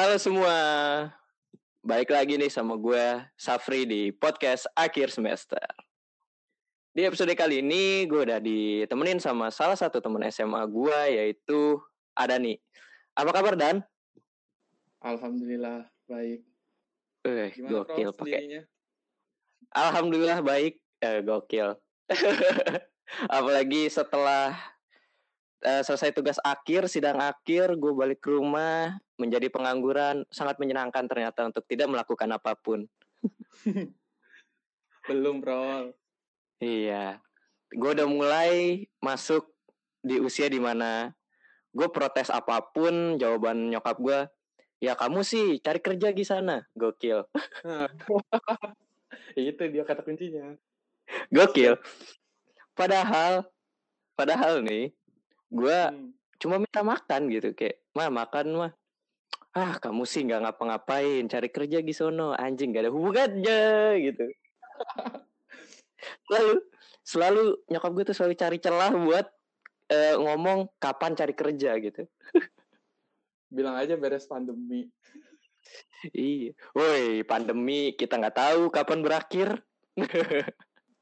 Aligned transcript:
Halo 0.00 0.16
semua, 0.16 0.56
balik 1.84 2.08
lagi 2.08 2.40
nih 2.40 2.48
sama 2.48 2.72
gue 2.80 3.20
Safri 3.36 3.84
di 3.84 4.08
podcast 4.08 4.64
akhir 4.72 5.12
semester. 5.12 5.60
Di 6.96 7.04
episode 7.04 7.36
kali 7.36 7.60
ini 7.60 8.08
gue 8.08 8.24
udah 8.24 8.40
ditemenin 8.40 9.20
sama 9.20 9.52
salah 9.52 9.76
satu 9.76 10.00
temen 10.00 10.24
SMA 10.32 10.64
gue 10.72 11.00
yaitu 11.20 11.76
Adani. 12.16 12.56
Apa 13.12 13.28
kabar 13.28 13.60
Dan? 13.60 13.84
Alhamdulillah 15.04 15.84
baik. 16.08 16.48
Eh, 17.28 17.52
Gimana 17.60 17.84
gokil 17.84 18.10
pakai. 18.16 18.64
Alhamdulillah 19.68 20.40
baik, 20.40 20.80
eh, 21.04 21.20
gokil. 21.20 21.76
Apalagi 23.36 23.92
setelah 23.92 24.56
eh, 25.64 25.82
selesai 25.84 26.12
tugas 26.16 26.38
akhir, 26.42 26.88
sidang 26.88 27.20
akhir, 27.20 27.76
gue 27.76 27.92
balik 27.92 28.20
ke 28.24 28.32
rumah 28.32 28.96
menjadi 29.20 29.52
pengangguran 29.52 30.24
sangat 30.32 30.56
menyenangkan 30.56 31.04
ternyata 31.04 31.44
untuk 31.48 31.64
tidak 31.68 31.88
melakukan 31.92 32.28
apa 32.32 32.56
pun. 32.56 32.88
Belum 35.08 35.40
Prof. 35.40 35.92
Iya, 36.60 37.20
gue 37.72 37.90
udah 37.96 38.08
mulai 38.08 38.84
masuk 39.00 39.48
di 40.04 40.20
usia 40.20 40.48
di 40.48 40.60
mana 40.60 41.12
gue 41.72 41.88
protes 41.88 42.28
apa 42.28 42.60
pun, 42.60 43.16
jawaban 43.16 43.72
nyokap 43.72 43.96
gue, 43.96 44.18
ya 44.82 44.92
kamu 44.92 45.24
sih 45.24 45.56
cari 45.62 45.80
kerja 45.80 46.10
di 46.10 46.24
sana, 46.26 46.66
gokil, 46.76 47.24
Itu 49.38 49.62
dia 49.70 49.86
kata 49.86 50.02
kuncinya. 50.02 50.58
gokil. 51.30 51.78
Padahal, 52.74 53.46
padahal 54.18 54.60
nih, 54.66 54.90
gue 55.50 55.78
Hmm. 55.90 56.10
cuma 56.40 56.56
minta 56.56 56.80
makan 56.80 57.28
gitu 57.28 57.52
kayak, 57.52 57.82
mah 57.92 58.08
makan 58.08 58.46
mah. 58.56 58.72
Ah 59.50 59.76
kamu 59.82 60.06
sih 60.06 60.22
nggak 60.22 60.46
ngapa-ngapain, 60.46 61.26
cari 61.26 61.48
kerja 61.50 61.82
di 61.82 61.90
sono, 61.90 62.32
anjing 62.38 62.70
gak 62.70 62.86
ada 62.86 62.94
hubungannya 62.94 63.62
gitu. 63.98 64.24
Selalu, 66.24 66.54
selalu 67.04 67.42
nyokap 67.68 67.90
gue 67.92 68.04
tuh 68.08 68.16
selalu 68.16 68.34
cari 68.38 68.58
celah 68.62 68.94
buat 68.94 69.26
eh, 69.90 70.16
ngomong 70.16 70.70
kapan 70.80 71.12
cari 71.18 71.34
kerja 71.34 71.76
gitu. 71.82 72.06
Bilang 73.50 73.74
aja 73.76 73.98
beres 73.98 74.30
pandemi. 74.30 74.86
Iya, 76.14 76.56
woi 76.72 77.20
pandemi 77.28 77.92
kita 77.92 78.16
nggak 78.16 78.38
tahu 78.38 78.72
kapan 78.72 79.04
berakhir. 79.04 79.60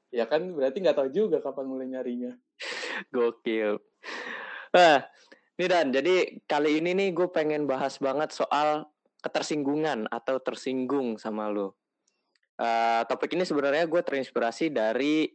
Ya 0.08 0.24
kan 0.24 0.56
berarti 0.56 0.80
nggak 0.80 0.98
tahu 0.98 1.08
juga 1.12 1.38
kapan 1.44 1.68
mulai 1.68 1.86
nyarinya. 1.92 2.32
Gokil. 3.12 3.76
Nah, 4.74 5.00
ini 5.58 5.66
Dan, 5.66 5.90
jadi 5.90 6.38
kali 6.46 6.78
ini 6.78 6.94
nih 6.94 7.08
gue 7.16 7.28
pengen 7.32 7.66
bahas 7.66 7.98
banget 7.98 8.30
soal 8.30 8.86
ketersinggungan 9.18 10.06
atau 10.12 10.38
tersinggung 10.38 11.18
sama 11.18 11.50
lo. 11.50 11.74
Eh, 12.58 13.02
topik 13.06 13.34
ini 13.34 13.46
sebenarnya 13.46 13.86
gue 13.86 14.02
terinspirasi 14.02 14.70
dari 14.74 15.30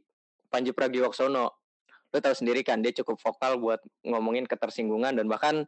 Panji 0.47 0.71
Pragiwaksono. 0.75 1.45
Lo 2.13 2.17
tahu 2.19 2.35
sendiri 2.35 2.61
kan, 2.61 2.79
dia 2.83 2.93
cukup 2.93 3.19
vokal 3.19 3.57
buat 3.57 3.79
ngomongin 4.05 4.45
ketersinggungan 4.47 5.17
dan 5.17 5.25
bahkan 5.27 5.63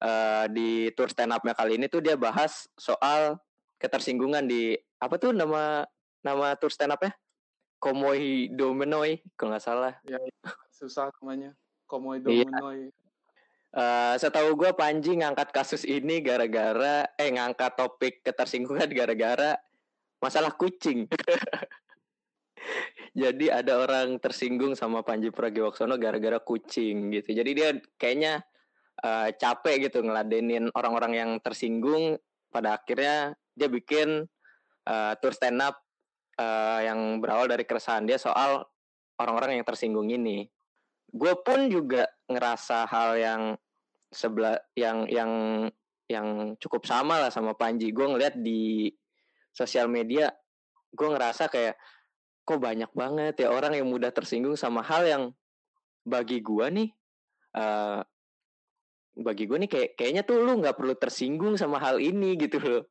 eh, 0.00 0.44
di 0.52 0.92
tour 0.96 1.08
stand 1.08 1.32
up-nya 1.32 1.52
kali 1.56 1.76
ini 1.76 1.88
tuh 1.88 2.00
dia 2.00 2.16
bahas 2.16 2.68
soal 2.76 3.36
ketersinggungan 3.80 4.44
di 4.44 4.76
apa 5.00 5.16
tuh 5.16 5.32
nama 5.32 5.88
nama 6.20 6.52
tour 6.56 6.72
stand 6.72 6.92
up-nya? 6.92 7.12
Komoi 7.80 8.52
Domenoi, 8.52 9.24
kalau 9.40 9.56
nggak 9.56 9.64
salah. 9.64 9.96
Susah 10.68 11.08
namanya. 11.20 11.56
Iya. 12.44 12.48
Menoi. 13.70 13.78
Eh, 13.78 14.14
setahu 14.18 14.58
gue 14.58 14.70
Panji 14.74 15.18
ngangkat 15.18 15.54
kasus 15.54 15.86
ini 15.86 16.20
gara-gara 16.20 17.06
eh 17.14 17.30
ngangkat 17.30 17.78
topik 17.78 18.26
ketersinggungan 18.26 18.90
gara-gara 18.90 19.54
masalah 20.20 20.52
kucing. 20.54 21.06
Jadi 23.16 23.50
ada 23.50 23.82
orang 23.82 24.22
tersinggung 24.22 24.78
sama 24.78 25.02
Panji 25.02 25.34
Pragiwaksono 25.34 25.98
gara-gara 25.98 26.38
kucing 26.38 27.10
gitu. 27.10 27.34
Jadi 27.34 27.50
dia 27.54 27.68
kayaknya 27.98 28.42
eh, 29.02 29.28
capek 29.34 29.90
gitu 29.90 30.02
ngeladenin 30.02 30.70
orang-orang 30.74 31.12
yang 31.14 31.30
tersinggung. 31.42 32.18
Pada 32.50 32.74
akhirnya 32.74 33.38
dia 33.54 33.70
bikin 33.70 34.26
eh, 34.86 35.12
tour 35.22 35.34
stand 35.34 35.62
up 35.62 35.78
eh, 36.38 36.90
yang 36.90 37.22
berawal 37.22 37.46
dari 37.46 37.62
keresahan 37.62 38.06
dia 38.06 38.18
soal 38.18 38.66
orang-orang 39.18 39.58
yang 39.58 39.66
tersinggung 39.66 40.10
ini. 40.10 40.46
Gue 41.10 41.34
pun 41.42 41.66
juga 41.66 42.06
ngerasa 42.30 42.86
hal 42.86 43.18
yang 43.18 43.42
sebelah 44.10 44.58
yang 44.78 45.06
yang 45.10 45.32
yang 46.10 46.54
cukup 46.58 46.86
sama 46.86 47.18
lah 47.26 47.30
sama 47.30 47.54
Panji. 47.54 47.90
Gue 47.90 48.06
ngeliat 48.06 48.38
di 48.38 48.90
sosial 49.50 49.90
media, 49.90 50.30
gue 50.94 51.08
ngerasa 51.10 51.50
kayak 51.50 51.74
kok 52.46 52.58
banyak 52.58 52.90
banget 52.94 53.46
ya 53.46 53.54
orang 53.54 53.78
yang 53.78 53.86
mudah 53.86 54.10
tersinggung 54.10 54.58
sama 54.58 54.82
hal 54.82 55.06
yang 55.06 55.22
bagi 56.02 56.42
gue 56.42 56.66
nih, 56.70 56.88
eh 57.54 58.00
bagi 59.20 59.44
gue 59.44 59.58
nih 59.66 59.70
kayak 59.70 59.90
kayaknya 59.98 60.22
tuh 60.24 60.40
lu 60.40 60.58
nggak 60.58 60.74
perlu 60.78 60.94
tersinggung 60.96 61.54
sama 61.58 61.78
hal 61.82 61.98
ini 61.98 62.34
gitu 62.38 62.58
loh. 62.62 62.82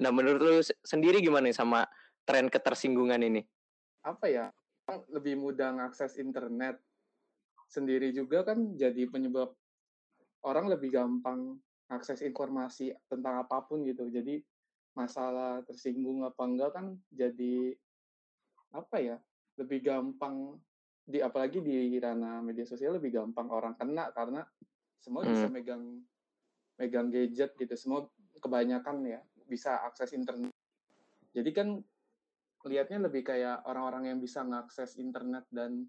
Nah 0.00 0.10
menurut 0.14 0.40
lu 0.40 0.56
se- 0.62 0.78
sendiri 0.80 1.20
gimana 1.20 1.50
nih 1.50 1.56
sama 1.56 1.84
tren 2.24 2.48
ketersinggungan 2.48 3.20
ini? 3.20 3.42
Apa 4.06 4.30
ya? 4.30 4.46
Lebih 5.10 5.36
mudah 5.40 5.74
ngakses 5.78 6.16
internet. 6.16 6.78
Sendiri 7.72 8.12
juga 8.12 8.44
kan 8.44 8.76
jadi 8.76 9.08
penyebab 9.08 9.56
orang 10.44 10.68
lebih 10.68 10.92
gampang 10.92 11.56
akses 11.88 12.20
informasi 12.20 12.92
tentang 13.08 13.40
apa 13.40 13.64
pun 13.64 13.80
gitu. 13.88 14.12
Jadi 14.12 14.44
masalah 14.92 15.64
tersinggung 15.64 16.20
apa 16.20 16.44
enggak 16.44 16.70
kan 16.76 16.86
jadi 17.08 17.72
apa 18.76 18.96
ya 19.00 19.16
lebih 19.56 19.80
gampang 19.84 20.60
di 21.02 21.24
apalagi 21.24 21.64
di 21.64 21.96
ranah 21.96 22.44
media 22.44 22.68
sosial 22.68 23.00
lebih 23.00 23.12
gampang 23.12 23.48
orang 23.48 23.72
kena 23.76 24.12
karena 24.12 24.44
semua 25.00 25.24
bisa 25.24 25.48
Hmm. 25.48 25.56
megang 25.56 25.84
megang 26.76 27.08
gadget 27.08 27.56
gitu 27.56 27.74
semua 27.74 28.04
kebanyakan 28.38 29.00
ya 29.08 29.20
bisa 29.48 29.80
akses 29.82 30.12
internet 30.12 30.52
jadi 31.32 31.50
kan 31.56 31.80
lihatnya 32.68 33.08
lebih 33.10 33.26
kayak 33.26 33.66
orang-orang 33.66 34.14
yang 34.14 34.18
bisa 34.22 34.44
ngakses 34.46 34.94
internet 35.00 35.48
dan 35.50 35.88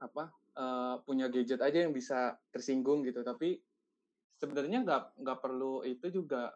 apa 0.00 0.32
eh, 0.58 0.94
punya 1.06 1.30
gadget 1.30 1.62
aja 1.62 1.86
yang 1.86 1.94
bisa 1.94 2.34
tersinggung 2.50 3.06
gitu 3.06 3.22
tapi 3.22 3.62
sebenarnya 4.34 4.82
nggak 4.82 5.02
nggak 5.22 5.38
perlu 5.38 5.86
itu 5.86 6.10
juga 6.10 6.50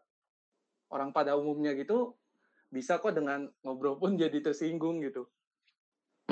orang 0.91 1.15
pada 1.15 1.39
umumnya 1.39 1.73
gitu 1.79 2.19
bisa 2.69 2.99
kok 2.99 3.15
dengan 3.15 3.47
ngobrol 3.63 3.97
pun 3.97 4.19
jadi 4.23 4.43
tersinggung 4.43 4.99
gitu 5.07 5.31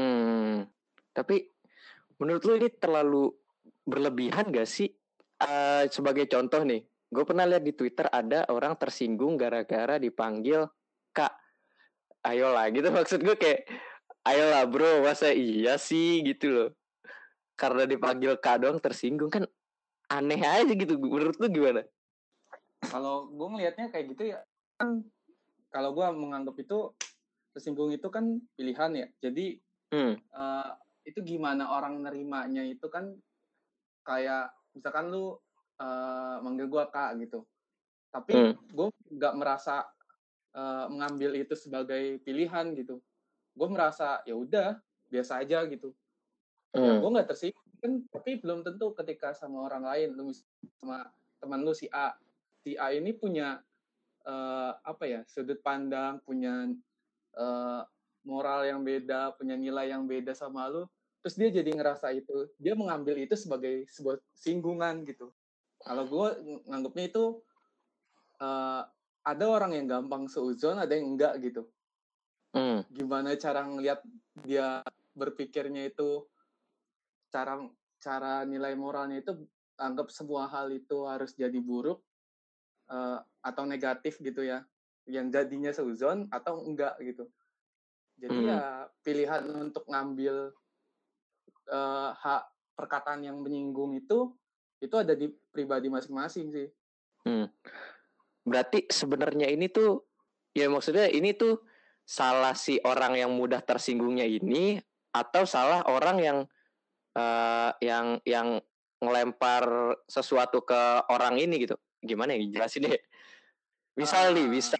Hmm, 0.00 0.64
tapi 1.12 1.50
menurut 2.16 2.42
lu 2.48 2.56
ini 2.56 2.68
terlalu 2.72 3.28
berlebihan 3.84 4.48
gak 4.48 4.68
sih? 4.68 4.88
Eh, 5.40 5.84
sebagai 5.92 6.24
contoh 6.24 6.64
nih, 6.64 6.84
gue 7.12 7.24
pernah 7.28 7.44
lihat 7.48 7.64
di 7.64 7.76
Twitter 7.76 8.08
ada 8.08 8.48
orang 8.48 8.76
tersinggung 8.80 9.36
gara-gara 9.36 10.00
dipanggil 10.00 10.68
kak. 11.12 11.32
Ayolah 12.24 12.68
gitu 12.76 12.88
maksud 12.92 13.20
gue 13.24 13.36
kayak, 13.36 13.68
ayolah 14.24 14.64
bro, 14.68 15.04
masa 15.04 15.32
iya 15.32 15.76
sih 15.80 16.24
gitu 16.24 16.48
loh. 16.48 16.68
Karena 17.60 17.84
dipanggil 17.84 18.40
kak 18.40 18.64
doang 18.64 18.80
tersinggung 18.80 19.28
kan 19.28 19.44
aneh 20.08 20.40
aja 20.40 20.72
gitu. 20.72 20.96
Menurut 20.96 21.36
lu 21.36 21.48
gimana? 21.52 21.84
kalau 22.90 23.30
gue 23.30 23.48
ngelihatnya 23.54 23.86
kayak 23.92 24.06
gitu 24.16 24.34
ya 24.34 24.40
kan 24.74 25.06
kalau 25.70 25.94
gue 25.94 26.06
menganggap 26.10 26.56
itu 26.58 26.90
tersinggung 27.54 27.94
itu 27.94 28.08
kan 28.10 28.42
pilihan 28.58 28.90
ya 28.96 29.06
jadi 29.22 29.46
Hmm, 29.90 30.14
eh, 30.14 30.70
itu 31.02 31.18
gimana 31.26 31.66
orang 31.74 31.98
nerimanya 31.98 32.62
itu 32.62 32.86
kan 32.86 33.10
kayak 34.06 34.54
misalkan 34.70 35.10
lu 35.10 35.34
eh, 35.82 36.36
manggil 36.46 36.70
gue 36.70 36.84
kak 36.94 37.18
gitu 37.18 37.42
tapi 38.14 38.34
Hmm. 38.34 38.54
gue 38.70 38.86
nggak 39.18 39.34
merasa 39.34 39.86
eh, 40.54 40.86
mengambil 40.86 41.34
itu 41.34 41.58
sebagai 41.58 42.22
pilihan 42.22 42.70
gitu 42.78 43.02
gue 43.54 43.68
merasa 43.70 44.22
ya 44.22 44.38
udah 44.38 44.78
biasa 45.10 45.42
aja 45.42 45.66
gitu 45.66 45.90
hmm, 46.74 46.96
gue 47.02 47.10
nggak 47.10 47.28
tersinggung 47.28 47.70
kan 47.80 47.92
tapi 48.12 48.38
belum 48.38 48.60
tentu 48.60 48.92
ketika 48.92 49.32
sama 49.32 49.64
orang 49.64 49.84
lain 49.88 50.08
lu 50.14 50.30
sama 50.78 51.08
teman 51.40 51.64
lu 51.64 51.72
si 51.72 51.88
A 51.90 52.12
si 52.60 52.76
A 52.76 52.92
ini 52.92 53.16
punya 53.16 53.58
eh, 54.28 54.72
apa 54.84 55.04
ya 55.08 55.20
sudut 55.24 55.58
pandang 55.64 56.20
punya 56.22 56.68
eh, 57.34 57.82
moral 58.28 58.68
yang 58.68 58.84
beda 58.84 59.32
punya 59.34 59.56
nilai 59.56 59.90
yang 59.90 60.04
beda 60.04 60.36
sama 60.36 60.68
lu 60.68 60.84
terus 61.20 61.36
dia 61.36 61.48
jadi 61.52 61.72
ngerasa 61.76 62.12
itu 62.16 62.48
dia 62.56 62.72
mengambil 62.76 63.16
itu 63.20 63.36
sebagai 63.36 63.84
sebuah 63.92 64.20
singgungan 64.32 65.04
gitu. 65.04 65.28
Kalau 65.80 66.04
gue 66.04 66.28
nganggapnya 66.68 67.04
itu 67.08 67.24
eh, 68.40 68.82
ada 69.20 69.44
orang 69.44 69.76
yang 69.76 69.86
gampang 69.88 70.28
seuzon 70.28 70.80
ada 70.80 70.92
yang 70.96 71.16
enggak 71.16 71.36
gitu. 71.44 71.68
Hmm, 72.50 72.82
gimana 72.90 73.38
cara 73.38 73.62
ngelihat 73.62 74.02
dia 74.42 74.82
berpikirnya 75.14 75.86
itu 75.92 76.26
cara 77.30 77.56
cara 78.02 78.44
nilai 78.44 78.74
moralnya 78.74 79.22
itu 79.22 79.32
anggap 79.80 80.12
semua 80.12 80.50
hal 80.50 80.68
itu 80.74 81.08
harus 81.08 81.32
jadi 81.32 81.56
buruk 81.56 82.04
uh, 82.92 83.22
atau 83.40 83.64
negatif 83.64 84.20
gitu 84.20 84.44
ya 84.44 84.60
yang 85.08 85.32
jadinya 85.32 85.72
seuzon 85.72 86.28
atau 86.28 86.60
enggak 86.66 86.98
gitu 87.00 87.30
jadi 88.20 88.36
hmm. 88.36 88.48
ya 88.50 88.62
pilihan 89.00 89.42
untuk 89.56 89.88
ngambil 89.88 90.52
uh, 91.72 92.10
hak 92.12 92.42
perkataan 92.76 93.24
yang 93.24 93.40
menyinggung 93.40 93.96
itu 93.96 94.36
itu 94.80 94.94
ada 94.96 95.16
di 95.16 95.32
pribadi 95.52 95.88
masing-masing 95.88 96.52
sih 96.52 96.68
hmm. 97.24 97.48
berarti 98.44 98.88
sebenarnya 98.92 99.48
ini 99.48 99.72
tuh 99.72 100.04
ya 100.52 100.68
maksudnya 100.68 101.08
ini 101.08 101.32
tuh 101.32 101.60
salah 102.04 102.58
si 102.58 102.80
orang 102.82 103.16
yang 103.16 103.30
mudah 103.32 103.62
tersinggungnya 103.62 104.26
ini 104.26 104.82
atau 105.14 105.46
salah 105.46 105.86
orang 105.86 106.18
yang 106.18 106.38
uh, 107.16 107.70
yang 107.80 108.18
yang 108.26 108.60
ngelempar 109.00 109.96
sesuatu 110.04 110.60
ke 110.60 110.80
orang 111.08 111.40
ini 111.40 111.64
gitu. 111.64 111.76
Gimana 112.00 112.36
ya 112.36 112.44
jelasin 112.48 112.88
deh 112.88 113.00
misal 113.98 114.32
uh, 114.32 114.36
nih 114.36 114.46
bisa 114.48 114.76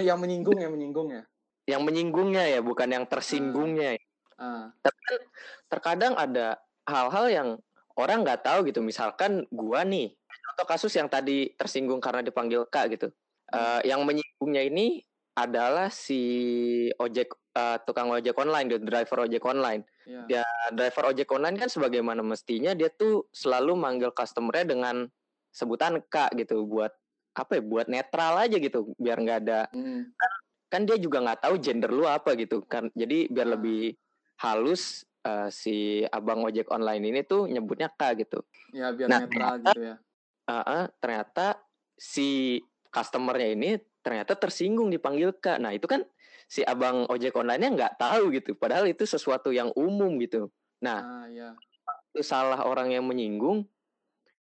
yang 0.00 0.18
menyinggung 0.18 0.58
ya 0.58 0.68
menyinggung 0.70 1.08
ya? 1.10 1.22
Yang 1.64 1.82
menyinggungnya 1.86 2.44
ya 2.50 2.60
bukan 2.60 2.88
yang 2.90 3.04
tersinggungnya 3.06 3.96
uh. 4.36 4.68
uh. 4.68 5.20
terkadang 5.70 6.18
ada 6.18 6.58
hal-hal 6.84 7.26
yang 7.30 7.48
orang 7.94 8.26
nggak 8.26 8.42
tahu 8.42 8.66
gitu. 8.68 8.82
Misalkan 8.82 9.46
gua 9.54 9.86
nih 9.86 10.14
atau 10.54 10.64
kasus 10.66 10.94
yang 10.94 11.10
tadi 11.10 11.50
tersinggung 11.54 11.98
karena 11.98 12.22
dipanggil 12.22 12.66
kak 12.70 12.94
gitu. 12.94 13.08
Uh, 13.54 13.78
yang 13.86 14.02
menyinggungnya 14.02 14.66
ini 14.66 15.06
adalah 15.34 15.90
si 15.90 16.22
ojek 16.98 17.30
uh, 17.54 17.76
tukang 17.86 18.10
ojek 18.10 18.36
online, 18.36 18.66
gitu, 18.70 18.84
driver 18.84 19.24
ojek 19.24 19.42
online. 19.46 19.82
Yeah. 20.04 20.42
Ya 20.42 20.46
driver 20.74 21.14
ojek 21.14 21.30
online 21.32 21.56
kan 21.56 21.70
sebagaimana 21.70 22.20
mestinya 22.20 22.76
dia 22.76 22.92
tuh 22.92 23.30
selalu 23.32 23.78
manggil 23.78 24.10
customernya 24.12 24.74
dengan 24.76 24.96
sebutan 25.54 26.02
kak 26.10 26.34
gitu 26.34 26.66
buat 26.66 26.90
apa 27.34 27.58
ya 27.58 27.62
buat 27.62 27.86
netral 27.90 28.46
aja 28.46 28.58
gitu 28.58 28.94
biar 28.94 29.18
nggak 29.18 29.38
ada 29.46 29.66
mm. 29.74 30.02
kan, 30.14 30.30
kan 30.70 30.80
dia 30.86 30.98
juga 31.02 31.18
nggak 31.18 31.46
tahu 31.46 31.54
gender 31.58 31.90
lu 31.90 32.06
apa 32.06 32.38
gitu 32.38 32.62
kan 32.62 32.90
jadi 32.94 33.26
biar 33.26 33.46
nah. 33.50 33.52
lebih 33.58 33.98
halus 34.38 35.02
uh, 35.24 35.48
si 35.48 36.04
abang 36.12 36.44
ojek 36.44 36.68
online 36.70 37.10
ini 37.10 37.20
tuh 37.24 37.48
nyebutnya 37.48 37.90
kak 37.90 38.22
gitu. 38.22 38.44
Ya 38.70 38.92
biar 38.92 39.08
nah, 39.08 39.20
netral 39.24 39.58
ternyata, 39.58 39.70
gitu 39.72 39.80
ya. 39.80 39.96
Uh, 40.44 40.60
uh, 40.60 40.84
ternyata 41.00 41.46
si 41.96 42.60
customernya 42.92 43.48
ini 43.56 43.70
ternyata 44.04 44.36
tersinggung 44.36 44.92
dipanggil 44.92 45.32
kak. 45.34 45.58
Nah 45.58 45.72
itu 45.72 45.88
kan 45.88 46.04
si 46.54 46.62
abang 46.62 47.02
ojek 47.10 47.34
online-nya 47.34 47.70
nggak 47.74 47.94
tahu 47.98 48.30
gitu. 48.30 48.54
Padahal 48.54 48.86
itu 48.86 49.02
sesuatu 49.02 49.50
yang 49.50 49.74
umum 49.74 50.14
gitu. 50.22 50.54
Nah 50.86 51.02
ah, 51.02 51.26
ya. 51.26 51.50
itu 52.14 52.22
salah 52.22 52.62
orang 52.62 52.94
yang 52.94 53.02
menyinggung. 53.02 53.66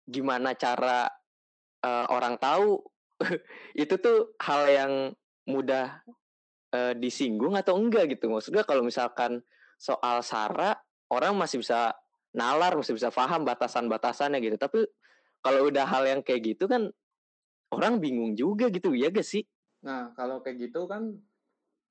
Gimana 0.04 0.52
cara 0.52 1.08
uh, 1.80 2.06
orang 2.12 2.36
tahu 2.36 2.84
itu 3.82 3.96
tuh 3.96 4.36
hal 4.44 4.68
yang 4.68 4.92
mudah 5.48 6.04
uh, 6.76 6.92
disinggung 6.92 7.56
atau 7.56 7.80
enggak 7.80 8.12
gitu. 8.12 8.28
Maksudnya 8.28 8.68
kalau 8.68 8.84
misalkan 8.84 9.40
soal 9.80 10.20
sara 10.20 10.76
orang 11.08 11.32
masih 11.40 11.64
bisa 11.64 11.96
nalar, 12.36 12.76
masih 12.76 12.92
bisa 12.92 13.08
paham 13.08 13.48
batasan-batasannya 13.48 14.36
gitu. 14.44 14.60
Tapi 14.60 14.84
kalau 15.40 15.72
udah 15.72 15.88
hal 15.88 16.04
yang 16.04 16.20
kayak 16.20 16.44
gitu 16.44 16.68
kan 16.68 16.92
orang 17.72 17.96
bingung 18.04 18.36
juga 18.36 18.68
gitu 18.68 18.92
ya 18.92 19.08
gak 19.08 19.24
sih? 19.24 19.48
Nah 19.80 20.12
kalau 20.12 20.44
kayak 20.44 20.68
gitu 20.68 20.84
kan 20.84 21.16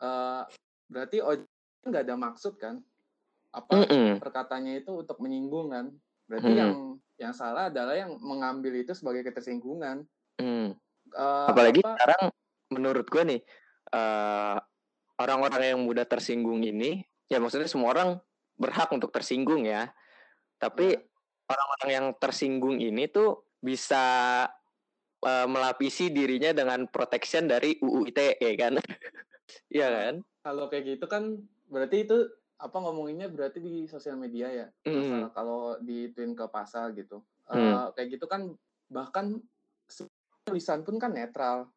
uh, 0.02 0.44
berarti 0.92 1.24
ojek 1.24 1.48
nggak 1.88 2.04
ada 2.10 2.16
maksud 2.18 2.58
kan? 2.58 2.82
Apa 3.54 3.72
mm 3.74 3.86
-mm. 3.88 4.10
perkataannya 4.20 4.84
itu 4.84 4.92
untuk 5.06 5.18
menyinggung 5.24 5.72
kan? 5.72 5.94
Berarti 6.28 6.52
mm. 6.52 6.60
yang 6.60 6.74
yang 7.22 7.34
salah 7.38 7.70
adalah 7.70 7.94
yang 7.94 8.18
mengambil 8.20 8.74
itu 8.76 8.92
sebagai 8.98 9.22
ketersinggungan. 9.30 10.04
Mm. 10.42 10.74
Uh, 11.14 11.48
Apalagi 11.50 11.84
apa, 11.86 11.98
sekarang 11.98 12.24
menurut 12.72 13.04
gue 13.12 13.24
nih 13.36 13.42
eh, 13.92 14.58
orang-orang 15.20 15.76
yang 15.76 15.82
mudah 15.84 16.08
tersinggung 16.08 16.64
ini, 16.64 17.04
ya 17.28 17.38
maksudnya 17.44 17.68
semua 17.68 17.92
orang 17.92 18.10
berhak 18.56 18.88
untuk 18.96 19.12
tersinggung 19.12 19.68
ya. 19.68 19.92
Tapi 20.56 20.96
iya. 20.96 21.04
orang-orang 21.52 21.90
yang 21.92 22.08
tersinggung 22.16 22.80
ini 22.80 23.12
tuh 23.12 23.44
bisa 23.60 24.46
uh, 25.26 25.48
melapisi 25.48 26.10
dirinya 26.10 26.52
dengan 26.52 26.86
protection 26.90 27.48
dari 27.50 27.78
UU 27.80 28.10
ITE 28.12 28.50
kan. 28.58 28.76
Iya 29.68 29.92
kan? 29.92 30.16
Kalau 30.48 30.72
kayak 30.72 30.96
gitu 30.96 31.12
kan 31.12 31.36
berarti 31.68 32.08
itu 32.08 32.24
apa 32.56 32.72
ngomonginnya 32.72 33.28
berarti 33.28 33.60
di 33.60 33.84
sosial 33.84 34.16
media 34.16 34.48
ya. 34.48 34.68
Mm. 34.88 35.36
kalau 35.36 35.76
di 35.84 36.08
twin 36.16 36.32
ke 36.32 36.48
pasal 36.48 36.96
gitu. 36.96 37.20
Mm. 37.52 37.60
Uh, 37.60 37.88
kayak 37.92 38.16
gitu 38.16 38.32
kan 38.32 38.56
bahkan 38.88 39.44
tulisan 40.48 40.88
pun 40.88 40.96
kan 41.04 41.12
netral. 41.12 41.68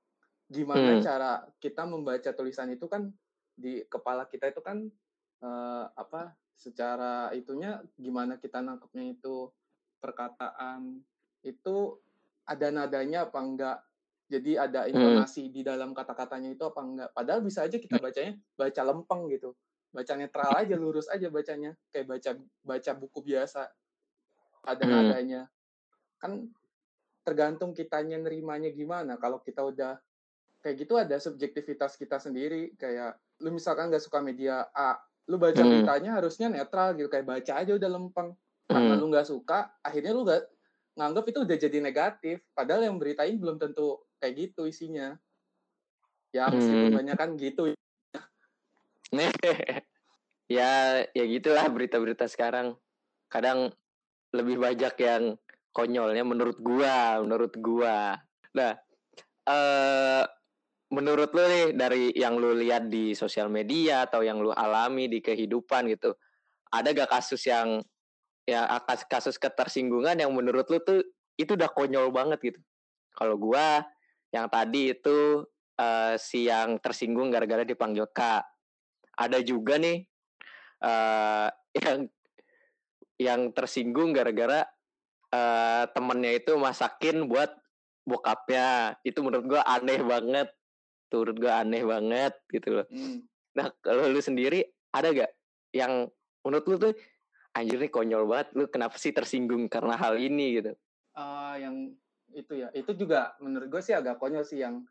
Gimana 0.46 0.98
mm. 0.98 1.02
cara 1.02 1.42
kita 1.58 1.82
membaca 1.82 2.30
tulisan 2.30 2.70
itu 2.70 2.86
kan 2.86 3.10
di 3.58 3.82
kepala 3.90 4.30
kita 4.30 4.54
itu 4.54 4.62
kan 4.62 4.86
uh, 5.42 5.90
apa 5.98 6.30
secara 6.54 7.34
itunya 7.34 7.82
gimana 7.98 8.38
kita 8.38 8.62
nangkepnya 8.62 9.18
itu 9.18 9.50
perkataan 9.98 11.02
itu 11.42 11.98
ada 12.44 12.68
nadanya 12.70 13.28
apa 13.28 13.38
enggak 13.40 13.78
jadi 14.28 14.66
ada 14.68 14.80
informasi 14.88 15.48
hmm. 15.48 15.52
di 15.52 15.60
dalam 15.60 15.90
kata-katanya 15.92 16.56
itu 16.56 16.64
apa 16.64 16.80
enggak 16.80 17.10
padahal 17.12 17.40
bisa 17.44 17.64
aja 17.64 17.76
kita 17.76 17.96
hmm. 18.00 18.04
bacanya 18.04 18.32
baca 18.56 18.82
lempeng 18.84 19.22
gitu 19.32 19.50
baca 19.94 20.12
netral 20.18 20.50
aja 20.58 20.74
lurus 20.74 21.06
aja 21.06 21.30
bacanya 21.30 21.72
kayak 21.94 22.06
baca 22.10 22.30
baca 22.66 22.90
buku 22.98 23.20
biasa 23.22 23.70
ada 24.64 24.84
hmm. 24.84 24.92
nadanya 24.92 25.42
kan 26.18 26.50
tergantung 27.24 27.72
kitanya 27.72 28.20
nerimanya 28.20 28.68
gimana 28.72 29.16
kalau 29.16 29.40
kita 29.40 29.64
udah 29.64 29.96
kayak 30.60 30.76
gitu 30.80 30.96
ada 30.96 31.16
subjektivitas 31.20 31.96
kita 32.00 32.16
sendiri 32.20 32.72
kayak 32.76 33.16
lu 33.44 33.52
misalkan 33.52 33.92
nggak 33.92 34.00
suka 34.00 34.24
media 34.24 34.68
A 34.72 34.96
lu 35.28 35.40
baca 35.40 35.60
hmm. 35.60 35.70
beritanya 35.84 36.10
harusnya 36.20 36.48
netral 36.52 36.96
gitu 36.96 37.08
kayak 37.08 37.24
baca 37.24 37.52
aja 37.60 37.72
udah 37.72 37.90
lempeng 37.92 38.36
karena 38.68 38.92
hmm. 38.96 39.00
lu 39.00 39.06
nggak 39.12 39.28
suka 39.28 39.72
akhirnya 39.80 40.12
lu 40.12 40.24
nggak 40.24 40.42
nganggap 40.94 41.24
itu 41.30 41.38
udah 41.42 41.56
jadi 41.58 41.78
negatif. 41.82 42.42
Padahal 42.54 42.86
yang 42.86 42.96
beritain 42.98 43.36
belum 43.38 43.58
tentu 43.58 44.02
kayak 44.18 44.34
gitu 44.50 44.66
isinya. 44.66 45.14
Ya 46.34 46.50
meskipun 46.50 46.90
hmm. 46.90 46.98
banyak 46.98 47.16
kan 47.16 47.30
gitu. 47.38 47.62
Ya 50.44 51.00
ya 51.16 51.24
gitulah 51.24 51.64
berita-berita 51.72 52.28
sekarang. 52.28 52.76
Kadang 53.32 53.72
lebih 54.36 54.60
banyak 54.60 54.92
yang 55.00 55.40
konyolnya 55.72 56.20
menurut 56.20 56.60
gua 56.60 57.24
menurut 57.24 57.56
gua. 57.56 58.20
Nah 58.52 58.76
eh 59.48 60.22
menurut 60.92 61.32
lu 61.32 61.44
nih 61.48 61.66
dari 61.72 62.12
yang 62.12 62.36
lu 62.36 62.52
lihat 62.52 62.92
di 62.92 63.16
sosial 63.16 63.48
media 63.48 64.04
atau 64.04 64.20
yang 64.20 64.36
lu 64.36 64.52
alami 64.52 65.08
di 65.08 65.24
kehidupan 65.24 65.88
gitu 65.90 66.12
ada 66.74 66.90
gak 66.90 67.10
kasus 67.10 67.42
yang 67.46 67.82
ya 68.44 68.68
kasus 69.08 69.40
ketersinggungan 69.40 70.20
yang 70.20 70.32
menurut 70.32 70.68
lu 70.68 70.78
tuh 70.84 71.00
itu 71.40 71.56
udah 71.56 71.68
konyol 71.72 72.12
banget 72.12 72.54
gitu. 72.54 72.60
Kalau 73.16 73.40
gua 73.40 73.82
yang 74.30 74.46
tadi 74.50 74.92
itu 74.92 75.42
uh, 75.80 76.14
si 76.18 76.46
yang 76.46 76.78
tersinggung 76.78 77.32
gara-gara 77.32 77.64
dipanggil 77.64 78.06
Kak. 78.10 78.44
Ada 79.14 79.40
juga 79.46 79.78
nih 79.78 80.02
uh, 80.82 81.48
yang 81.78 81.98
yang 83.14 83.40
tersinggung 83.54 84.10
gara-gara 84.10 84.66
uh, 85.30 85.86
temennya 85.94 86.38
itu 86.38 86.58
masakin 86.58 87.30
buat 87.30 87.54
bokapnya. 88.04 88.98
Itu 89.06 89.22
menurut 89.22 89.46
gua 89.46 89.62
aneh 89.66 90.02
banget. 90.02 90.48
Menurut 91.14 91.36
gua 91.38 91.62
aneh 91.62 91.82
banget 91.86 92.34
gitu 92.50 92.82
loh. 92.82 92.86
Hmm. 92.90 93.22
Nah, 93.54 93.70
kalau 93.78 94.10
lu 94.10 94.18
sendiri 94.18 94.66
ada 94.90 95.14
gak 95.14 95.30
yang 95.70 96.10
menurut 96.42 96.66
lu 96.66 96.76
tuh 96.90 96.94
anjir 97.54 97.78
nih 97.78 97.92
konyol 97.92 98.26
banget 98.26 98.48
lu 98.58 98.66
kenapa 98.66 98.98
sih 98.98 99.14
tersinggung 99.14 99.70
karena 99.70 99.94
hal 99.94 100.18
ini 100.18 100.60
gitu 100.60 100.72
uh, 101.14 101.54
yang 101.56 101.94
itu 102.34 102.52
ya 102.58 102.68
itu 102.74 102.90
juga 102.98 103.38
menurut 103.38 103.70
gue 103.70 103.82
sih 103.82 103.94
agak 103.94 104.18
konyol 104.18 104.42
sih 104.42 104.58
yang 104.58 104.82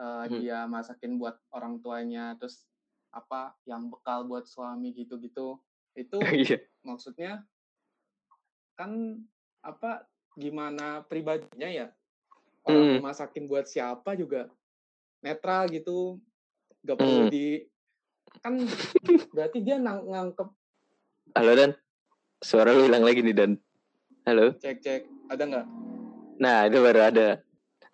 uh, 0.00 0.24
hmm. 0.24 0.40
dia 0.40 0.64
masakin 0.64 1.20
buat 1.20 1.36
orang 1.52 1.84
tuanya 1.84 2.32
terus 2.40 2.64
apa 3.12 3.52
yang 3.68 3.92
bekal 3.92 4.24
buat 4.24 4.48
suami 4.48 4.96
gitu-gitu 4.96 5.60
itu 5.96 6.18
yeah. 6.48 6.60
maksudnya 6.84 7.44
kan 8.76 9.20
apa 9.64 10.04
gimana 10.36 11.04
pribadinya 11.04 11.68
ya 11.68 11.86
orang 12.68 13.00
hmm. 13.00 13.04
masakin 13.04 13.44
buat 13.48 13.68
siapa 13.68 14.16
juga 14.16 14.48
netral 15.24 15.68
gitu 15.72 16.20
gak 16.84 16.96
perlu 17.00 17.28
hmm. 17.28 17.32
di 17.32 17.46
kan 18.44 18.60
berarti 19.32 19.58
dia 19.64 19.80
nang 19.80 20.04
ngangkep 20.04 20.48
halo 21.32 21.52
dan 21.56 21.72
Suara 22.44 22.76
lu 22.76 22.84
hilang 22.84 23.00
lagi 23.00 23.24
nih 23.24 23.32
Dan. 23.32 23.56
Halo. 24.28 24.52
Cek 24.60 24.84
cek. 24.84 25.08
Ada 25.32 25.42
nggak? 25.48 25.66
Nah 26.36 26.68
itu 26.68 26.78
baru 26.84 27.08
ada. 27.08 27.40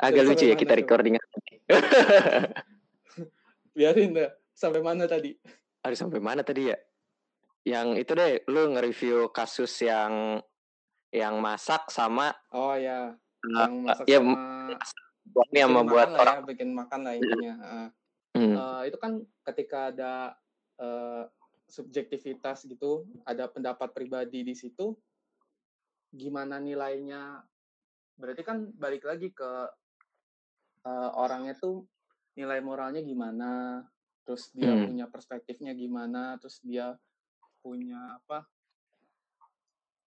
Agak 0.02 0.26
lucu 0.26 0.50
ya 0.50 0.58
kita 0.58 0.74
recording. 0.74 1.14
Biarin 3.78 4.18
deh. 4.18 4.34
Sampai 4.50 4.82
mana 4.82 5.06
tadi? 5.06 5.38
Ada 5.86 5.94
sampai 5.94 6.18
mana 6.18 6.42
tadi 6.42 6.74
ya? 6.74 6.76
Yang 7.62 8.02
itu 8.02 8.12
deh, 8.18 8.42
lu 8.50 8.74
nge-review 8.74 9.30
kasus 9.30 9.70
yang 9.86 10.42
yang 11.14 11.38
masak 11.38 11.86
sama 11.92 12.34
Oh 12.50 12.74
ya, 12.74 13.14
yang 13.46 13.86
masak 13.86 14.04
ya, 14.10 14.18
sama 14.18 14.74
buat 15.28 15.46
ini 15.54 15.60
sama 15.60 15.80
bikin 15.84 15.92
buat 15.92 16.08
makan 16.08 16.10
lah 16.10 16.22
orang 16.24 16.38
ya, 16.40 16.48
bikin 16.48 16.68
makan 16.74 17.00
lah 17.06 17.12
intinya. 17.14 17.54
Uh, 17.62 17.88
Hmm. 18.32 18.56
uh, 18.56 18.80
itu 18.88 18.96
kan 18.96 19.20
ketika 19.44 19.92
ada 19.92 20.32
uh, 20.80 21.28
subjektivitas 21.72 22.68
gitu, 22.68 23.08
ada 23.24 23.48
pendapat 23.48 23.96
pribadi 23.96 24.44
di 24.44 24.52
situ, 24.52 24.92
gimana 26.12 26.60
nilainya? 26.60 27.40
Berarti 28.20 28.44
kan 28.44 28.68
balik 28.76 29.08
lagi 29.08 29.32
ke 29.32 29.50
uh, 30.84 31.10
orangnya 31.16 31.56
tuh 31.56 31.88
nilai 32.36 32.60
moralnya 32.60 33.00
gimana, 33.00 33.80
terus 34.28 34.52
dia 34.52 34.76
Hmm. 34.76 34.92
punya 34.92 35.08
perspektifnya 35.08 35.72
gimana, 35.72 36.36
terus 36.36 36.60
dia 36.60 36.92
punya 37.64 38.20
apa 38.20 38.44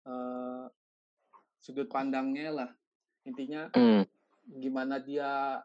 uh, 0.04 0.68
sudut 1.64 1.88
pandangnya 1.88 2.52
lah. 2.52 2.70
Intinya 3.24 3.72
Hmm. 3.72 4.04
gimana 4.44 5.00
dia 5.00 5.64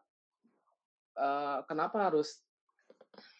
uh, 1.19 1.59
kenapa 1.67 2.07
harus 2.07 2.39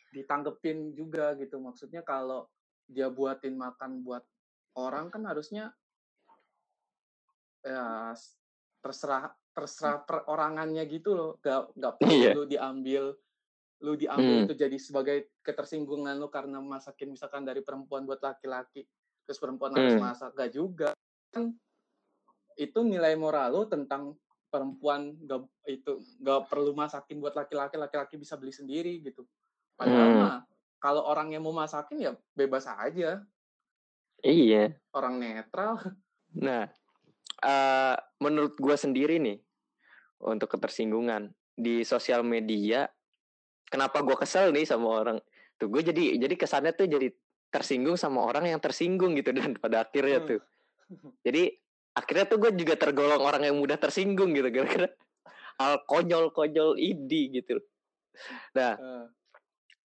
ditanggepin 0.10 0.98
juga 0.98 1.38
gitu 1.38 1.62
maksudnya 1.62 2.02
kalau 2.02 2.50
dia 2.90 3.10
buatin 3.10 3.54
makan 3.54 4.02
buat 4.02 4.26
orang 4.74 5.14
kan 5.14 5.24
harusnya 5.30 5.74
ya 7.62 8.16
terserah 8.80 9.36
terserah 9.52 10.02
perorangannya 10.08 10.84
gitu 10.88 11.14
loh 11.14 11.32
gak 11.44 11.76
gak 11.76 11.94
perlu 12.00 12.16
Iya. 12.16 12.32
lu 12.34 12.44
diambil 12.48 13.04
lu 13.80 13.94
diambil 13.96 14.36
Hmm. 14.40 14.46
itu 14.48 14.54
jadi 14.56 14.78
sebagai 14.80 15.32
ketersinggungan 15.44 16.16
lu 16.20 16.28
karena 16.32 16.60
masakin 16.60 17.16
misalkan 17.16 17.44
dari 17.44 17.64
perempuan 17.64 18.04
buat 18.08 18.20
laki-laki 18.20 18.88
terus 19.28 19.40
perempuan 19.40 19.76
harus 19.76 19.96
Hmm. 19.96 20.04
masak 20.04 20.32
gak 20.36 20.52
juga 20.56 20.90
kan 21.30 21.54
itu 22.56 22.80
nilai 22.84 23.16
moral 23.16 23.56
lu 23.56 23.64
tentang 23.68 24.16
perempuan 24.50 25.14
gak 25.28 25.46
itu 25.70 26.00
gak 26.24 26.50
perlu 26.50 26.74
masakin 26.74 27.22
buat 27.22 27.36
laki-laki 27.36 27.76
laki-laki 27.78 28.16
bisa 28.18 28.40
beli 28.40 28.52
sendiri 28.56 29.04
gitu 29.04 29.28
padahal 29.80 30.10
Hmm. 30.12 30.20
mah 30.20 30.36
kalau 30.80 31.08
orang 31.08 31.32
yang 31.32 31.44
mau 31.44 31.56
masakin 31.56 31.98
ya 31.98 32.12
bebas 32.36 32.68
aja 32.68 33.24
Iya. 34.20 34.76
orang 34.92 35.16
netral 35.16 35.80
Nah, 36.30 36.68
eh 37.42 37.96
menurut 38.20 38.54
gue 38.54 38.76
sendiri 38.76 39.18
nih 39.18 39.40
untuk 40.22 40.52
ketersinggungan 40.52 41.32
di 41.56 41.82
sosial 41.82 42.22
media, 42.22 42.86
kenapa 43.66 44.06
gue 44.06 44.14
kesel 44.14 44.52
nih 44.52 44.68
sama 44.68 44.88
orang 44.94 45.18
tuh 45.56 45.68
gue 45.68 45.82
jadi 45.82 46.20
jadi 46.20 46.36
kesannya 46.36 46.72
tuh 46.72 46.86
jadi 46.86 47.10
tersinggung 47.50 47.98
sama 47.98 48.22
orang 48.22 48.46
yang 48.46 48.62
tersinggung 48.62 49.18
gitu 49.18 49.32
dan 49.40 49.58
pada 49.58 49.84
akhirnya 49.84 50.22
Hmm. 50.22 50.30
tuh 50.30 50.40
jadi 51.26 51.44
akhirnya 51.92 52.26
tuh 52.28 52.38
gue 52.38 52.52
juga 52.56 52.78
tergolong 52.78 53.20
orang 53.20 53.44
yang 53.44 53.58
mudah 53.58 53.76
tersinggung 53.76 54.32
gitu 54.32 54.48
gara-gara 54.56 54.88
hal 55.60 55.84
konyol-konyol 55.84 56.78
ini 56.78 57.42
gitu. 57.42 57.60
Nah, 58.54 58.78
Eh, 58.78 59.06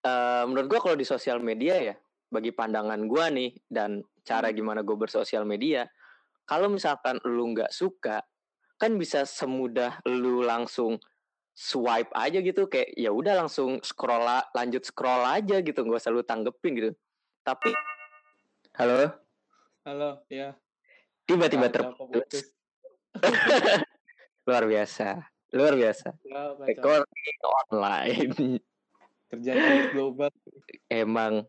eh 0.05 0.43
menurut 0.45 0.69
gue 0.69 0.81
kalau 0.85 0.97
di 1.01 1.09
sosial 1.09 1.41
media 1.41 1.81
ya 1.81 1.95
bagi 2.29 2.53
pandangan 2.53 3.01
gue 3.09 3.25
nih 3.33 3.51
dan 3.73 4.05
cara 4.25 4.53
Hmm. 4.53 4.57
gimana 4.57 4.81
gue 4.85 4.97
bersosial 4.97 5.49
media 5.49 5.89
kalau 6.45 6.69
misalkan 6.69 7.17
lu 7.25 7.57
nggak 7.57 7.73
suka 7.73 8.21
kan 8.77 9.01
bisa 9.01 9.25
semudah 9.25 10.03
lu 10.05 10.45
langsung 10.45 11.01
swipe 11.55 12.11
aja 12.13 12.43
gitu 12.43 12.67
kayak 12.67 12.91
ya 12.99 13.15
udah 13.15 13.47
langsung 13.47 13.79
scroll 13.81 14.21
la- 14.27 14.45
lanjut 14.53 14.83
scroll 14.83 15.23
aja 15.23 15.63
gitu 15.63 15.79
nggak 15.87 16.03
usah 16.03 16.11
lu 16.11 16.27
tanggepin 16.27 16.73
gitu. 16.75 16.91
Tapi 17.47 17.71
halo? 18.75 19.15
Halo 19.87 20.27
ya. 20.27 20.59
Tiba-tiba 21.25 21.71
keputus. 21.71 22.51
luar 24.45 24.67
biasa 24.69 25.23
luar 25.55 25.79
biasa. 25.79 26.19
Recording 26.67 27.39
online 27.47 28.59
terjadi 29.35 29.91
global 29.93 30.31
emang 30.89 31.45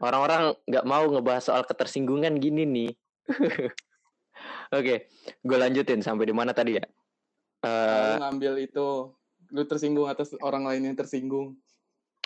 orang-orang 0.00 0.56
nggak 0.64 0.86
mau 0.88 1.04
ngebahas 1.08 1.44
soal 1.52 1.62
ketersinggungan 1.68 2.36
gini 2.40 2.64
nih. 2.64 2.90
Oke, 4.78 5.10
gue 5.42 5.56
lanjutin 5.58 6.00
sampai 6.00 6.28
di 6.28 6.34
mana 6.36 6.54
tadi 6.54 6.78
ya? 6.78 6.84
Eh, 7.66 8.14
lu 8.16 8.22
ngambil 8.22 8.52
itu 8.62 8.88
lu 9.50 9.62
tersinggung 9.64 10.06
atas 10.06 10.36
orang 10.44 10.68
lain 10.68 10.92
yang 10.92 10.96
tersinggung 10.96 11.56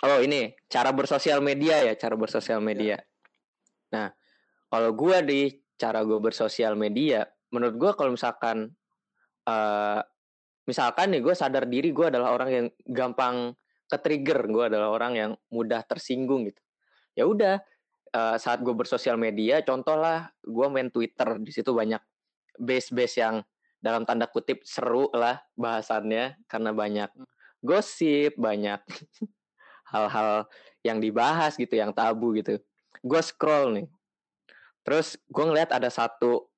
oh 0.03 0.19
ini 0.19 0.51
cara 0.67 0.91
bersosial 0.91 1.39
media 1.39 1.79
ya, 1.79 1.93
cara 1.95 2.19
bersosial 2.19 2.59
media. 2.59 2.99
Nah, 3.95 4.11
kalau 4.67 4.91
gue 4.91 5.17
di 5.23 5.41
cara 5.79 6.03
gue 6.03 6.19
bersosial 6.19 6.75
media, 6.75 7.23
menurut 7.55 7.75
gue 7.79 7.91
kalau 7.95 8.11
misalkan, 8.11 8.67
eh 9.47 10.01
misalkan 10.63 11.11
nih 11.11 11.21
gue 11.23 11.35
sadar 11.35 11.67
diri 11.67 11.91
gue 11.91 12.07
adalah 12.07 12.35
orang 12.35 12.49
yang 12.51 12.67
gampang 12.87 13.51
ke 13.93 13.97
trigger, 14.01 14.49
gue 14.49 14.63
adalah 14.73 14.89
orang 14.89 15.13
yang 15.13 15.31
mudah 15.53 15.85
tersinggung 15.85 16.49
gitu. 16.49 16.61
Ya 17.13 17.29
udah, 17.29 17.61
eh, 18.09 18.37
saat 18.41 18.65
gue 18.65 18.73
bersosial 18.73 19.21
media, 19.21 19.61
contoh 19.61 19.93
lah 19.93 20.33
gue 20.41 20.67
main 20.73 20.89
Twitter, 20.89 21.37
di 21.37 21.53
situ 21.53 21.69
banyak 21.69 22.01
base-base 22.57 23.21
yang 23.21 23.45
dalam 23.77 24.07
tanda 24.09 24.25
kutip 24.25 24.65
seru 24.65 25.11
lah 25.13 25.43
bahasannya 25.53 26.41
karena 26.49 26.71
banyak 26.73 27.09
gosip, 27.61 28.33
banyak 28.39 28.81
hal-hal 29.93 30.49
yang 30.81 30.97
dibahas 30.97 31.53
gitu, 31.53 31.77
yang 31.77 31.93
tabu 31.93 32.33
gitu. 32.33 32.57
Gue 33.05 33.21
scroll 33.21 33.77
nih, 33.77 33.87
terus 34.81 35.19
gue 35.29 35.45
ngeliat 35.45 35.69
ada 35.69 35.91
satu 35.93 36.49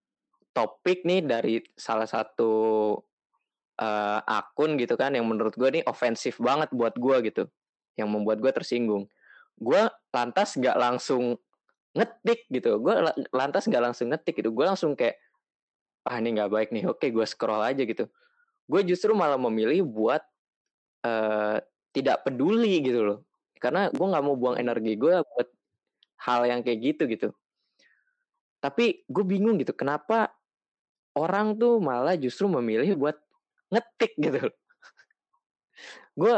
topik 0.56 1.04
nih 1.04 1.20
dari 1.20 1.60
salah 1.76 2.08
satu 2.08 2.96
eh, 3.80 4.20
akun 4.26 4.80
gitu 4.80 4.96
kan 4.96 5.12
yang 5.16 5.28
menurut 5.28 5.56
gue 5.56 5.82
nih 5.82 5.84
ofensif 5.88 6.40
banget 6.40 6.72
buat 6.72 6.96
gue 6.96 7.18
gitu, 7.32 7.44
yang 8.00 8.12
membuat 8.12 8.40
gue 8.44 8.52
tersinggung. 8.52 9.08
Gue 9.60 9.88
lantas 10.12 10.56
nggak 10.60 10.78
langsung 10.80 11.40
ngetik 11.96 12.48
gitu, 12.52 12.76
gue 12.84 12.94
lantas 13.32 13.64
nggak 13.72 13.84
langsung 13.92 14.12
ngetik 14.12 14.44
gitu, 14.44 14.52
gue 14.52 14.66
langsung 14.68 15.00
kayak 15.00 15.16
ah 16.06 16.20
ini 16.20 16.36
nggak 16.36 16.52
baik 16.52 16.70
nih, 16.76 16.86
oke 16.92 17.08
gue 17.08 17.26
scroll 17.26 17.64
aja 17.64 17.82
gitu. 17.88 18.06
Gue 18.68 18.82
justru 18.84 19.16
malah 19.16 19.40
memilih 19.40 19.88
buat 19.88 20.22
eh, 21.08 21.64
tidak 21.96 22.28
peduli 22.28 22.84
gitu 22.84 23.00
loh, 23.08 23.20
karena 23.64 23.88
gue 23.88 24.06
nggak 24.06 24.24
mau 24.24 24.36
buang 24.36 24.60
energi 24.60 25.00
gue 25.00 25.24
buat 25.24 25.48
hal 26.28 26.44
yang 26.48 26.60
kayak 26.68 26.80
gitu 26.84 27.04
gitu. 27.08 27.30
Tapi 28.60 29.08
gue 29.08 29.24
bingung 29.24 29.56
gitu, 29.62 29.72
kenapa 29.72 30.36
orang 31.16 31.56
tuh 31.56 31.80
malah 31.80 32.20
justru 32.20 32.52
memilih 32.52 32.98
buat 33.00 33.16
ngetik 33.74 34.14
gitu. 34.18 34.50
Gue 36.16 36.36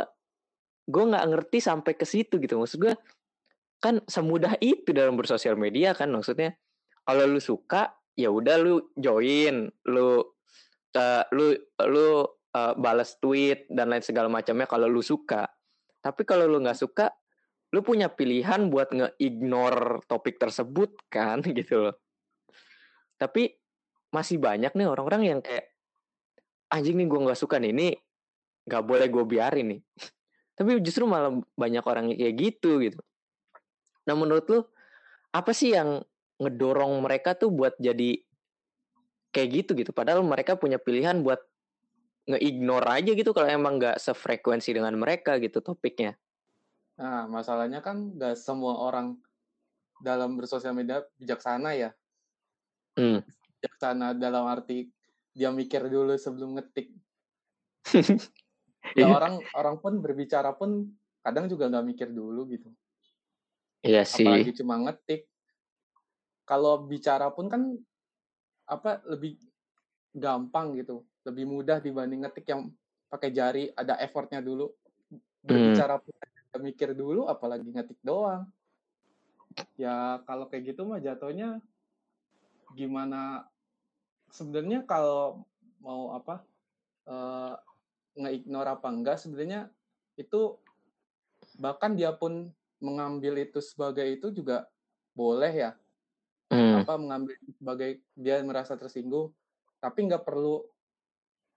gue 0.88 1.04
nggak 1.04 1.28
ngerti 1.28 1.58
sampai 1.60 1.94
ke 1.94 2.06
situ 2.08 2.40
gitu. 2.40 2.60
Maksud 2.60 2.80
gue 2.80 2.94
kan 3.78 4.02
semudah 4.10 4.58
itu 4.58 4.90
dalam 4.96 5.20
bersosial 5.20 5.60
media 5.60 5.94
kan 5.94 6.10
maksudnya. 6.10 6.56
Kalau 7.08 7.24
lu 7.24 7.40
suka 7.40 7.88
ya 8.18 8.34
udah 8.34 8.56
lu 8.60 8.76
join, 8.98 9.70
lu 9.88 10.24
eh, 10.96 11.24
lu 11.32 11.56
lu 11.88 12.08
eh, 12.58 12.74
balas 12.76 13.16
tweet 13.22 13.70
dan 13.70 13.94
lain 13.94 14.04
segala 14.04 14.28
macamnya 14.28 14.66
kalau 14.66 14.90
lu 14.90 15.04
suka. 15.06 15.46
Tapi 16.02 16.24
kalau 16.24 16.48
lu 16.48 16.64
nggak 16.64 16.80
suka, 16.80 17.12
lu 17.76 17.84
punya 17.84 18.08
pilihan 18.08 18.72
buat 18.72 18.92
nge-ignore 18.96 20.08
topik 20.08 20.40
tersebut 20.40 20.96
kan 21.12 21.44
gitu 21.58 21.92
loh. 21.92 21.96
Tapi 23.20 23.50
masih 24.14 24.40
banyak 24.40 24.72
nih 24.72 24.88
orang-orang 24.88 25.24
yang 25.28 25.40
kayak 25.44 25.77
anjing 26.68 26.96
nih 27.00 27.08
gue 27.08 27.20
nggak 27.28 27.40
suka 27.40 27.60
nih 27.60 27.72
ini 27.72 27.88
nggak 28.68 28.84
boleh 28.84 29.08
gue 29.08 29.24
biarin 29.24 29.68
nih. 29.78 29.82
Tapi 30.58 30.82
justru 30.82 31.06
malah 31.06 31.32
banyak 31.54 31.84
orang 31.86 32.12
kayak 32.18 32.36
gitu 32.36 32.82
gitu. 32.82 33.00
Nah 34.10 34.16
menurut 34.18 34.46
lu 34.50 34.60
apa 35.32 35.52
sih 35.54 35.76
yang 35.76 36.02
ngedorong 36.42 37.02
mereka 37.02 37.38
tuh 37.38 37.54
buat 37.54 37.78
jadi 37.78 38.20
kayak 39.32 39.50
gitu 39.64 39.72
gitu? 39.78 39.92
Padahal 39.94 40.26
mereka 40.26 40.58
punya 40.58 40.82
pilihan 40.82 41.22
buat 41.22 41.40
nge-ignore 42.28 42.88
aja 42.92 43.12
gitu 43.16 43.32
kalau 43.32 43.48
emang 43.48 43.80
nggak 43.80 44.04
sefrekuensi 44.04 44.76
dengan 44.76 44.92
mereka 45.00 45.40
gitu 45.40 45.64
topiknya. 45.64 46.20
nah 46.98 47.30
masalahnya 47.30 47.80
kan 47.86 48.18
gak 48.18 48.34
semua 48.42 48.74
orang 48.74 49.22
dalam 50.02 50.34
bersosial 50.34 50.74
media 50.74 51.06
bijaksana 51.22 51.78
ya 51.78 51.94
Hmm. 52.98 53.22
bijaksana 53.62 54.18
dalam 54.18 54.50
arti 54.50 54.90
dia 55.38 55.54
mikir 55.54 55.86
dulu 55.86 56.18
sebelum 56.18 56.58
ngetik. 56.58 56.90
Ya 58.96 59.12
orang 59.12 59.44
orang 59.52 59.84
pun 59.84 60.00
berbicara 60.00 60.56
pun 60.56 60.88
kadang 61.20 61.52
juga 61.52 61.68
nggak 61.68 61.88
mikir 61.92 62.08
dulu 62.08 62.48
gitu. 62.48 62.72
Iya 63.84 64.08
sih. 64.08 64.24
apalagi 64.24 64.56
cuma 64.64 64.80
ngetik. 64.80 65.28
Kalau 66.48 66.88
bicara 66.88 67.28
pun 67.28 67.52
kan 67.52 67.76
apa 68.64 69.04
lebih 69.12 69.36
gampang 70.16 70.80
gitu. 70.80 71.04
Lebih 71.28 71.46
mudah 71.52 71.84
dibanding 71.84 72.24
ngetik 72.24 72.48
yang 72.48 72.72
pakai 73.12 73.36
jari 73.36 73.68
ada 73.76 74.00
effortnya 74.00 74.40
dulu. 74.40 74.72
Berbicara 75.44 76.00
pun 76.00 76.16
nggak 76.16 76.62
mikir 76.64 76.96
dulu 76.96 77.28
apalagi 77.28 77.68
ngetik 77.68 78.00
doang. 78.00 78.48
Ya 79.76 80.24
kalau 80.24 80.48
kayak 80.48 80.72
gitu 80.72 80.88
mah 80.88 81.04
jatuhnya 81.04 81.60
gimana 82.72 83.52
sebenarnya 84.32 84.84
kalau 84.84 85.44
mau 85.82 86.16
apa 86.16 86.44
eh, 87.08 87.54
nge-ignore 88.18 88.70
apa 88.74 88.88
enggak 88.90 89.18
sebenarnya 89.22 89.70
itu 90.18 90.58
bahkan 91.62 91.94
dia 91.94 92.12
pun 92.12 92.50
mengambil 92.82 93.38
itu 93.42 93.62
sebagai 93.62 94.06
itu 94.06 94.34
juga 94.34 94.66
boleh 95.14 95.54
ya. 95.54 95.72
Hmm. 96.48 96.80
apa 96.80 96.96
mengambil 96.96 97.36
sebagai 97.60 98.00
dia 98.16 98.40
merasa 98.40 98.80
tersinggung 98.80 99.36
tapi 99.84 100.08
nggak 100.08 100.24
perlu 100.24 100.64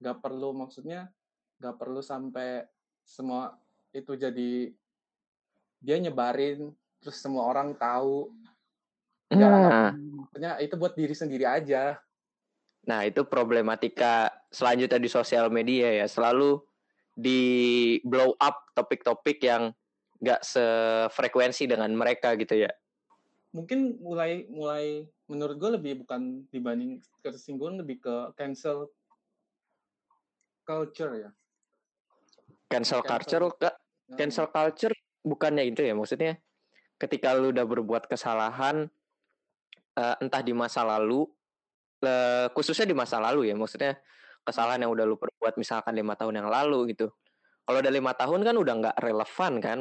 nggak 0.02 0.18
perlu 0.18 0.50
maksudnya 0.50 1.14
nggak 1.62 1.78
perlu 1.78 2.02
sampai 2.02 2.66
semua 3.06 3.54
itu 3.94 4.18
jadi 4.18 4.74
dia 5.78 5.96
nyebarin 6.02 6.74
terus 7.00 7.16
semua 7.22 7.48
orang 7.48 7.72
tahu. 7.72 8.34
Nah, 9.30 9.94
maksudnya 9.94 10.58
itu 10.58 10.74
buat 10.74 10.92
diri 10.98 11.14
sendiri 11.14 11.46
aja 11.46 11.96
nah 12.90 13.06
itu 13.06 13.22
problematika 13.22 14.34
selanjutnya 14.50 14.98
di 14.98 15.06
sosial 15.06 15.46
media 15.46 16.02
ya 16.02 16.10
selalu 16.10 16.58
di 17.14 17.38
blow 18.02 18.34
up 18.42 18.66
topik-topik 18.74 19.38
yang 19.46 19.70
nggak 20.18 20.42
sefrekuensi 20.42 21.70
dengan 21.70 21.94
mereka 21.94 22.34
gitu 22.34 22.66
ya. 22.66 22.70
mungkin 23.54 23.94
mulai 24.02 24.46
mulai 24.50 25.06
menurut 25.30 25.54
gue 25.58 25.70
lebih 25.78 25.92
bukan 26.02 26.42
dibanding 26.50 26.98
ketersinggungan 27.22 27.86
lebih 27.86 28.02
ke 28.02 28.14
cancel 28.34 28.90
culture 30.66 31.14
ya 31.14 31.30
Cancel 32.70 33.02
Cancel. 33.02 33.50
culture, 33.50 33.74
cancel 34.14 34.46
culture 34.50 34.94
bukannya 35.26 35.66
itu 35.66 35.82
ya 35.82 35.94
maksudnya 35.94 36.38
ketika 36.98 37.34
lu 37.34 37.50
udah 37.50 37.66
berbuat 37.66 38.06
kesalahan 38.06 38.86
eh, 39.98 40.16
entah 40.22 40.42
di 40.42 40.54
masa 40.54 40.86
lalu 40.86 41.26
eh, 42.04 42.46
khususnya 42.52 42.86
di 42.88 42.96
masa 42.96 43.20
lalu 43.20 43.52
ya 43.52 43.54
maksudnya 43.56 43.96
kesalahan 44.44 44.84
yang 44.84 44.92
udah 44.92 45.04
lu 45.04 45.16
perbuat 45.20 45.60
misalkan 45.60 45.92
lima 45.92 46.16
tahun 46.16 46.44
yang 46.44 46.48
lalu 46.48 46.96
gitu. 46.96 47.12
Kalau 47.64 47.78
udah 47.78 47.92
lima 47.92 48.12
tahun 48.16 48.40
kan 48.42 48.54
udah 48.56 48.74
nggak 48.80 48.96
relevan 48.98 49.52
kan. 49.60 49.80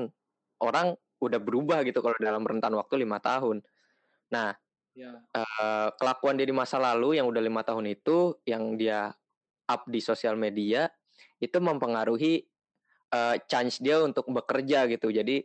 Orang 0.60 0.94
udah 1.20 1.40
berubah 1.40 1.84
gitu 1.88 2.00
kalau 2.04 2.16
dalam 2.20 2.44
rentan 2.44 2.76
waktu 2.76 3.04
lima 3.04 3.20
tahun. 3.24 3.64
Nah 4.36 4.54
ya. 4.94 5.16
eh, 5.16 5.90
kelakuan 5.96 6.36
dia 6.36 6.48
di 6.48 6.56
masa 6.56 6.78
lalu 6.78 7.18
yang 7.18 7.28
udah 7.28 7.42
lima 7.42 7.64
tahun 7.64 7.88
itu 7.90 8.40
yang 8.44 8.76
dia 8.76 9.12
up 9.70 9.86
di 9.88 10.00
sosial 10.04 10.36
media 10.36 10.92
itu 11.40 11.58
mempengaruhi 11.58 12.44
eh, 13.16 13.36
chance 13.48 13.80
dia 13.80 14.04
untuk 14.04 14.28
bekerja 14.28 14.92
gitu. 14.92 15.10
Jadi 15.10 15.44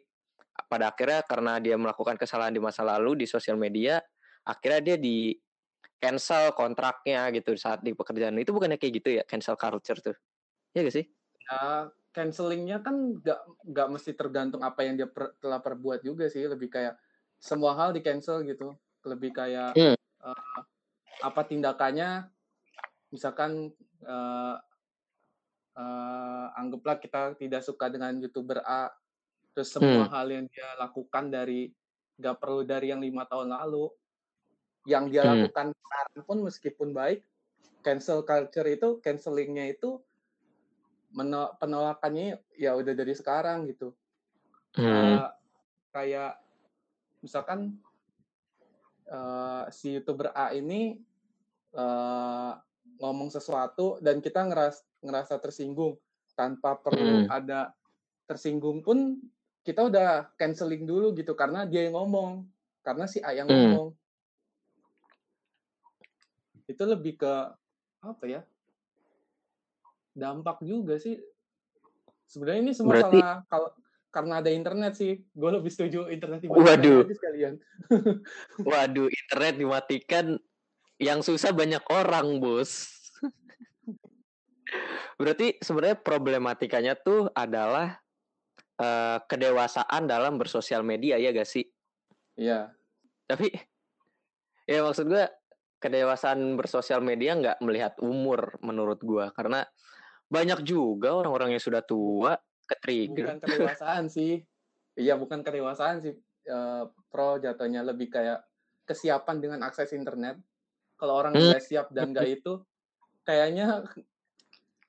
pada 0.70 0.90
akhirnya 0.94 1.22
karena 1.26 1.58
dia 1.58 1.74
melakukan 1.74 2.14
kesalahan 2.14 2.54
di 2.54 2.62
masa 2.62 2.86
lalu 2.86 3.22
di 3.22 3.26
sosial 3.26 3.58
media 3.58 3.98
akhirnya 4.46 4.94
dia 4.94 4.96
di 5.00 5.34
cancel 6.04 6.52
kontraknya 6.52 7.32
gitu 7.32 7.56
saat 7.56 7.80
di 7.80 7.96
pekerjaan. 7.96 8.36
Itu 8.36 8.52
bukannya 8.52 8.76
kayak 8.76 8.92
gitu 9.00 9.08
ya 9.16 9.22
cancel 9.24 9.56
culture 9.56 9.96
tuh? 10.04 10.16
Ya 10.76 10.84
gak 10.84 10.92
sih? 10.92 11.08
Ya 11.48 11.88
cancelingnya 12.12 12.84
kan 12.84 13.18
nggak 13.18 13.40
nggak 13.72 13.88
mesti 13.90 14.12
tergantung 14.12 14.62
apa 14.62 14.84
yang 14.84 15.00
dia 15.00 15.08
per- 15.08 15.32
telah 15.40 15.64
perbuat 15.64 16.04
juga 16.04 16.28
sih. 16.28 16.44
Lebih 16.44 16.68
kayak 16.68 17.00
semua 17.40 17.72
hal 17.72 17.96
di 17.96 18.04
cancel 18.04 18.44
gitu. 18.44 18.76
Lebih 19.08 19.32
kayak 19.32 19.72
Hmm. 19.72 19.96
eh, 19.96 20.60
apa 21.24 21.40
tindakannya? 21.48 22.28
Misalkan 23.08 23.72
eh, 24.04 24.56
eh, 25.74 26.46
anggaplah 26.60 27.00
kita 27.00 27.34
tidak 27.40 27.64
suka 27.64 27.88
dengan 27.88 28.12
youtuber 28.20 28.60
A 28.62 28.92
terus 29.54 29.70
semua 29.70 30.10
hal 30.10 30.26
yang 30.34 30.44
dia 30.50 30.66
lakukan 30.82 31.30
dari 31.30 31.70
nggak 32.18 32.36
perlu 32.42 32.66
dari 32.66 32.90
yang 32.90 32.98
lima 32.98 33.22
tahun 33.26 33.54
lalu 33.54 33.86
yang 34.84 35.08
dia 35.12 35.24
Hmm. 35.24 35.48
lakukan 35.48 35.72
sekarang 35.72 36.20
pun 36.28 36.38
meskipun 36.44 36.88
baik 36.92 37.20
cancel 37.84 38.24
culture 38.24 38.66
itu 38.68 39.00
cancelingnya 39.04 39.72
itu 39.74 40.00
penolakannya 41.60 42.42
ya 42.58 42.74
udah 42.74 42.94
dari 42.96 43.14
sekarang 43.14 43.70
gitu 43.70 43.94
Hmm. 44.74 45.22
Eh, 45.22 45.26
kayak 45.94 46.42
misalkan 47.22 47.78
eh, 49.08 49.64
si 49.72 49.96
youtuber 49.96 50.32
A 50.34 50.52
ini 50.56 50.98
eh, 51.74 52.52
ngomong 53.00 53.28
sesuatu 53.32 53.98
dan 54.02 54.20
kita 54.24 54.46
ngeras 54.48 54.84
ngerasa 55.04 55.38
tersinggung 55.42 55.98
tanpa 56.34 56.78
perlu 56.80 57.22
Hmm. 57.22 57.30
ada 57.30 57.74
tersinggung 58.28 58.80
pun 58.84 59.20
kita 59.66 59.86
udah 59.88 60.32
canceling 60.40 60.84
dulu 60.88 61.12
gitu 61.16 61.32
karena 61.36 61.64
dia 61.68 61.86
yang 61.88 61.96
ngomong 61.98 62.46
karena 62.84 63.06
si 63.08 63.20
A 63.24 63.32
yang 63.36 63.48
Hmm. 63.48 63.54
ngomong 63.54 63.94
itu 66.64 66.82
lebih 66.84 67.20
ke 67.20 67.32
apa 68.04 68.24
ya 68.24 68.40
dampak 70.14 70.62
juga 70.62 70.96
sih. 70.96 71.18
Sebenarnya 72.24 72.60
ini 72.64 72.72
semua 72.72 72.96
Berarti- 72.96 73.20
salah 73.20 73.38
kalau 73.50 73.68
karena 74.14 74.34
ada 74.40 74.50
internet 74.54 74.92
sih. 74.94 75.26
Gue 75.34 75.50
lebih 75.50 75.70
setuju 75.74 76.06
internet 76.08 76.46
Waduh. 76.46 77.02
aja 77.04 77.14
sekalian. 77.18 77.54
Waduh 78.70 79.10
internet 79.10 79.54
dimatikan 79.58 80.38
yang 81.02 81.20
susah 81.20 81.50
banyak 81.50 81.82
orang 81.90 82.38
bos. 82.38 82.94
Berarti 85.20 85.58
sebenarnya 85.58 85.98
problematikanya 85.98 86.94
tuh 86.94 87.26
adalah 87.34 87.98
eh, 88.78 89.18
kedewasaan 89.26 90.06
dalam 90.06 90.38
bersosial 90.38 90.86
media 90.86 91.18
ya 91.18 91.34
gak 91.34 91.50
sih? 91.50 91.66
Iya. 92.38 92.70
Tapi 93.26 93.50
ya 94.64 94.86
maksud 94.86 95.10
gue 95.10 95.26
kedewasaan 95.84 96.56
bersosial 96.56 97.04
media 97.04 97.36
nggak 97.36 97.60
melihat 97.60 97.92
umur 98.00 98.56
menurut 98.64 99.04
gue 99.04 99.28
karena 99.36 99.68
banyak 100.32 100.64
juga 100.64 101.12
orang-orang 101.12 101.52
yang 101.52 101.62
sudah 101.62 101.84
tua 101.84 102.40
ke 102.64 102.80
trigger 102.80 103.36
bukan 103.36 103.40
kedewasaan 103.44 104.08
sih. 104.08 104.40
Iya 104.96 105.20
bukan 105.20 105.44
kedewasaan 105.44 106.00
sih 106.00 106.16
Eh, 106.44 106.84
pro. 107.08 107.40
Jatuhnya 107.40 107.80
lebih 107.80 108.12
kayak 108.12 108.44
kesiapan 108.84 109.40
dengan 109.40 109.60
akses 109.64 109.96
internet. 109.96 110.36
Kalau 111.00 111.16
orang 111.16 111.32
Hmm. 111.32 111.48
nggak 111.50 111.64
siap 111.64 111.86
dan 111.90 112.12
nggak 112.12 112.28
itu 112.40 112.60
kayaknya 113.24 113.88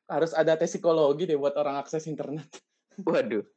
harus 0.05 0.35
ada 0.35 0.59
tes 0.59 0.69
psikologi 0.75 1.25
deh 1.25 1.39
buat 1.39 1.55
orang 1.55 1.79
akses 1.79 2.05
internet. 2.11 2.45
Waduh. 3.07 3.47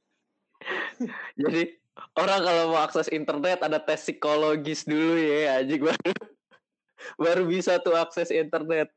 Jadi 1.35 1.63
orang 2.15 2.41
kalau 2.47 2.63
mau 2.71 2.81
akses 2.87 3.11
internet 3.11 3.67
ada 3.67 3.83
tes 3.83 4.07
psikologis 4.07 4.87
dulu 4.87 5.19
ya 5.19 5.59
anjing. 5.59 5.83
baru 5.83 6.13
baru 7.17 7.47
bisa 7.47 7.79
tuh 7.79 7.95
akses 7.95 8.31
internet. 8.35 8.91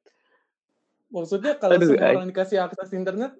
Maksudnya 1.12 1.60
kalau 1.60 1.76
Aduh, 1.78 1.92
semua 1.92 2.08
orang 2.16 2.28
dikasih 2.32 2.58
akses 2.64 2.92
internet 2.96 3.32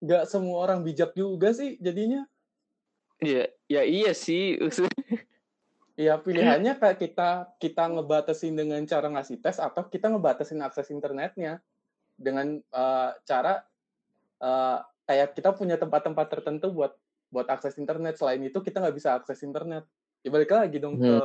nggak 0.00 0.24
semua 0.24 0.56
orang 0.64 0.80
bijak 0.80 1.12
juga 1.12 1.52
sih 1.52 1.76
jadinya. 1.76 2.24
Iya, 3.20 3.52
ya 3.68 3.82
iya 3.84 4.12
sih. 4.16 4.56
ya 6.00 6.16
pilihannya 6.16 6.80
kayak 6.80 6.96
kita 6.96 7.30
kita 7.60 7.84
ngebatasin 7.92 8.56
dengan 8.56 8.80
cara 8.88 9.12
ngasih 9.12 9.36
tes 9.44 9.60
atau 9.60 9.84
kita 9.84 10.08
ngebatasin 10.08 10.64
akses 10.64 10.88
internetnya 10.88 11.60
dengan 12.16 12.56
eh, 12.56 13.10
cara 13.28 13.60
eh, 14.40 14.78
kayak 15.04 15.36
kita 15.36 15.52
punya 15.52 15.76
tempat-tempat 15.76 16.26
tertentu 16.32 16.72
buat 16.72 16.96
buat 17.28 17.44
akses 17.52 17.76
internet. 17.76 18.16
Selain 18.16 18.40
itu 18.40 18.56
kita 18.64 18.80
nggak 18.80 18.96
bisa 18.96 19.20
akses 19.20 19.44
internet. 19.44 19.84
Ya 20.24 20.32
balik 20.32 20.56
lagi 20.56 20.80
dong 20.80 20.96
ke 20.96 21.16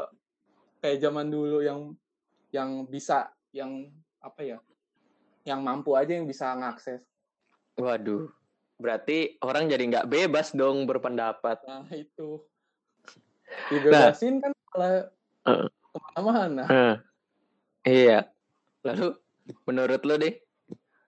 kayak 0.84 1.00
zaman 1.00 1.32
dulu 1.32 1.63
yang 1.63 1.95
yang 2.56 2.88
bisa 2.88 3.28
yang 3.52 3.91
apa 4.24 4.41
ya 4.41 4.58
yang 5.44 5.60
mampu 5.60 5.91
aja 5.94 6.15
yang 6.15 6.26
bisa 6.26 6.56
ngakses 6.56 7.04
Waduh, 7.76 8.32
berarti 8.80 9.36
orang 9.44 9.68
jadi 9.68 9.84
nggak 9.84 10.08
bebas 10.08 10.56
dong 10.56 10.88
berpendapat. 10.88 11.60
nah 11.68 11.84
itu 11.91 12.39
dibebasin 13.72 14.39
kan 14.39 14.52
malah 14.72 15.12
Eh. 15.46 15.68
ke 15.70 15.98
mana-mana 16.02 16.63
Eh, 16.65 16.96
iya. 17.86 18.26
Lalu 18.82 19.13
menurut 19.70 20.02
lo 20.02 20.15
deh, 20.18 20.34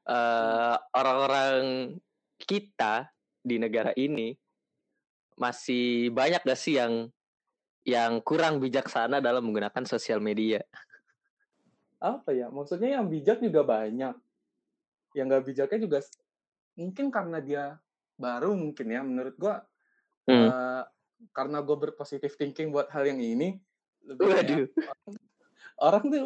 eh, 0.05 0.75
orang-orang 0.93 1.95
kita 2.37 3.09
di 3.41 3.57
negara 3.57 3.97
ini 3.97 4.37
masih 5.33 6.13
banyak 6.13 6.45
gak 6.45 6.59
sih 6.59 6.77
yang 6.77 7.09
yang 7.81 8.21
kurang 8.21 8.61
bijaksana 8.61 9.17
dalam 9.17 9.41
menggunakan 9.41 9.89
sosial 9.89 10.21
media? 10.21 10.61
Apa 11.97 12.29
ya 12.29 12.47
maksudnya 12.47 12.99
yang 12.99 13.07
bijak 13.07 13.41
juga 13.41 13.61
banyak 13.61 14.13
yang 15.13 15.25
nggak 15.25 15.45
bijaknya 15.45 15.79
juga 15.81 15.99
mungkin 16.73 17.09
karena 17.09 17.41
dia 17.41 17.63
baru 18.15 18.53
mungkin 18.53 18.85
ya 18.87 19.01
menurut 19.01 19.35
gua 19.35 19.65
Hmm. 20.27 20.51
eh, 20.51 20.83
karena 21.31 21.63
gue 21.63 21.77
berpositif 21.79 22.35
thinking 22.35 22.67
buat 22.67 22.91
hal 22.91 23.07
yang 23.07 23.17
ini 23.17 23.55
lebih 24.03 24.27
kayak 24.27 24.43
Waduh. 24.43 24.67
orang 25.79 26.03
tuh 26.05 26.25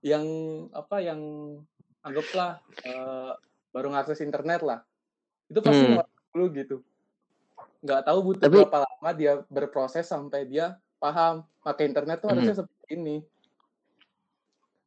yang 0.00 0.24
apa 0.72 0.96
yang 0.98 1.20
anggaplah 2.00 2.56
eh, 2.82 3.32
baru 3.68 3.92
ngakses 3.92 4.24
internet 4.24 4.64
lah 4.64 4.80
itu 5.46 5.60
pasti 5.60 5.84
Hmm. 5.86 6.00
dulu 6.32 6.46
gitu 6.56 6.76
nggak 7.80 8.00
tahu 8.02 8.18
butuh 8.24 8.48
Tapi- 8.48 8.58
berapa 8.64 8.78
lama 8.80 9.10
dia 9.12 9.32
berproses 9.46 10.08
sampai 10.08 10.48
dia 10.48 10.74
paham 10.96 11.44
pakai 11.60 11.84
internet 11.84 12.16
tuh 12.18 12.32
Hmm. 12.32 12.40
harusnya 12.40 12.64
seperti 12.64 12.96
ini 12.96 13.16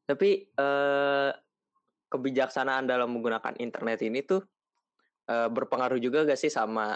Tapi 0.03 0.29
eh, 0.47 1.31
kebijaksanaan 2.13 2.85
dalam 2.85 3.09
menggunakan 3.09 3.57
internet 3.57 4.05
ini 4.05 4.21
tuh 4.21 4.45
uh, 5.33 5.49
berpengaruh 5.49 5.97
juga 5.97 6.29
gak 6.29 6.37
sih 6.37 6.53
sama 6.53 6.93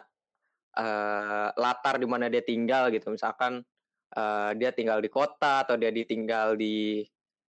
uh, 0.77 1.49
latar 1.57 1.97
di 1.97 2.05
mana 2.05 2.29
dia 2.29 2.45
tinggal 2.45 2.93
gitu 2.93 3.09
misalkan 3.09 3.65
uh, 4.13 4.53
dia 4.53 4.69
tinggal 4.69 5.01
di 5.01 5.09
kota 5.09 5.65
atau 5.65 5.73
dia 5.73 5.89
ditinggal 5.89 6.53
di 6.53 7.01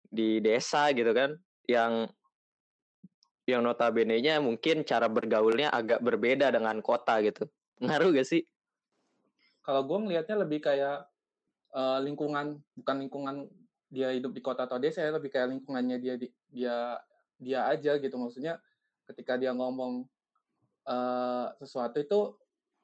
di 0.03 0.43
desa 0.43 0.91
gitu 0.91 1.15
kan 1.15 1.39
yang 1.71 2.11
yang 3.47 3.63
notabene-nya 3.63 4.43
mungkin 4.43 4.87
cara 4.87 5.07
bergaulnya 5.11 5.71
agak 5.75 5.99
berbeda 5.99 6.55
dengan 6.55 6.79
kota 6.79 7.19
gitu. 7.27 7.43
Ngaruh 7.83 8.15
gak 8.15 8.29
sih? 8.31 8.47
Kalau 9.67 9.83
gue 9.83 9.99
ngelihatnya 9.99 10.47
lebih 10.47 10.63
kayak 10.63 11.11
uh, 11.75 11.99
lingkungan, 11.99 12.63
bukan 12.79 12.97
lingkungan 13.03 13.37
dia 13.93 14.09
hidup 14.17 14.33
di 14.33 14.41
kota 14.41 14.65
atau 14.65 14.81
desa, 14.81 15.05
ya, 15.05 15.13
lebih 15.13 15.29
kayak 15.29 15.53
lingkungannya 15.53 16.01
dia 16.01 16.15
dia 16.49 16.77
dia 17.37 17.61
aja 17.69 18.01
gitu. 18.01 18.17
Maksudnya 18.17 18.57
ketika 19.05 19.37
dia 19.37 19.53
ngomong 19.53 20.09
uh, 20.89 21.47
sesuatu 21.61 22.01
itu 22.01 22.21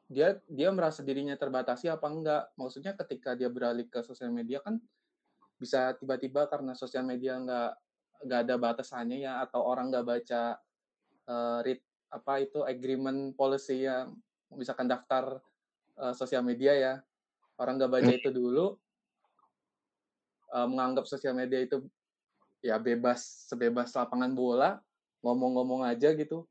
dia 0.09 0.37
dia 0.45 0.69
merasa 0.69 1.01
dirinya 1.01 1.33
terbatasi 1.33 1.89
apa 1.89 2.07
enggak? 2.13 2.43
Maksudnya 2.61 2.93
ketika 2.93 3.33
dia 3.33 3.49
beralih 3.49 3.89
ke 3.89 4.05
sosial 4.05 4.29
media 4.29 4.61
kan 4.61 4.77
bisa 5.57 5.97
tiba-tiba 5.97 6.45
karena 6.47 6.77
sosial 6.77 7.09
media 7.09 7.41
enggak 7.41 7.73
nggak 8.19 8.41
ada 8.47 8.55
batasannya 8.59 9.19
ya 9.23 9.43
atau 9.47 9.63
orang 9.63 9.91
nggak 9.95 10.07
baca 10.07 10.59
uh, 11.31 11.59
read 11.63 11.83
apa 12.09 12.43
itu 12.43 12.65
agreement 12.65 13.37
policy 13.37 13.87
yang 13.87 14.17
misalkan 14.55 14.89
daftar 14.91 15.39
uh, 16.01 16.15
sosial 16.17 16.43
media 16.43 16.73
ya 16.75 16.95
orang 17.61 17.79
nggak 17.79 17.93
baca 17.93 18.11
hmm. 18.11 18.19
itu 18.19 18.31
dulu 18.33 18.75
uh, 20.53 20.67
menganggap 20.69 21.05
sosial 21.05 21.37
media 21.37 21.61
itu 21.63 21.85
ya 22.59 22.77
bebas 22.81 23.47
sebebas 23.47 23.95
lapangan 23.95 24.35
bola 24.35 24.81
ngomong-ngomong 25.23 25.87
aja 25.87 26.15
gitu. 26.15 26.47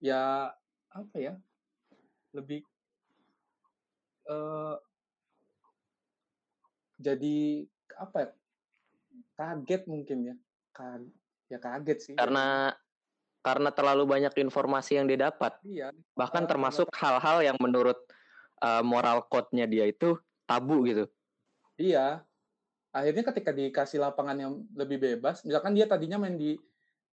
Ya 0.00 0.54
apa 0.90 1.16
ya 1.20 1.34
lebih 2.32 2.66
uh, 4.26 4.78
jadi 6.98 7.66
apa 7.98 8.16
ya 8.24 8.28
kaget 9.36 9.82
mungkin 9.86 10.18
ya 10.32 10.36
kan 10.72 11.00
ya 11.52 11.58
kaget 11.58 11.98
sih. 12.00 12.14
Karena 12.16 12.72
karena 13.40 13.72
terlalu 13.72 14.04
banyak 14.04 14.32
informasi 14.36 15.00
yang 15.00 15.08
didapat. 15.08 15.56
Iya 15.64 15.92
bahkan 16.16 16.44
termasuk 16.44 16.88
hal-hal 16.96 17.40
yang 17.44 17.56
menurut 17.60 17.96
uh, 18.60 18.84
moral 18.84 19.24
code-nya 19.28 19.68
dia 19.68 19.88
itu 19.88 20.16
tabu 20.44 20.84
gitu. 20.88 21.04
Iya 21.80 22.24
akhirnya 22.90 23.22
ketika 23.30 23.50
dikasih 23.54 24.02
lapangan 24.02 24.36
yang 24.38 24.52
lebih 24.74 24.98
bebas 24.98 25.46
misalkan 25.46 25.74
dia 25.78 25.86
tadinya 25.86 26.18
main 26.18 26.34
di 26.34 26.58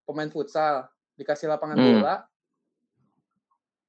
pemain 0.03 0.29
futsal 0.29 0.89
dikasih 1.17 1.49
lapangan 1.49 1.77
hmm. 1.77 1.87
bola 2.01 2.15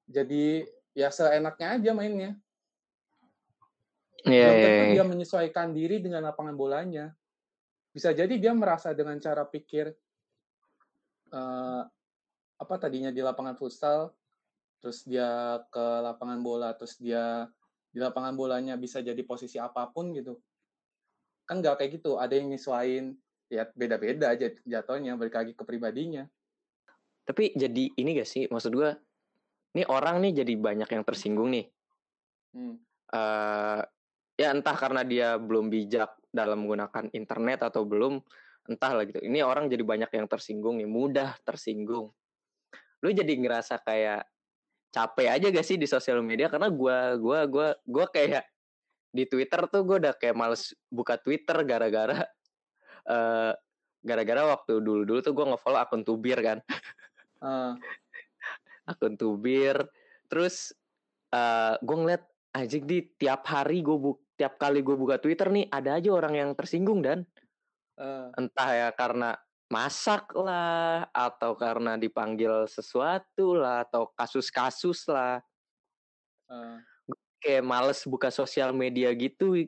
jadi 0.08 0.68
ya 0.92 1.08
seenaknya 1.08 1.80
aja 1.80 1.90
mainnya 1.96 2.32
yeah, 4.24 4.52
yeah, 4.52 4.72
yeah. 4.84 4.92
dia 5.00 5.04
menyesuaikan 5.04 5.72
diri 5.72 6.00
dengan 6.04 6.28
lapangan 6.28 6.56
bolanya 6.56 7.12
bisa 7.92 8.12
jadi 8.12 8.36
dia 8.36 8.52
merasa 8.52 8.92
dengan 8.92 9.16
cara 9.16 9.48
pikir 9.48 9.88
uh, 11.32 11.82
apa 12.58 12.74
tadinya 12.76 13.08
di 13.08 13.24
lapangan 13.24 13.56
futsal 13.56 14.12
terus 14.78 15.02
dia 15.08 15.58
ke 15.72 15.86
lapangan 16.04 16.40
bola 16.44 16.74
terus 16.76 17.00
dia 17.00 17.48
di 17.88 17.98
lapangan 17.98 18.36
bolanya 18.36 18.76
bisa 18.76 19.00
jadi 19.00 19.18
posisi 19.24 19.56
apa 19.56 19.88
pun 19.90 20.12
gitu 20.14 20.38
kan 21.48 21.64
nggak 21.64 21.80
kayak 21.80 21.90
gitu. 21.98 22.20
Ada 22.20 22.36
yang 22.36 22.52
nyesuain 22.52 23.16
ya 23.48 23.64
beda-beda 23.72 24.36
aja 24.36 24.52
jatuhnya 24.68 25.16
balik 25.16 25.34
lagi 25.34 25.52
ke 25.56 25.64
pribadinya. 25.64 26.28
Tapi 27.24 27.56
jadi 27.56 27.92
ini 27.96 28.10
gak 28.20 28.28
sih 28.28 28.44
maksud 28.48 28.72
gue 28.72 28.92
ini 29.76 29.84
orang 29.88 30.20
nih 30.24 30.44
jadi 30.44 30.52
banyak 30.56 30.88
yang 30.88 31.04
tersinggung 31.04 31.52
nih. 31.52 31.66
Hmm. 32.48 32.80
uh, 33.12 33.84
ya 34.40 34.56
entah 34.56 34.72
karena 34.72 35.04
dia 35.04 35.36
belum 35.36 35.68
bijak 35.68 36.08
dalam 36.32 36.64
menggunakan 36.64 37.12
internet 37.12 37.68
atau 37.68 37.84
belum 37.84 38.20
entahlah 38.68 39.04
gitu. 39.04 39.20
Ini 39.20 39.44
orang 39.44 39.68
jadi 39.68 39.84
banyak 39.84 40.08
yang 40.12 40.26
tersinggung 40.28 40.80
nih 40.80 40.88
mudah 40.88 41.36
tersinggung. 41.44 42.12
Lu 43.04 43.08
jadi 43.12 43.28
ngerasa 43.28 43.84
kayak 43.84 44.24
capek 44.88 45.28
aja 45.28 45.46
gak 45.52 45.66
sih 45.66 45.76
di 45.76 45.84
sosial 45.84 46.24
media? 46.24 46.48
Karena 46.48 46.72
gua 46.72 47.16
gua 47.20 47.44
gua 47.44 47.68
gua 47.84 48.06
kayak 48.08 48.44
di 49.18 49.26
Twitter 49.26 49.66
tuh 49.66 49.82
gue 49.82 49.98
udah 49.98 50.14
kayak 50.14 50.38
males 50.38 50.70
buka 50.86 51.18
Twitter 51.18 51.66
gara-gara 51.66 52.22
uh, 53.10 53.50
gara-gara 54.08 54.42
waktu 54.54 54.78
dulu-dulu 54.78 55.18
tuh 55.18 55.34
gue 55.34 55.46
ngefollow 55.50 55.82
akun 55.82 56.06
Tubir 56.06 56.38
kan. 56.38 56.62
Uh. 57.42 57.74
akun 58.90 59.18
Tubir. 59.18 59.82
Terus 60.30 60.70
uh, 61.34 61.74
eh, 61.74 61.74
gue 61.82 61.96
ngeliat 61.98 62.22
aja 62.54 62.78
di 62.78 63.02
tiap 63.18 63.42
hari 63.50 63.82
gue 63.82 63.98
buk 63.98 64.22
tiap 64.38 64.54
kali 64.54 64.86
gue 64.86 64.94
buka 64.94 65.18
Twitter 65.18 65.50
nih 65.50 65.66
ada 65.66 65.98
aja 65.98 66.14
orang 66.14 66.38
yang 66.38 66.50
tersinggung 66.54 67.02
dan 67.02 67.26
uh. 67.98 68.30
entah 68.38 68.70
ya 68.70 68.88
karena 68.94 69.34
masak 69.68 70.30
lah 70.32 71.10
atau 71.10 71.58
karena 71.58 71.98
dipanggil 71.98 72.70
sesuatu 72.70 73.58
lah 73.58 73.82
atau 73.82 74.14
kasus-kasus 74.14 75.10
lah. 75.10 75.42
Uh. 76.46 76.78
Kayak 77.38 77.64
males 77.64 78.02
buka 78.04 78.28
sosial 78.30 78.74
media 78.74 79.10
gitu. 79.14 79.66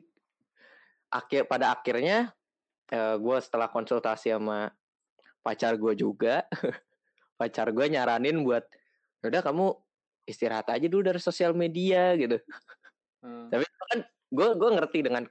Akhir 1.11 1.47
pada 1.47 1.75
akhirnya 1.75 2.31
uh, 2.91 3.15
gue 3.19 3.37
setelah 3.43 3.67
konsultasi 3.67 4.31
sama 4.31 4.71
pacar 5.41 5.75
gue 5.75 5.93
juga, 5.97 6.45
pacar 7.39 7.71
gue 7.73 7.85
nyaranin 7.91 8.43
buat 8.43 8.63
udah 9.21 9.41
kamu 9.43 9.73
istirahat 10.25 10.69
aja 10.71 10.87
dulu 10.87 11.01
dari 11.11 11.19
sosial 11.21 11.51
media 11.51 12.15
gitu. 12.15 12.37
Hmm. 13.21 13.49
Tapi 13.51 13.65
kan 13.65 13.99
gue 14.31 14.47
gue 14.55 14.69
ngerti 14.79 14.99
dengan 15.03 15.23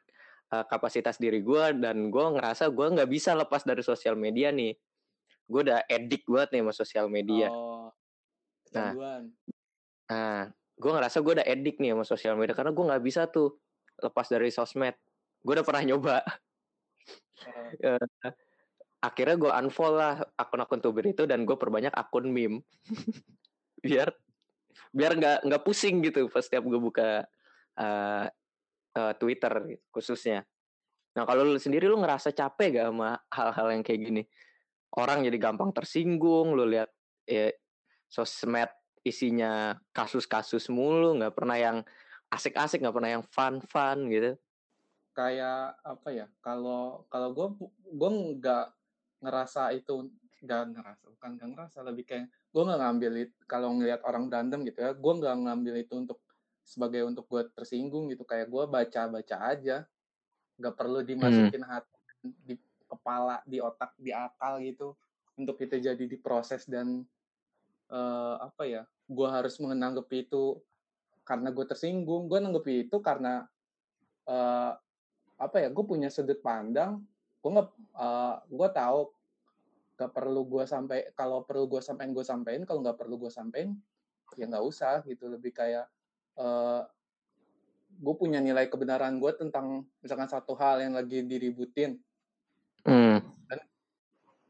uh, 0.53 0.65
kapasitas 0.67 1.17
diri 1.17 1.41
gue 1.41 1.65
dan 1.81 2.11
gue 2.11 2.25
ngerasa 2.37 2.69
gue 2.69 2.87
nggak 2.99 3.11
bisa 3.11 3.33
lepas 3.33 3.65
dari 3.65 3.81
sosial 3.81 4.19
media 4.19 4.53
nih 4.53 4.75
gue 5.51 5.61
udah 5.67 5.83
edik 5.91 6.23
banget 6.31 6.49
nih 6.55 6.61
sama 6.63 6.75
sosial 6.75 7.07
media 7.11 7.49
oh, 7.51 7.91
nah 8.71 8.93
nah 10.07 10.41
gue 10.81 10.91
ngerasa 10.91 11.21
gue 11.21 11.33
udah 11.41 11.47
edik 11.47 11.77
nih 11.77 11.93
sama 11.93 12.05
sosial 12.09 12.35
media 12.41 12.57
karena 12.57 12.73
gue 12.73 12.85
nggak 12.89 13.03
bisa 13.05 13.29
tuh 13.29 13.61
lepas 14.01 14.27
dari 14.33 14.49
sosmed 14.49 14.97
gue 15.45 15.53
udah 15.53 15.67
pernah 15.67 15.83
nyoba 15.85 16.17
uh. 17.85 18.33
akhirnya 19.05 19.37
gue 19.37 19.51
unfollow 19.53 20.01
lah 20.01 20.25
akun-akun 20.41 20.81
tuber 20.81 21.05
itu 21.05 21.29
dan 21.29 21.45
gue 21.45 21.57
perbanyak 21.57 21.93
akun 21.93 22.33
meme 22.33 22.65
biar 23.85 24.09
biar 24.91 25.13
nggak 25.21 25.39
nggak 25.45 25.63
pusing 25.63 26.01
gitu 26.01 26.33
pas 26.33 26.41
setiap 26.41 26.65
gue 26.65 26.81
buka 26.81 27.29
uh, 27.79 28.27
uh, 28.97 29.13
Twitter 29.17 29.53
gitu, 29.77 29.85
khususnya. 29.95 30.43
Nah 31.15 31.27
kalau 31.27 31.43
lu 31.43 31.59
sendiri 31.59 31.91
lu 31.91 31.99
ngerasa 31.99 32.31
capek 32.35 32.81
gak 32.81 32.87
sama 32.91 33.11
hal-hal 33.35 33.67
yang 33.75 33.83
kayak 33.83 34.01
gini? 34.01 34.23
Orang 34.95 35.23
jadi 35.23 35.39
gampang 35.39 35.71
tersinggung, 35.71 36.55
lu 36.55 36.67
lihat 36.67 36.91
ya, 37.27 37.51
sosmed 38.11 38.71
isinya 39.03 39.79
kasus-kasus 39.97 40.69
mulu, 40.69 41.17
nggak 41.17 41.35
pernah 41.35 41.57
yang 41.57 41.77
asik-asik, 42.31 42.85
nggak 42.85 42.97
pernah 42.97 43.11
yang 43.19 43.25
fun-fun 43.25 44.09
gitu. 44.13 44.37
Kayak 45.17 45.81
apa 45.83 46.09
ya? 46.13 46.27
Kalau 46.45 47.09
kalau 47.11 47.35
gue 47.35 47.49
gue 47.91 48.11
nggak 48.39 48.67
ngerasa 49.21 49.77
itu 49.77 50.09
nggak 50.41 50.63
ngerasa 50.73 51.05
bukan 51.13 51.31
nggak 51.37 51.49
ngerasa 51.53 51.79
lebih 51.85 52.05
kayak 52.09 52.27
gue 52.33 52.63
nggak 52.65 52.81
ngambil 52.81 53.13
itu 53.29 53.37
kalau 53.45 53.77
ngelihat 53.77 54.01
orang 54.09 54.33
berantem 54.33 54.65
gitu 54.65 54.81
ya 54.81 54.97
gue 54.97 55.13
nggak 55.21 55.37
ngambil 55.37 55.75
itu 55.85 55.95
untuk 56.01 56.19
sebagai 56.65 57.05
untuk 57.05 57.29
gue 57.29 57.45
tersinggung 57.53 58.09
gitu 58.09 58.25
kayak 58.25 58.49
gue 58.49 58.65
baca 58.65 59.03
baca 59.13 59.37
aja 59.53 59.85
nggak 60.57 60.75
perlu 60.77 61.05
dimasukin 61.05 61.61
hmm. 61.61 61.69
hati 61.69 61.97
di 62.25 62.55
kepala 62.89 63.45
di 63.45 63.61
otak 63.61 63.93
di 64.01 64.17
akal 64.17 64.61
gitu 64.65 64.97
untuk 65.37 65.61
itu 65.61 65.77
jadi 65.77 66.05
diproses 66.05 66.65
dan 66.65 67.05
uh, 67.91 68.37
apa 68.41 68.63
ya 68.65 68.83
gue 69.11 69.29
harus 69.29 69.59
menanggapi 69.59 70.31
itu 70.31 70.59
karena 71.27 71.55
gue 71.55 71.63
tersinggung. 71.63 72.27
Gue 72.27 72.39
nanggapi 72.43 72.91
itu 72.91 72.99
karena 72.99 73.47
uh, 74.27 74.73
apa 75.39 75.57
ya 75.63 75.69
gue 75.71 75.85
punya 75.87 76.11
sudut 76.11 76.43
pandang. 76.43 77.03
Gue 77.39 77.51
nggak 77.55 77.69
uh, 77.95 78.37
gue 78.47 78.69
tahu 78.75 79.01
gak 80.01 80.17
perlu 80.17 80.49
gue 80.49 80.65
sampai 80.65 81.13
kalau 81.13 81.45
perlu 81.45 81.69
gue 81.69 81.85
sampein 81.85 82.17
gue 82.17 82.25
sampein 82.25 82.65
kalau 82.65 82.81
nggak 82.81 82.97
perlu 82.97 83.21
gue 83.21 83.29
sampein 83.29 83.77
ya 84.35 84.49
nggak 84.49 84.65
usah 84.65 85.05
gitu. 85.07 85.31
Lebih 85.31 85.53
kayak 85.55 85.87
uh, 86.41 86.43
eh, 86.43 86.83
gue 88.01 88.15
punya 88.17 88.41
nilai 88.41 88.67
kebenaran 88.67 89.21
gue 89.21 89.33
tentang 89.37 89.85
misalkan 90.01 90.31
satu 90.31 90.57
hal 90.57 90.83
yang 90.83 90.95
lagi 90.97 91.23
diributin. 91.27 92.01
Hmm. 92.81 93.21
dan 93.45 93.61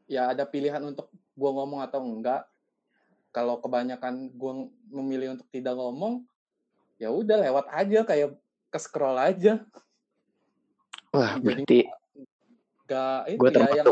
ya 0.07 0.31
ada 0.31 0.47
pilihan 0.47 0.79
untuk 0.87 1.11
gue 1.11 1.51
ngomong 1.51 1.83
atau 1.83 1.99
enggak 1.99 2.47
kalau 3.31 3.59
kebanyakan 3.63 4.29
gue 4.31 4.53
memilih 4.91 5.39
untuk 5.39 5.47
tidak 5.49 5.75
ngomong 5.75 6.23
ya 6.99 7.09
udah 7.09 7.41
lewat 7.41 7.65
aja 7.71 7.99
kayak 8.05 8.35
ke 8.71 8.79
scroll 8.79 9.17
aja 9.17 9.63
wah 11.15 11.35
berarti 11.39 11.87
gak 12.87 13.31
itu 13.31 13.47
ya 13.47 13.69
yang 13.83 13.87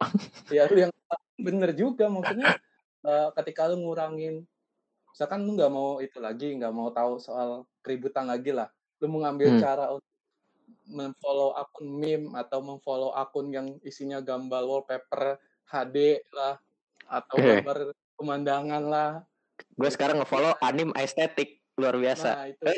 ya 0.56 0.62
lu 0.68 0.78
yang 0.88 0.92
bener 1.46 1.72
juga 1.72 2.06
maksudnya 2.12 2.56
uh, 3.04 3.32
ketika 3.40 3.68
lu 3.72 3.80
ngurangin 3.84 4.44
misalkan 5.10 5.42
lu 5.44 5.56
nggak 5.56 5.72
mau 5.72 5.98
itu 6.04 6.20
lagi 6.20 6.54
nggak 6.56 6.72
mau 6.72 6.92
tahu 6.92 7.16
soal 7.18 7.64
keributan 7.80 8.28
lagi 8.28 8.52
lah 8.52 8.68
lu 9.00 9.08
mau 9.08 9.24
ngambil 9.24 9.56
Hmm. 9.56 9.60
cara 9.60 9.84
untuk 9.90 10.08
memfollow 10.90 11.54
akun 11.54 11.86
meme 11.86 12.34
atau 12.34 12.62
memfollow 12.62 13.10
akun 13.14 13.50
yang 13.50 13.66
isinya 13.82 14.18
gambar 14.22 14.62
wallpaper 14.66 15.38
HD 15.70 16.22
lah 16.34 16.58
atau 17.06 17.36
Eh. 17.38 17.62
gambar 17.62 17.94
pemandangan 18.20 18.84
lah 18.84 19.10
Gue 19.72 19.88
sekarang 19.88 20.20
ngefollow 20.20 20.56
anim 20.60 20.92
estetik 20.94 21.60
luar 21.76 21.96
biasa. 21.96 22.28
nah 22.36 22.46
itu 22.48 22.64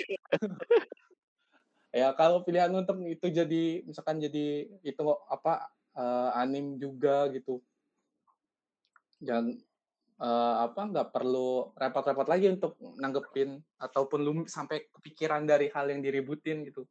ya 1.93 2.15
kalau 2.15 2.41
pilihan 2.41 2.71
untuk 2.71 3.03
itu 3.05 3.27
jadi 3.29 3.83
misalkan 3.83 4.17
jadi 4.17 4.71
itu 4.81 5.03
apa 5.27 5.67
eh, 5.93 6.31
anim 6.39 6.79
juga 6.79 7.27
gitu 7.29 7.59
dan 9.19 9.55
eh, 10.19 10.55
apa 10.63 10.81
nggak 10.89 11.11
perlu 11.11 11.75
repot-repot 11.75 12.27
lagi 12.27 12.47
untuk 12.49 12.79
nanggepin 12.97 13.59
ataupun 13.77 14.19
lu 14.23 14.33
sampai 14.47 14.87
kepikiran 14.91 15.45
dari 15.45 15.69
hal 15.69 15.87
yang 15.87 16.01
diributin 16.01 16.63
gitu 16.65 16.87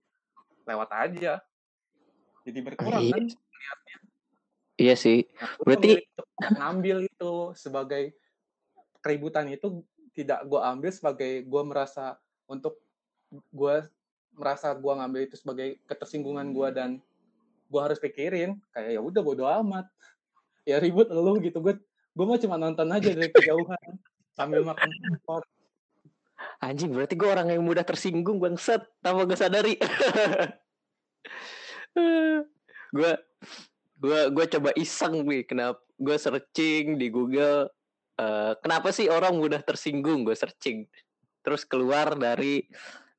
lewat 0.63 0.91
aja 0.93 1.39
jadi 2.43 2.59
berkurang 2.61 3.01
Iya. 3.01 3.15
kan 3.15 3.25
Iya 4.81 4.97
sih. 4.97 5.29
Nah, 5.37 5.61
Berarti- 5.61 6.01
ngambil 6.57 7.05
itu 7.05 7.53
sebagai 7.53 8.17
keributan 9.01 9.49
itu 9.49 9.81
tidak 10.13 10.45
gue 10.47 10.59
ambil 10.61 10.91
sebagai 10.93 11.43
gue 11.43 11.61
merasa 11.65 12.15
untuk 12.45 12.79
gue 13.31 13.75
merasa 14.35 14.71
gue 14.75 14.93
ngambil 14.93 15.21
itu 15.27 15.35
sebagai 15.39 15.79
ketersinggungan 15.87 16.51
gue 16.51 16.67
dan 16.71 16.89
gue 17.71 17.81
harus 17.81 17.99
pikirin 17.99 18.59
kayak 18.75 18.99
ya 18.99 19.01
udah 19.01 19.21
bodo 19.23 19.45
amat. 19.47 19.87
Ya 20.67 20.77
ribut 20.77 21.09
lu 21.09 21.41
gitu 21.41 21.59
gue 21.63 21.79
gue 22.11 22.25
mau 22.27 22.37
cuma 22.37 22.59
nonton 22.59 22.85
aja 22.91 23.09
dari 23.11 23.31
kejauhan 23.31 23.97
sambil 24.35 24.61
makan 24.67 24.91
popcorn. 24.91 25.47
Anjing 26.61 26.93
berarti 26.93 27.15
gue 27.17 27.29
orang 27.29 27.49
yang 27.49 27.63
mudah 27.65 27.85
tersinggung 27.85 28.37
bangsat. 28.37 28.85
Tanpa 29.01 29.25
gue 29.25 29.37
sadari. 29.37 29.75
gue 32.97 33.11
gue 34.01 34.19
gue 34.33 34.45
coba 34.57 34.69
iseng 34.77 35.23
nih 35.25 35.47
kenapa? 35.47 35.79
Gue 36.01 36.17
searching 36.17 36.97
di 36.97 37.07
Google 37.13 37.69
eh, 38.19 38.53
kenapa 38.59 38.89
sih 38.91 39.07
orang 39.07 39.37
mudah 39.37 39.61
tersinggung 39.63 40.27
gue 40.27 40.35
searching 40.35 40.89
terus 41.45 41.63
keluar 41.63 42.17
dari 42.17 42.65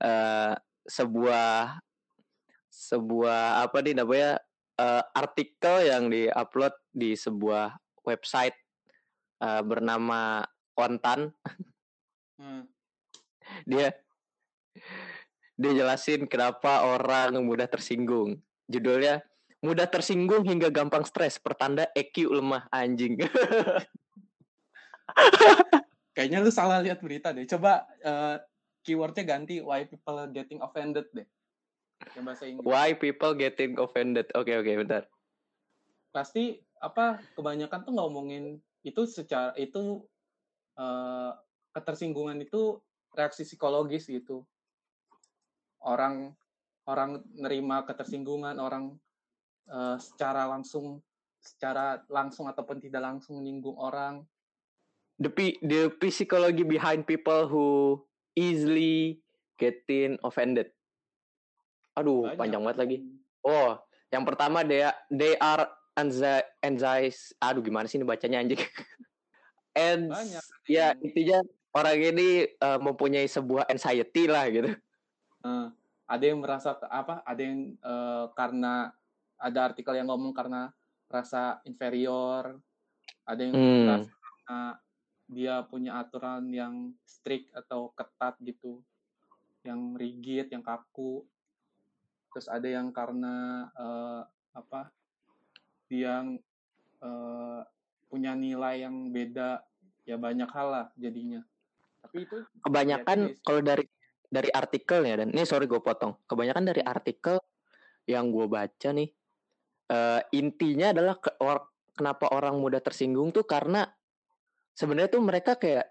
eh, 0.02 0.54
sebuah 0.84 1.78
sebuah 2.72 3.64
apa 3.68 3.78
nih 3.84 3.94
namanya 3.96 4.40
eh, 4.80 5.04
artikel 5.14 5.86
yang 5.86 6.10
diupload 6.10 6.74
di 6.92 7.14
sebuah 7.16 7.76
website 8.04 8.56
eh, 9.40 9.62
bernama 9.62 10.44
Kontan 10.72 11.30
Hmm. 12.42 12.66
dia 13.70 13.94
dia 15.54 15.72
jelasin 15.78 16.26
kenapa 16.26 16.82
orang 16.82 17.38
mudah 17.38 17.70
tersinggung. 17.70 18.42
Judulnya 18.66 19.22
mudah 19.62 19.86
tersinggung 19.86 20.42
hingga 20.42 20.74
gampang 20.74 21.06
stres, 21.06 21.38
pertanda 21.38 21.86
EQ 21.94 22.34
lemah 22.34 22.66
anjing. 22.74 23.14
kayaknya 26.14 26.44
lu 26.44 26.52
salah 26.52 26.80
lihat 26.80 27.00
berita 27.00 27.32
deh. 27.32 27.48
Coba 27.48 27.88
eh, 28.04 28.36
keywordnya 28.84 29.24
ganti 29.24 29.62
why 29.62 29.86
people 29.86 30.18
getting 30.30 30.60
offended 30.60 31.06
deh. 31.14 31.26
Yang 32.18 32.24
bahasa 32.26 32.44
Inggris. 32.50 32.66
Why 32.66 32.88
people 32.98 33.32
getting 33.38 33.78
offended? 33.78 34.26
Oke 34.36 34.52
oke 34.54 34.72
bentar. 34.86 35.04
pasti 36.12 36.60
apa 36.76 37.24
kebanyakan 37.32 37.88
tuh 37.88 37.96
ngomongin 37.96 38.60
itu 38.84 39.08
secara 39.08 39.56
itu 39.56 40.04
eh, 40.76 41.32
ketersinggungan 41.72 42.36
itu 42.44 42.76
reaksi 43.16 43.48
psikologis 43.48 44.12
gitu. 44.12 44.44
Orang 45.80 46.36
orang 46.84 47.24
nerima 47.32 47.88
ketersinggungan 47.88 48.60
orang 48.60 48.92
eh, 49.72 49.96
secara 49.96 50.44
langsung 50.44 51.00
secara 51.42 52.04
langsung 52.12 52.46
ataupun 52.46 52.78
tidak 52.78 53.02
langsung 53.02 53.40
menyinggung 53.40 53.74
orang 53.80 54.22
The 55.16 55.28
the 55.60 55.80
psychology 56.08 56.64
behind 56.64 57.04
people 57.04 57.46
who 57.46 57.66
easily 58.32 59.20
getting 59.60 60.16
offended. 60.24 60.72
Aduh, 61.92 62.32
Banyak. 62.32 62.38
panjang 62.40 62.62
banget 62.64 62.78
lagi. 62.80 62.96
Oh, 63.44 63.76
yang 64.08 64.24
pertama 64.24 64.64
they 64.64 64.82
they 65.12 65.36
are 65.36 65.68
anxi- 65.94 66.48
anxious. 66.64 67.36
Aduh, 67.38 67.60
gimana 67.60 67.84
sih 67.84 68.00
ini 68.00 68.08
bacanya 68.08 68.40
anjing? 68.40 68.58
And 69.76 70.12
banyak 70.12 70.44
ya 70.68 70.96
intinya 71.00 71.40
orang 71.72 71.96
ini 72.00 72.28
eh, 72.48 72.78
mempunyai 72.80 73.28
sebuah 73.28 73.68
anxiety 73.68 74.24
lah 74.28 74.48
gitu. 74.48 74.72
Eh, 75.44 75.66
ada 76.08 76.24
yang 76.24 76.40
merasa 76.40 76.76
apa 76.88 77.20
ada 77.24 77.40
yang 77.40 77.76
eh, 77.76 78.24
karena 78.32 78.92
ada 79.36 79.58
artikel 79.68 79.92
yang 79.96 80.08
ngomong 80.08 80.32
karena 80.32 80.72
rasa 81.12 81.60
inferior 81.64 82.56
ada 83.28 83.40
yang 83.44 83.52
Hmm. 83.52 83.84
merasa 83.84 84.10
karena 84.16 84.58
dia 85.32 85.64
punya 85.64 85.96
aturan 85.98 86.52
yang 86.52 86.92
strict 87.08 87.48
atau 87.56 87.90
ketat 87.96 88.36
gitu 88.44 88.84
yang 89.64 89.96
rigid 89.96 90.52
yang 90.52 90.60
kaku. 90.60 91.24
Terus 92.32 92.46
ada 92.52 92.68
yang 92.68 92.92
karena 92.92 93.68
eh, 93.72 94.22
apa 94.52 94.92
dia 95.88 96.20
eh, 97.00 97.60
punya 98.12 98.36
nilai 98.36 98.84
yang 98.84 99.08
beda 99.08 99.64
ya 100.04 100.20
banyak 100.20 100.48
hal 100.52 100.68
lah 100.68 100.86
jadinya. 101.00 101.40
Tapi 102.04 102.28
itu 102.28 102.36
Kebanyakan 102.60 103.18
Lihatnya 103.32 103.44
kalau 103.44 103.62
dari 103.64 103.84
dari 104.32 104.50
artikelnya 104.52 105.14
dan. 105.24 105.28
Ini 105.32 105.48
sorry 105.48 105.64
gue 105.64 105.80
potong. 105.80 106.16
Kebanyakan 106.28 106.64
dari 106.68 106.84
artikel 106.84 107.40
yang 108.04 108.28
gue 108.28 108.46
baca 108.50 108.88
nih 108.92 109.08
eh, 109.92 110.20
intinya 110.36 110.92
adalah 110.92 111.16
ke, 111.20 111.30
or- 111.40 111.70
kenapa 111.92 112.32
orang 112.32 112.56
mudah 112.58 112.80
tersinggung 112.80 113.30
tuh 113.30 113.44
karena 113.44 113.84
sebenarnya 114.76 115.10
tuh 115.12 115.22
mereka 115.24 115.56
kayak 115.56 115.86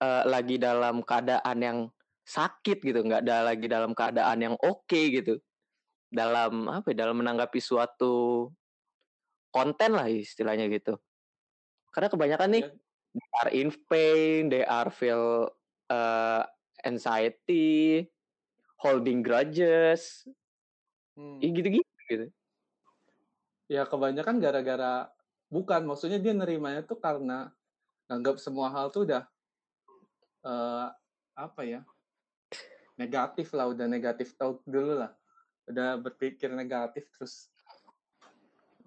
eh, 0.00 0.24
lagi 0.26 0.56
dalam 0.56 1.02
keadaan 1.02 1.58
yang 1.60 1.78
sakit 2.24 2.78
gitu, 2.80 3.02
nggak 3.02 3.26
ada 3.26 3.50
lagi 3.52 3.66
dalam 3.66 3.92
keadaan 3.92 4.38
yang 4.38 4.56
oke 4.60 5.00
gitu. 5.10 5.38
Dalam 6.10 6.66
apa 6.70 6.90
ya, 6.90 7.06
dalam 7.06 7.22
menanggapi 7.22 7.58
suatu 7.58 8.48
konten 9.50 9.98
lah 9.98 10.06
istilahnya 10.06 10.70
gitu. 10.70 10.98
Karena 11.90 12.06
kebanyakan 12.06 12.48
nih 12.54 12.64
dia- 12.66 12.78
they 13.14 13.28
are 13.42 13.50
in 13.50 13.68
pain, 13.90 14.46
they 14.46 14.62
are 14.62 14.90
feel 14.94 15.50
uh, 15.90 16.46
anxiety, 16.86 18.06
holding 18.78 19.26
grudges, 19.26 20.24
hmm. 21.18 21.42
ya 21.42 21.48
gitu-gitu 21.50 21.90
gitu. 22.08 22.26
Ya 23.70 23.82
kebanyakan 23.86 24.38
gara-gara 24.42 25.10
bukan 25.50 25.82
maksudnya 25.86 26.22
dia 26.22 26.34
nerimanya 26.34 26.86
tuh 26.86 26.98
karena 26.98 27.50
nganggap 28.10 28.42
semua 28.42 28.74
hal 28.74 28.90
tuh 28.90 29.06
udah 29.06 29.22
eh 30.42 30.88
apa 31.38 31.62
ya 31.62 31.80
negatif 32.98 33.54
lah 33.56 33.70
udah 33.70 33.86
negatif 33.86 34.34
tau 34.34 34.60
dulu 34.66 35.00
lah. 35.00 35.14
Udah 35.70 35.96
berpikir 35.96 36.50
negatif 36.52 37.08
terus 37.14 37.48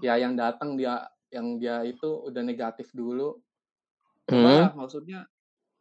ya 0.04 0.20
yang 0.20 0.36
datang 0.36 0.76
dia 0.76 1.08
yang 1.32 1.58
dia 1.58 1.82
itu 1.88 2.28
udah 2.28 2.44
negatif 2.44 2.92
dulu. 2.92 3.40
Hmm. 4.30 4.76
Maksudnya 4.76 5.26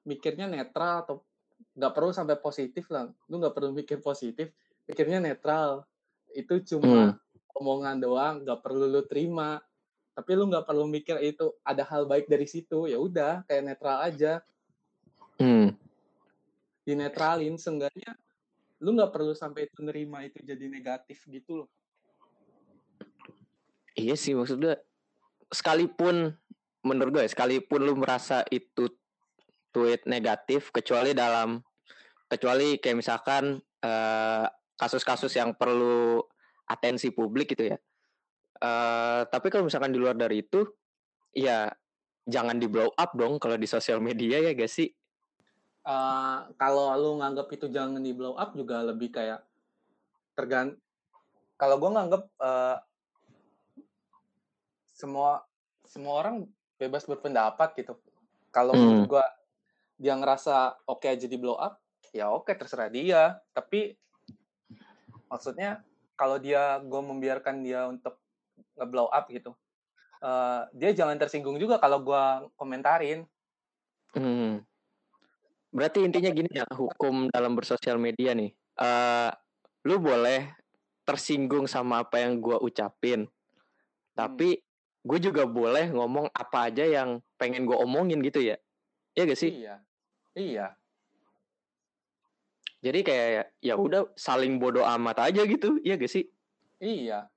mikirnya 0.07 0.49
netral 0.49 1.05
atau 1.05 1.17
nggak 1.77 1.93
perlu 1.93 2.15
sampai 2.15 2.41
positif 2.41 2.89
lah. 2.89 3.11
Lu 3.29 3.37
nggak 3.37 3.53
perlu 3.53 3.75
mikir 3.75 4.01
positif 4.01 4.49
pikirnya 4.89 5.21
netral. 5.21 5.85
Itu 6.33 6.63
cuma 6.65 7.21
omongan 7.53 8.01
doang 8.01 8.35
nggak 8.47 8.65
perlu 8.65 8.89
lu 8.89 9.05
terima 9.05 9.61
tapi 10.13 10.31
lu 10.37 10.49
nggak 10.49 10.69
perlu 10.69 10.85
mikir 10.85 11.17
itu 11.25 11.57
ada 11.65 11.85
hal 11.89 12.05
baik 12.05 12.29
dari 12.29 12.45
situ 12.45 12.89
ya 12.89 13.01
udah 13.01 13.45
kayak 13.49 13.65
netral 13.65 13.99
aja 14.05 14.41
Hmm. 15.41 15.75
dinetralin 16.87 17.59
seenggaknya 17.59 18.15
lu 18.79 18.95
nggak 18.95 19.11
perlu 19.11 19.35
sampai 19.35 19.67
itu 19.67 19.83
nerima 19.83 20.23
itu 20.23 20.39
jadi 20.39 20.71
negatif 20.71 21.25
gitu 21.27 21.65
loh 21.65 21.69
Iya 23.93 24.17
sih 24.17 24.33
maksudnya 24.33 24.81
sekalipun 25.53 26.33
menurut 26.81 27.11
gue 27.13 27.23
ya, 27.29 27.31
sekalipun 27.31 27.81
lu 27.85 27.95
merasa 28.01 28.41
itu 28.49 28.89
tweet 29.73 30.05
negatif 30.09 30.73
kecuali 30.73 31.13
dalam 31.13 31.61
kecuali 32.27 32.81
kayak 32.81 32.97
misalkan 32.97 33.61
eh, 33.85 34.47
kasus-kasus 34.81 35.33
yang 35.37 35.53
perlu 35.53 36.25
atensi 36.65 37.13
publik 37.13 37.53
gitu 37.53 37.69
ya. 37.69 37.79
Eh, 38.63 39.23
tapi 39.27 39.51
kalau 39.51 39.67
misalkan 39.67 39.91
di 39.91 39.99
luar 39.99 40.15
dari 40.15 40.47
itu 40.47 40.63
ya 41.35 41.67
jangan 42.23 42.55
di 42.55 42.71
blow 42.71 42.95
up 42.95 43.11
dong 43.19 43.43
kalau 43.43 43.59
di 43.59 43.67
sosial 43.67 43.99
media 43.99 44.39
ya 44.39 44.55
gak 44.55 44.71
sih? 44.71 44.87
Eh, 45.83 46.39
kalau 46.55 46.95
lu 46.95 47.19
nganggap 47.19 47.51
itu 47.51 47.67
jangan 47.67 47.99
di 47.99 48.15
blow 48.15 48.39
up 48.39 48.55
juga 48.55 48.87
lebih 48.87 49.11
kayak 49.11 49.43
tergan 50.39 50.79
kalau 51.59 51.75
gue 51.83 51.91
nganggap 51.91 52.23
eh, 52.39 52.79
semua 54.95 55.43
semua 55.83 56.23
orang 56.23 56.47
bebas 56.79 57.03
berpendapat 57.03 57.75
gitu 57.83 57.99
kalau 58.55 58.79
Hmm. 58.79 59.11
gue 59.11 59.25
dia 59.99 60.15
ngerasa 60.15 60.87
oke 60.87 61.03
okay 61.03 61.19
aja 61.19 61.27
di 61.27 61.35
blow 61.35 61.59
up 61.59 61.83
ya 62.15 62.31
oke 62.31 62.47
okay, 62.47 62.55
terserah 62.55 62.87
dia 62.87 63.43
tapi 63.51 63.99
maksudnya 65.27 65.83
kalau 66.15 66.39
dia 66.39 66.79
gue 66.79 67.03
membiarkan 67.03 67.67
dia 67.67 67.91
untuk 67.91 68.22
nge-blow 68.79 69.09
up 69.09 69.27
gitu 69.29 69.53
uh, 70.23 70.67
dia 70.75 70.91
jangan 70.97 71.19
tersinggung 71.19 71.57
juga 71.59 71.79
kalau 71.83 72.03
gue 72.03 72.25
komentarin 72.57 73.27
hmm. 74.17 74.63
berarti 75.73 76.05
intinya 76.05 76.31
gini 76.31 76.51
ya 76.53 76.67
hukum 76.73 77.29
dalam 77.33 77.55
bersosial 77.55 77.97
media 77.97 78.33
nih 78.37 78.51
uh, 78.81 79.31
lu 79.87 79.99
boleh 79.99 80.53
tersinggung 81.03 81.67
sama 81.67 82.07
apa 82.07 82.23
yang 82.23 82.39
gue 82.39 82.57
ucapin 82.63 83.27
tapi 84.15 84.59
hmm. 84.59 84.63
gue 85.03 85.19
juga 85.19 85.49
boleh 85.49 85.91
ngomong 85.91 86.31
apa 86.31 86.71
aja 86.71 86.87
yang 86.87 87.19
pengen 87.35 87.67
gue 87.67 87.75
omongin 87.75 88.23
gitu 88.23 88.39
ya 88.39 88.55
Iya 89.13 89.23
gak 89.29 89.41
sih? 89.41 89.51
Iya. 89.53 89.75
Iya. 90.33 90.67
Jadi 92.83 93.01
kayak 93.07 93.55
ya 93.63 93.75
udah 93.79 94.11
saling 94.19 94.59
bodoh 94.59 94.83
amat 94.83 95.31
aja 95.31 95.47
gitu, 95.47 95.79
iya 95.85 95.95
gak 96.01 96.11
sih? 96.11 96.27
Iya. 96.81 97.29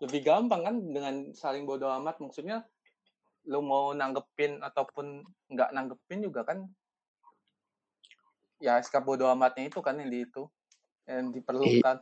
Lebih 0.00 0.24
gampang 0.24 0.64
kan 0.64 0.76
dengan 0.80 1.14
saling 1.36 1.68
bodoh 1.68 1.92
amat 2.00 2.18
maksudnya 2.18 2.64
lu 3.48 3.64
mau 3.64 3.96
nanggepin 3.96 4.60
ataupun 4.60 5.24
nggak 5.48 5.70
nanggepin 5.72 6.20
juga 6.24 6.44
kan 6.44 6.68
ya 8.60 8.76
sikap 8.84 9.08
bodoh 9.08 9.32
amatnya 9.32 9.72
itu 9.72 9.80
kan 9.80 9.96
yang 9.96 10.12
di 10.12 10.28
itu 10.28 10.44
yang 11.08 11.32
diperlukan. 11.32 11.96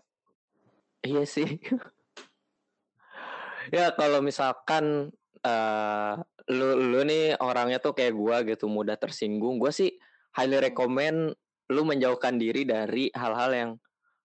iya 1.07 1.23
sih. 1.23 1.47
ya 3.77 3.95
kalau 3.95 4.19
misalkan 4.19 5.15
uh, 5.47 6.15
lu 6.51 6.69
lu 6.93 7.01
nih 7.07 7.39
orangnya 7.39 7.79
tuh 7.79 7.95
kayak 7.95 8.19
gua 8.19 8.43
gitu 8.43 8.67
mudah 8.67 8.99
tersinggung, 8.99 9.63
gua 9.63 9.71
sih 9.71 9.95
highly 10.35 10.59
hmm. 10.59 10.67
recommend 10.67 11.19
lu 11.69 11.85
menjauhkan 11.85 12.37
diri 12.37 12.67
dari 12.67 13.13
hal-hal 13.13 13.51
yang 13.53 13.71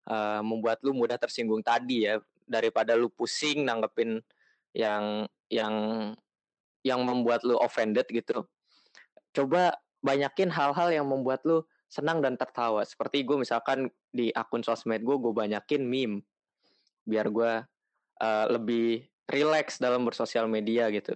uh, 0.07 0.41
membuat 0.41 0.79
lu 0.81 0.95
mudah 0.95 1.19
tersinggung 1.19 1.61
tadi 1.61 2.07
ya 2.07 2.17
daripada 2.45 2.97
lu 2.97 3.09
pusing 3.09 3.65
nanggepin 3.65 4.21
yang 4.73 5.29
yang 5.47 5.75
yang 6.83 6.99
membuat 7.03 7.45
lu 7.47 7.55
offended 7.59 8.05
gitu. 8.11 8.43
Coba 9.31 9.79
banyakin 10.03 10.51
hal-hal 10.51 10.91
yang 10.91 11.07
membuat 11.07 11.41
lu 11.47 11.63
senang 11.87 12.19
dan 12.19 12.35
tertawa. 12.35 12.83
Seperti 12.83 13.23
gue 13.23 13.39
misalkan 13.39 13.87
di 14.11 14.29
akun 14.35 14.65
sosmed 14.65 15.01
gue 15.01 15.15
gue 15.15 15.33
banyakin 15.33 15.81
meme. 15.85 16.25
Biar 17.07 17.31
gue 17.31 17.63
uh, 18.19 18.45
lebih 18.51 19.07
relax 19.31 19.79
dalam 19.79 20.03
bersosial 20.03 20.51
media 20.51 20.91
gitu. 20.91 21.15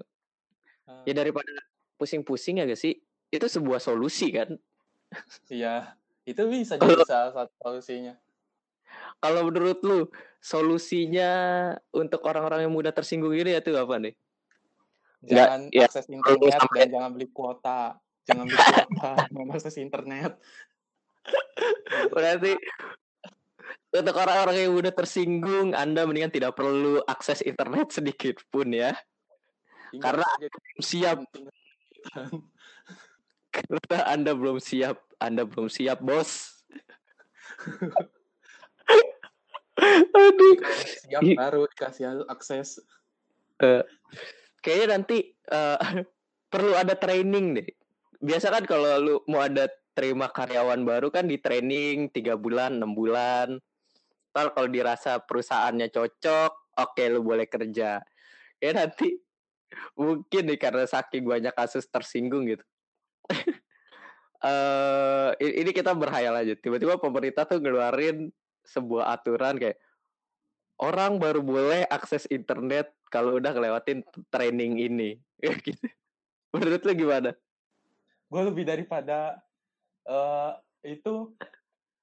Ya 1.04 1.12
hmm. 1.12 1.20
daripada 1.20 1.52
pusing-pusing 2.00 2.63
ya 2.63 2.70
gak 2.70 2.80
sih? 2.80 2.96
Itu 3.28 3.52
sebuah 3.52 3.84
solusi 3.84 4.32
kan? 4.32 4.56
Iya 5.52 5.98
itu 6.28 6.44
bisa 6.52 6.76
jadi 6.76 7.08
salah 7.08 7.32
satu 7.32 7.56
solusinya. 7.63 8.20
Kalau 9.17 9.41
menurut 9.49 9.80
lu 9.82 9.99
solusinya 10.38 11.32
untuk 11.89 12.21
orang-orang 12.23 12.69
yang 12.69 12.73
mudah 12.73 12.93
tersinggung 12.93 13.34
ini 13.34 13.58
ya 13.58 13.62
tuh 13.65 13.75
apa 13.77 13.97
nih? 13.97 14.13
Jangan 15.25 15.62
Nggak, 15.67 15.73
ya, 15.73 15.86
akses 15.89 16.06
ya, 16.06 16.13
internet 16.13 16.60
sampai... 16.62 16.77
dan 16.77 16.89
jangan 16.93 17.10
beli 17.17 17.27
kuota. 17.34 17.82
Jangan 18.27 18.43
beli 18.45 18.60
kuota, 18.62 19.12
jangan 19.34 19.49
akses 19.58 19.75
internet. 19.82 20.32
Berarti 22.13 22.53
untuk 23.97 24.15
orang-orang 24.15 24.56
yang 24.62 24.73
mudah 24.77 24.93
tersinggung, 24.93 25.73
Anda 25.73 26.06
mendingan 26.06 26.30
tidak 26.30 26.53
perlu 26.53 27.01
akses 27.10 27.41
internet 27.41 27.89
sedikit 27.89 28.38
pun 28.53 28.69
ya. 28.69 28.93
Tinggal 29.89 30.21
Karena 30.21 30.27
siap. 30.77 31.17
Karena 33.56 33.99
Anda 34.06 34.32
belum 34.38 34.62
siap. 34.62 35.01
Anda 35.17 35.49
belum 35.49 35.65
siap, 35.65 35.97
Bos. 36.06 36.62
Aduh. 40.17 40.56
Siap 41.06 41.21
baru 41.38 41.69
dikasih 41.69 42.26
akses. 42.28 42.82
Uh, 43.62 43.82
kayaknya 44.62 44.97
nanti 44.97 45.34
uh, 45.54 45.78
perlu 46.54 46.73
ada 46.73 46.97
training 46.97 47.62
deh. 47.62 47.69
Biasa 48.17 48.50
kan 48.50 48.63
kalau 48.65 48.91
lu 48.97 49.15
mau 49.30 49.45
ada 49.45 49.69
terima 49.93 50.30
karyawan 50.30 50.86
baru 50.86 51.10
kan 51.10 51.26
di 51.26 51.41
training 51.41 52.10
tiga 52.13 52.38
bulan, 52.38 52.78
enam 52.82 52.93
bulan. 52.93 53.58
Ntar 54.34 54.54
kalau 54.54 54.69
dirasa 54.69 55.17
perusahaannya 55.21 55.89
cocok, 55.89 56.52
oke 56.78 56.93
okay, 56.93 57.10
lu 57.10 57.26
boleh 57.26 57.50
kerja. 57.50 58.02
Ya 58.58 58.71
nanti 58.73 59.17
mungkin 60.00 60.43
nih 60.50 60.60
karena 60.62 60.86
saking 60.86 61.26
banyak 61.26 61.54
kasus 61.54 61.86
tersinggung 61.91 62.47
gitu 62.47 62.63
uh, 64.47 65.36
ini 65.41 65.71
kita 65.76 65.91
berhayal 65.93 66.34
aja. 66.38 66.54
Tiba-tiba 66.56 66.95
pemerintah 67.02 67.43
tuh 67.43 67.60
ngeluarin 67.60 68.32
sebuah 68.67 69.15
aturan 69.15 69.56
kayak 69.56 69.80
orang 70.77 71.17
baru 71.17 71.41
boleh 71.41 71.88
akses 71.89 72.30
internet 72.30 72.93
kalau 73.10 73.39
udah 73.39 73.51
ngelewatin 73.56 74.03
training 74.30 74.77
ini. 74.77 75.17
gitu. 75.65 75.88
Menurut 76.53 76.82
lu 76.84 76.93
gimana? 76.93 77.32
Gue 78.27 78.41
lebih 78.43 78.67
daripada 78.67 79.39
uh, 80.06 80.53
itu 80.84 81.32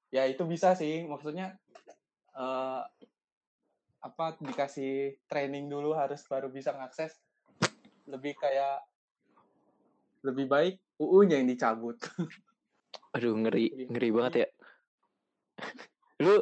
ya 0.08 0.24
itu 0.30 0.46
bisa 0.46 0.72
sih 0.78 1.04
maksudnya 1.04 1.58
uh, 2.38 2.86
apa 4.04 4.36
dikasih 4.36 5.16
training 5.26 5.66
dulu 5.66 5.96
harus 5.96 6.22
baru 6.28 6.52
bisa 6.52 6.76
ngakses 6.76 7.16
lebih 8.04 8.36
kayak 8.36 8.84
lebih 10.24 10.46
baik 10.48 10.74
UU-nya 11.00 11.40
yang 11.40 11.48
dicabut. 11.48 11.96
Aduh 13.16 13.36
ngeri, 13.36 13.88
ngeri 13.88 14.08
banget 14.12 14.34
ya. 14.34 14.48
Lu 16.22 16.34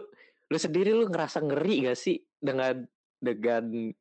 lu 0.52 0.58
sendiri 0.60 0.92
lu 0.92 1.08
ngerasa 1.08 1.40
ngeri 1.40 1.88
gak 1.88 1.96
sih 1.96 2.20
dengan 2.36 2.84
dengan 3.16 3.92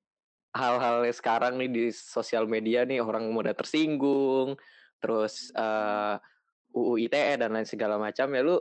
hal-hal 0.51 1.07
sekarang 1.15 1.55
nih 1.55 1.69
di 1.71 1.83
sosial 1.95 2.43
media 2.49 2.83
nih? 2.83 2.99
Orang 2.99 3.31
muda 3.31 3.55
tersinggung, 3.55 4.59
terus 4.99 5.55
uh, 5.55 6.19
eh, 6.19 6.75
UU 6.75 7.07
ITE 7.07 7.39
dan 7.39 7.55
lain 7.55 7.67
segala 7.67 7.95
macam 7.95 8.27
ya 8.35 8.41
lu 8.43 8.59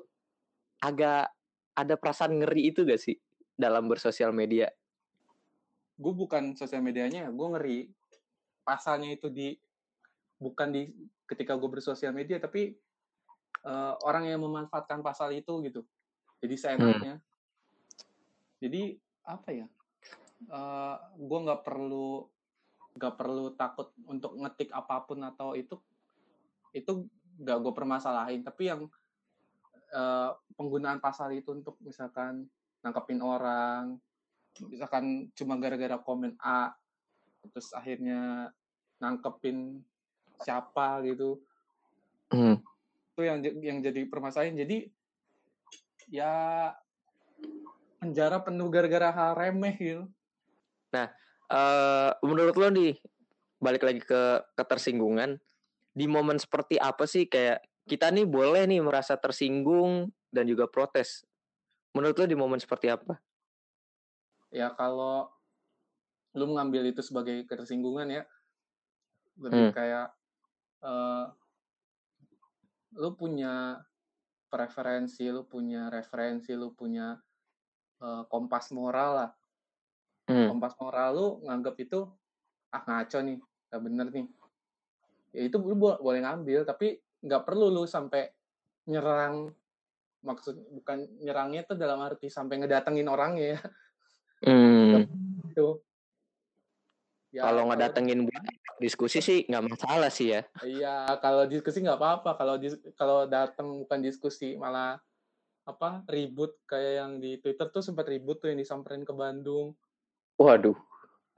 agak 0.80 1.30
ada 1.74 1.94
perasaan 1.98 2.38
ngeri 2.38 2.70
itu 2.70 2.86
gak 2.86 3.00
sih 3.02 3.18
dalam 3.58 3.90
bersosial 3.90 4.30
media? 4.30 4.70
Gue 5.98 6.14
bukan 6.14 6.54
sosial 6.54 6.80
medianya, 6.80 7.28
gue 7.28 7.48
ngeri. 7.58 7.78
Pasalnya 8.62 9.10
itu 9.10 9.28
di 9.28 9.52
bukan 10.40 10.72
di 10.72 10.88
ketika 11.28 11.58
gue 11.58 11.68
bersosial 11.68 12.16
media 12.16 12.40
tapi 12.40 12.72
uh, 13.68 13.94
orang 14.08 14.30
yang 14.32 14.40
memanfaatkan 14.40 15.04
pasal 15.04 15.36
itu 15.36 15.60
gitu 15.68 15.84
jadi 16.40 16.54
seenaknya 16.56 17.14
hmm. 17.20 17.26
jadi 18.60 18.82
apa 19.28 19.48
ya 19.52 19.66
uh, 20.48 20.56
eh, 20.56 20.96
gue 21.20 21.38
nggak 21.44 21.62
perlu 21.62 22.26
nggak 22.96 23.14
perlu 23.14 23.54
takut 23.54 23.94
untuk 24.08 24.34
ngetik 24.34 24.74
apa 24.74 25.06
pun 25.06 25.22
atau 25.22 25.54
itu 25.54 25.78
itu 26.74 27.06
nggak 27.40 27.58
gue 27.62 27.72
permasalahin 27.72 28.42
tapi 28.42 28.68
yang 28.68 28.90
uh, 29.94 30.30
penggunaan 30.58 30.98
pasal 30.98 31.30
itu 31.32 31.54
untuk 31.54 31.78
misalkan 31.80 32.50
nangkepin 32.82 33.22
orang 33.22 33.96
misalkan 34.68 35.30
cuma 35.38 35.56
gara-gara 35.56 35.96
komen 36.02 36.34
A 36.42 36.74
terus 37.48 37.72
akhirnya 37.72 38.50
nangkepin 39.00 39.80
siapa 40.40 41.00
gitu 41.06 41.40
hmm. 42.32 42.60
itu 43.16 43.20
yang 43.24 43.38
yang 43.60 43.78
jadi 43.80 44.04
permasalahan 44.08 44.60
jadi 44.60 44.88
ya 46.10 46.34
penjara 48.02 48.42
penuh 48.42 48.68
gara-gara 48.68 49.14
hal 49.14 49.32
remeh 49.38 49.74
gitu. 49.78 50.04
Nah 50.90 51.06
uh, 51.46 52.10
menurut 52.26 52.58
lo 52.58 52.68
nih 52.68 52.98
balik 53.62 53.86
lagi 53.86 54.02
ke 54.02 54.42
ketersinggungan 54.58 55.38
di 55.94 56.06
momen 56.10 56.36
seperti 56.36 56.76
apa 56.76 57.06
sih 57.06 57.30
kayak 57.30 57.62
kita 57.86 58.10
nih 58.10 58.26
boleh 58.26 58.66
nih 58.66 58.82
merasa 58.82 59.14
tersinggung 59.14 60.10
dan 60.34 60.50
juga 60.50 60.66
protes? 60.66 61.22
Menurut 61.94 62.18
lo 62.18 62.26
di 62.26 62.36
momen 62.38 62.58
seperti 62.58 62.90
apa? 62.90 63.18
Ya 64.50 64.70
kalau 64.74 65.30
lu 66.34 66.46
mengambil 66.50 66.86
itu 66.86 67.02
sebagai 67.02 67.42
ketersinggungan 67.46 68.06
ya 68.06 68.22
lebih 69.40 69.70
hmm. 69.70 69.74
kayak 69.74 70.08
uh, 70.84 71.26
lu 72.94 73.10
punya 73.18 73.82
preferensi, 74.50 75.30
lu 75.30 75.46
punya 75.46 75.86
referensi, 75.88 76.52
lu 76.58 76.74
punya 76.74 77.14
uh, 78.02 78.22
kompas 78.26 78.74
moral 78.74 79.10
lah. 79.14 79.30
Hmm. 80.26 80.50
Kompas 80.50 80.74
moral 80.82 81.08
lu 81.14 81.26
nganggap 81.46 81.78
itu 81.78 82.04
ah 82.74 82.82
ngaco 82.82 83.18
nih, 83.22 83.38
gak 83.70 83.82
bener 83.82 84.06
nih. 84.10 84.26
Ya 85.30 85.42
itu 85.46 85.56
lu 85.62 85.78
boleh 85.78 86.20
ngambil, 86.26 86.66
tapi 86.66 86.98
nggak 87.22 87.46
perlu 87.46 87.70
lu 87.70 87.86
sampai 87.86 88.26
nyerang 88.90 89.54
maksud 90.20 90.56
bukan 90.76 91.08
nyerangnya 91.20 91.64
tuh 91.64 91.76
dalam 91.80 92.00
arti 92.04 92.28
sampai 92.28 92.60
ngedatengin 92.60 93.08
orangnya 93.08 93.56
ya. 93.56 93.60
Hmm. 94.44 95.06
Itu. 95.52 95.80
Ya, 97.30 97.46
kalau 97.46 97.70
ngedatengin 97.70 98.26
buat 98.26 98.42
diskusi 98.80 99.20
sih 99.20 99.44
nggak 99.44 99.64
masalah 99.68 100.08
sih 100.08 100.32
ya. 100.32 100.40
Iya, 100.64 101.20
kalau 101.20 101.44
diskusi 101.44 101.84
nggak 101.84 102.00
apa-apa. 102.00 102.30
Kalau 102.40 102.56
dis 102.56 102.74
kalau 102.96 103.28
datang 103.28 103.84
bukan 103.84 104.00
diskusi 104.00 104.56
malah 104.56 104.96
apa 105.68 106.02
ribut 106.08 106.56
kayak 106.64 106.92
yang 107.04 107.12
di 107.20 107.36
Twitter 107.38 107.68
tuh 107.68 107.84
sempat 107.84 108.08
ribut 108.08 108.40
tuh 108.40 108.48
yang 108.48 108.58
disamperin 108.58 109.04
ke 109.04 109.12
Bandung. 109.12 109.76
Waduh, 110.40 110.74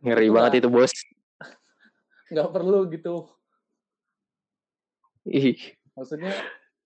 ngeri 0.07 0.31
Itu 0.31 0.35
banget 0.39 0.53
itu 0.63 0.69
bos. 0.71 0.95
nggak 2.33 2.51
perlu 2.55 2.87
gitu. 2.95 3.27
Ih, 5.27 5.59
Maksudnya 5.99 6.33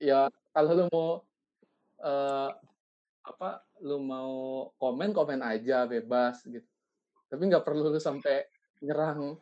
ya 0.00 0.32
kalau 0.50 0.72
lu 0.72 0.84
mau 0.88 1.09
eh, 2.00 2.50
apa 3.26 3.50
lu 3.84 4.00
mau 4.00 4.34
komen 4.80 5.12
komen 5.12 5.44
aja 5.44 5.84
bebas 5.84 6.40
gitu. 6.48 6.66
Tapi 7.28 7.42
nggak 7.52 7.62
perlu 7.68 7.92
lu 7.92 8.00
sampai 8.00 8.48
nyerang 8.80 9.36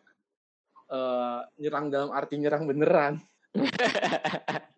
eh, 0.91 1.41
nyerang 1.61 1.89
dalam 1.89 2.11
arti 2.13 2.35
nyerang 2.41 2.67
beneran. 2.69 3.21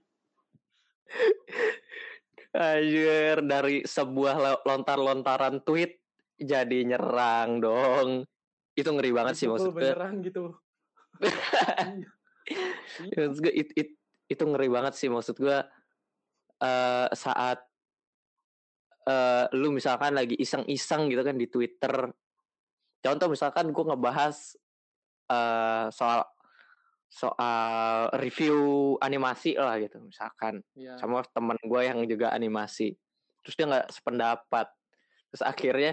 Anjir, 2.57 3.45
dari 3.45 3.85
sebuah 3.85 4.35
lo- 4.41 4.63
lontar-lontaran 4.65 5.61
tweet 5.61 6.01
jadi 6.41 6.89
nyerang 6.89 7.61
dong. 7.61 8.25
Itu 8.73 8.93
ngeri 8.93 9.13
banget 9.13 9.35
sih 9.37 9.49
maksudnya. 9.49 9.93
beneran 9.93 10.25
gitu. 10.25 10.57
Iya. 12.47 13.27
Maksud 13.27 13.43
gue, 13.43 13.51
it- 13.51 13.75
it- 13.75 13.99
itu 14.31 14.45
ngeri 14.47 14.71
banget 14.71 14.95
sih 14.95 15.11
maksud 15.11 15.35
gue 15.35 15.59
eh 16.63 17.09
saat 17.11 17.59
eh 19.03 19.45
lu 19.59 19.75
misalkan 19.75 20.15
lagi 20.15 20.39
iseng-iseng 20.39 21.11
gitu 21.11 21.27
kan 21.27 21.35
di 21.35 21.51
Twitter. 21.51 22.07
Contoh 23.03 23.27
misalkan 23.35 23.75
gue 23.75 23.85
ngebahas 23.91 24.55
eh 25.27 25.87
soal 25.91 26.23
soal 27.07 28.11
review 28.19 28.95
animasi 28.99 29.55
lah 29.57 29.79
gitu 29.79 30.03
misalkan 30.03 30.61
Iya. 30.75 30.99
sama 30.99 31.23
teman 31.31 31.57
gue 31.63 31.81
yang 31.87 32.03
juga 32.05 32.35
animasi 32.35 32.93
terus 33.41 33.55
dia 33.55 33.67
nggak 33.71 33.89
sependapat 33.95 34.67
terus 35.31 35.43
akhirnya 35.43 35.93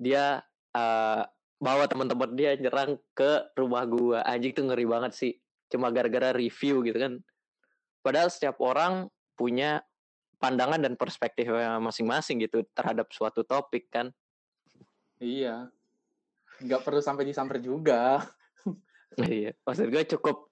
dia 0.00 0.40
eh, 0.72 1.22
bawa 1.56 1.84
teman-teman 1.88 2.36
dia 2.36 2.52
nyerang 2.56 3.00
ke 3.16 3.52
rumah 3.56 3.84
gue 3.88 4.18
anjing 4.20 4.52
tuh 4.52 4.64
ngeri 4.68 4.84
banget 4.84 5.12
sih 5.16 5.32
cuma 5.68 5.88
gara-gara 5.92 6.32
review 6.36 6.84
gitu 6.84 6.98
kan 7.00 7.12
padahal 8.04 8.28
setiap 8.28 8.60
orang 8.60 9.08
punya 9.36 9.80
pandangan 10.36 10.80
dan 10.80 10.94
perspektif 11.00 11.48
masing-masing 11.80 12.44
gitu 12.44 12.60
terhadap 12.76 13.08
suatu 13.12 13.40
topik 13.44 13.88
kan 13.88 14.12
Iya. 15.16 15.72
Nggak 16.60 16.80
perlu 16.84 17.00
sampai 17.00 17.24
disamper 17.24 17.56
juga. 17.60 18.20
Iya 19.24 19.54
maksud 19.62 19.86
gue 19.86 20.04
cukup 20.16 20.50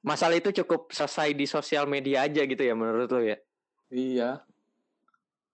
masalah 0.00 0.36
itu 0.36 0.52
cukup 0.62 0.90
selesai 0.90 1.32
di 1.32 1.44
sosial 1.44 1.84
media 1.84 2.24
aja 2.24 2.42
gitu 2.42 2.60
ya 2.60 2.76
menurut 2.76 3.10
lo 3.10 3.22
ya 3.22 3.38
Iya. 3.86 4.42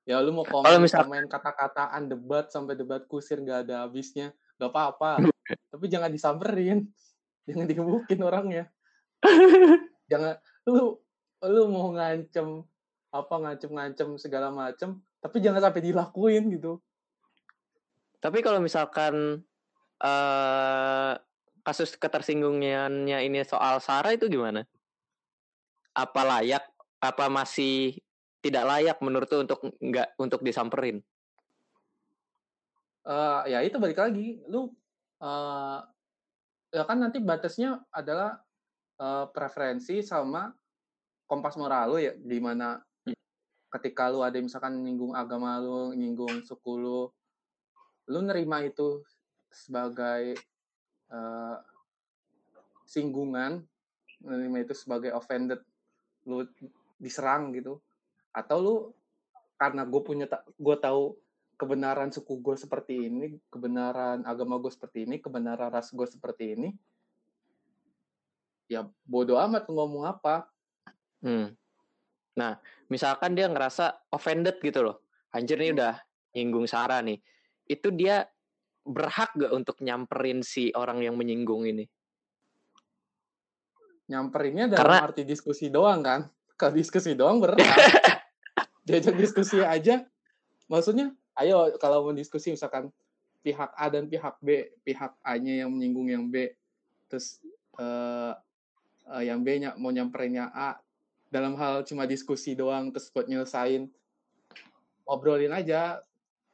Ya 0.02 0.16
lu 0.18 0.32
mau 0.32 0.42
Kalau 0.42 0.64
komen 0.64 0.82
misal- 0.82 1.04
komen 1.04 1.28
kata-kataan 1.28 2.08
debat 2.08 2.48
sampai 2.48 2.74
debat 2.74 3.04
kusir 3.04 3.38
nggak 3.38 3.68
ada 3.68 3.84
habisnya, 3.84 4.32
nggak 4.56 4.72
apa-apa. 4.72 5.20
Tapi 5.70 5.84
jangan 5.86 6.08
disamperin, 6.08 6.88
jangan 7.44 7.68
digebukin 7.68 8.18
orangnya. 8.24 8.72
Jangan 10.10 10.40
lu 10.64 10.96
lu 11.44 11.62
mau 11.68 11.92
ngancem 11.92 12.64
apa 13.12 13.34
ngancem-ngancem 13.36 14.16
segala 14.16 14.48
macem, 14.48 14.96
tapi 15.20 15.44
jangan 15.44 15.60
sampai 15.60 15.84
dilakuin 15.84 16.48
gitu. 16.50 16.80
Tapi 18.16 18.40
kalau 18.40 18.58
misalkan 18.58 19.44
eh 20.00 21.12
kasus 21.62 21.94
ketersinggungannya 21.94 23.18
ini 23.22 23.42
soal 23.46 23.78
Sarah 23.78 24.14
itu 24.14 24.26
gimana? 24.26 24.66
Apa 25.94 26.22
layak? 26.26 26.66
Apa 27.02 27.26
masih 27.26 27.98
tidak 28.42 28.66
layak 28.66 28.98
menurut 29.02 29.26
tuh 29.30 29.42
untuk 29.46 29.58
nggak 29.78 30.18
untuk 30.18 30.42
disamperin? 30.42 31.02
Eh 33.02 33.40
ya 33.50 33.58
itu 33.66 33.78
balik 33.78 33.98
lagi, 33.98 34.42
lu 34.46 34.70
eh 35.22 35.78
ya 36.72 36.82
kan 36.86 36.98
nanti 37.02 37.18
batasnya 37.22 37.82
adalah 37.90 38.38
eh, 38.98 39.26
preferensi 39.30 40.02
sama 40.02 40.50
kompas 41.26 41.56
moral 41.56 41.96
lu 41.96 41.98
ya, 42.02 42.12
di 42.14 42.38
mana 42.42 42.78
ketika 43.72 44.12
lu 44.12 44.20
ada 44.20 44.36
misalkan 44.36 44.84
nyinggung 44.84 45.16
agama 45.16 45.56
lu, 45.58 45.96
nyinggung 45.96 46.44
suku 46.44 46.72
lu, 46.76 47.00
lu 48.10 48.20
nerima 48.20 48.60
itu 48.62 49.00
sebagai 49.48 50.36
eh, 51.12 51.56
singgungan, 52.88 53.62
nerima 54.24 54.64
itu 54.64 54.72
sebagai 54.72 55.12
offended, 55.12 55.60
lu 56.24 56.48
diserang 56.96 57.52
gitu, 57.52 57.78
atau 58.32 58.56
lu 58.58 58.76
karena 59.60 59.86
gue 59.86 60.02
punya 60.02 60.26
gue 60.58 60.76
tahu 60.80 61.14
kebenaran 61.60 62.10
suku 62.10 62.42
gue 62.42 62.56
seperti 62.58 63.06
ini, 63.06 63.38
kebenaran 63.46 64.26
agama 64.26 64.58
gue 64.58 64.72
seperti 64.72 65.06
ini, 65.06 65.22
kebenaran 65.22 65.70
ras 65.70 65.94
gue 65.94 66.06
seperti 66.08 66.58
ini, 66.58 66.68
ya 68.66 68.88
bodoh 69.06 69.38
amat 69.38 69.68
ngomong 69.68 70.08
apa. 70.08 70.48
Hmm. 71.22 71.54
Nah, 72.32 72.56
misalkan 72.88 73.36
dia 73.36 73.46
ngerasa 73.46 74.08
offended 74.10 74.58
gitu 74.64 74.80
loh. 74.82 74.96
Anjir 75.30 75.60
nih 75.60 75.70
Hmm. 75.70 75.78
udah 75.78 75.94
nyinggung 76.32 76.66
Sarah 76.66 77.04
nih. 77.04 77.20
Itu 77.68 77.92
dia 77.92 78.26
berhak 78.82 79.30
gak 79.38 79.52
untuk 79.54 79.78
nyamperin 79.80 80.42
si 80.42 80.74
orang 80.74 81.02
yang 81.02 81.14
menyinggung 81.14 81.66
ini? 81.66 81.86
Nyamperinnya 84.10 84.76
dalam 84.76 84.82
Karena- 84.82 85.02
arti 85.08 85.22
diskusi 85.22 85.70
doang 85.70 86.02
kan. 86.02 86.26
Kalau 86.58 86.74
diskusi 86.74 87.14
doang 87.14 87.38
berat. 87.42 87.58
Diajak 88.86 89.14
diskusi 89.14 89.62
aja, 89.62 90.02
maksudnya, 90.66 91.14
ayo 91.38 91.70
kalau 91.78 92.10
mau 92.10 92.14
diskusi 92.14 92.50
misalkan 92.50 92.90
pihak 93.46 93.70
A 93.78 93.86
dan 93.86 94.10
pihak 94.10 94.42
B, 94.42 94.74
pihak 94.82 95.14
A-nya 95.22 95.62
yang 95.62 95.70
menyinggung 95.70 96.10
yang 96.10 96.26
B, 96.26 96.50
terus 97.06 97.38
eh, 97.78 98.34
eh, 99.06 99.22
yang 99.22 99.46
B-nya 99.46 99.78
mau 99.78 99.94
nyamperin 99.94 100.34
yang 100.34 100.50
A, 100.50 100.82
dalam 101.30 101.54
hal 101.54 101.86
cuma 101.86 102.10
diskusi 102.10 102.58
doang, 102.58 102.90
terus 102.90 103.06
buat 103.14 103.30
nyelesain, 103.30 103.86
obrolin 105.06 105.54
aja 105.54 106.02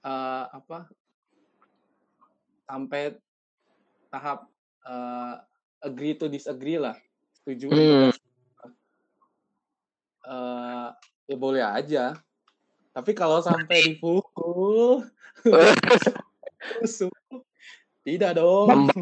eh, 0.05 0.45
apa 0.53 0.85
sampai 2.69 3.17
tahap 4.13 4.45
eh, 4.85 5.35
agree 5.81 6.15
to 6.15 6.29
disagree 6.29 6.77
lah, 6.77 6.95
setuju 7.33 7.73
Hmm. 7.73 8.13
eh 10.29 10.89
ya 11.29 11.37
boleh 11.41 11.65
aja. 11.65 12.05
Tapi 12.93 13.17
kalau 13.17 13.41
sampai 13.41 13.97
dipukul, 13.97 15.09
tusuk, 16.83 17.13
tidak 18.07 18.37
dong. 18.37 18.93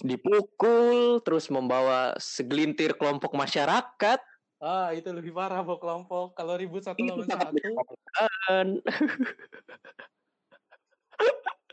Dipukul 0.00 1.20
terus 1.20 1.52
membawa 1.52 2.16
segelintir 2.16 2.96
kelompok 2.96 3.36
masyarakat 3.36 4.18
Ah, 4.60 4.92
itu 4.92 5.08
lebih 5.08 5.32
parah 5.32 5.64
bawa 5.64 5.80
kelompok. 5.80 6.36
Kalau 6.36 6.52
ribut 6.52 6.84
satu 6.84 7.00
lawan 7.00 7.24
satu. 7.24 7.56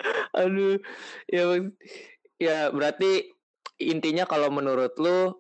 Aduh, 0.42 0.78
ya 1.30 1.44
ya 2.38 2.70
berarti 2.70 3.34
intinya 3.82 4.26
kalau 4.26 4.50
menurut 4.50 4.94
lu 4.98 5.34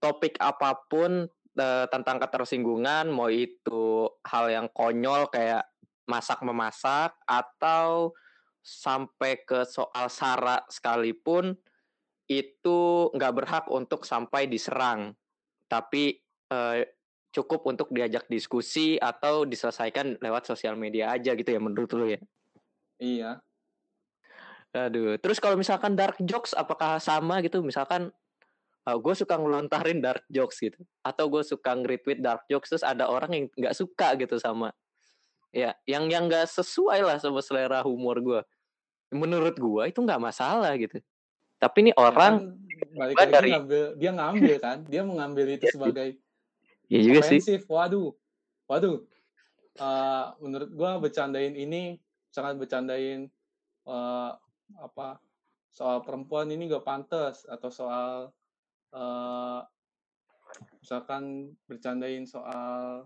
topik 0.00 0.36
apa 0.40 0.76
pun 0.88 1.28
eh, 1.56 1.86
tentang 1.88 2.20
ketersinggungan 2.20 3.08
mau 3.08 3.32
itu 3.32 4.08
hal 4.24 4.52
yang 4.52 4.66
konyol 4.72 5.28
kayak 5.32 5.64
masak 6.06 6.40
memasak 6.44 7.16
atau 7.26 8.14
sampai 8.62 9.42
ke 9.46 9.62
soal 9.66 10.10
sara 10.10 10.62
sekalipun 10.66 11.54
itu 12.26 13.10
nggak 13.14 13.34
berhak 13.34 13.64
untuk 13.70 14.02
sampai 14.02 14.50
diserang 14.50 15.14
tapi 15.70 16.18
eh, 16.50 16.82
cukup 17.30 17.68
untuk 17.68 17.92
diajak 17.92 18.24
diskusi 18.32 18.96
atau 18.96 19.44
diselesaikan 19.44 20.18
lewat 20.24 20.48
sosial 20.48 20.74
media 20.74 21.12
aja 21.12 21.36
gitu 21.36 21.46
ya 21.46 21.60
menurut 21.60 21.90
lu 21.92 22.06
ya 22.16 22.20
iya. 22.96 23.30
Aduh, 24.76 25.16
terus 25.16 25.40
kalau 25.40 25.56
misalkan 25.56 25.96
dark 25.96 26.20
jokes 26.20 26.52
apakah 26.52 27.00
sama 27.00 27.40
gitu? 27.40 27.64
Misalkan 27.64 28.12
gue 28.86 29.14
suka 29.18 29.34
ngelontarin 29.34 29.98
dark 29.98 30.22
jokes 30.30 30.60
gitu, 30.62 30.78
atau 31.02 31.26
gue 31.26 31.42
suka 31.42 31.74
nge-retweet 31.74 32.22
dark 32.22 32.44
jokes 32.46 32.70
terus 32.70 32.84
ada 32.86 33.10
orang 33.10 33.30
yang 33.32 33.44
nggak 33.56 33.74
suka 33.74 34.14
gitu 34.14 34.38
sama, 34.38 34.70
ya, 35.50 35.74
yang 35.90 36.06
yang 36.06 36.30
nggak 36.30 36.46
sesuai 36.46 37.02
lah 37.02 37.18
sama 37.18 37.42
selera 37.42 37.82
humor 37.82 38.22
gue. 38.22 38.40
Menurut 39.10 39.58
gue 39.58 39.82
itu 39.90 39.98
nggak 39.98 40.22
masalah 40.22 40.70
gitu. 40.78 41.02
Tapi 41.58 41.88
ini 41.88 41.90
Ya 41.90 41.98
orang, 41.98 42.34
kan, 42.54 42.94
balik 42.94 43.14
gua 43.16 43.22
lagi 43.24 43.32
dari- 43.34 43.52
ngambil, 43.56 43.84
dia 43.96 44.10
ngambil 44.12 44.56
kan, 44.60 44.76
dia 44.86 45.02
mengambil 45.02 45.46
itu 45.50 45.64
Iya 45.66 45.72
sebagai 45.72 46.08
ya 46.86 47.00
juga 47.02 47.20
sih. 47.26 47.40
Waduh, 47.66 48.08
waduh. 48.70 48.96
Eh, 49.76 50.24
menurut 50.38 50.70
gua 50.76 51.00
bercandain 51.02 51.58
ini, 51.58 51.98
sangat 52.30 52.54
bercandain 52.54 53.26
eh, 53.86 54.30
apa 54.74 55.22
soal 55.70 56.02
perempuan 56.02 56.50
ini 56.50 56.66
gak 56.66 56.82
pantas 56.86 57.46
atau 57.46 57.70
soal 57.70 58.10
uh, 58.96 59.60
misalkan 60.80 61.52
bercandain 61.66 62.24
soal 62.24 63.04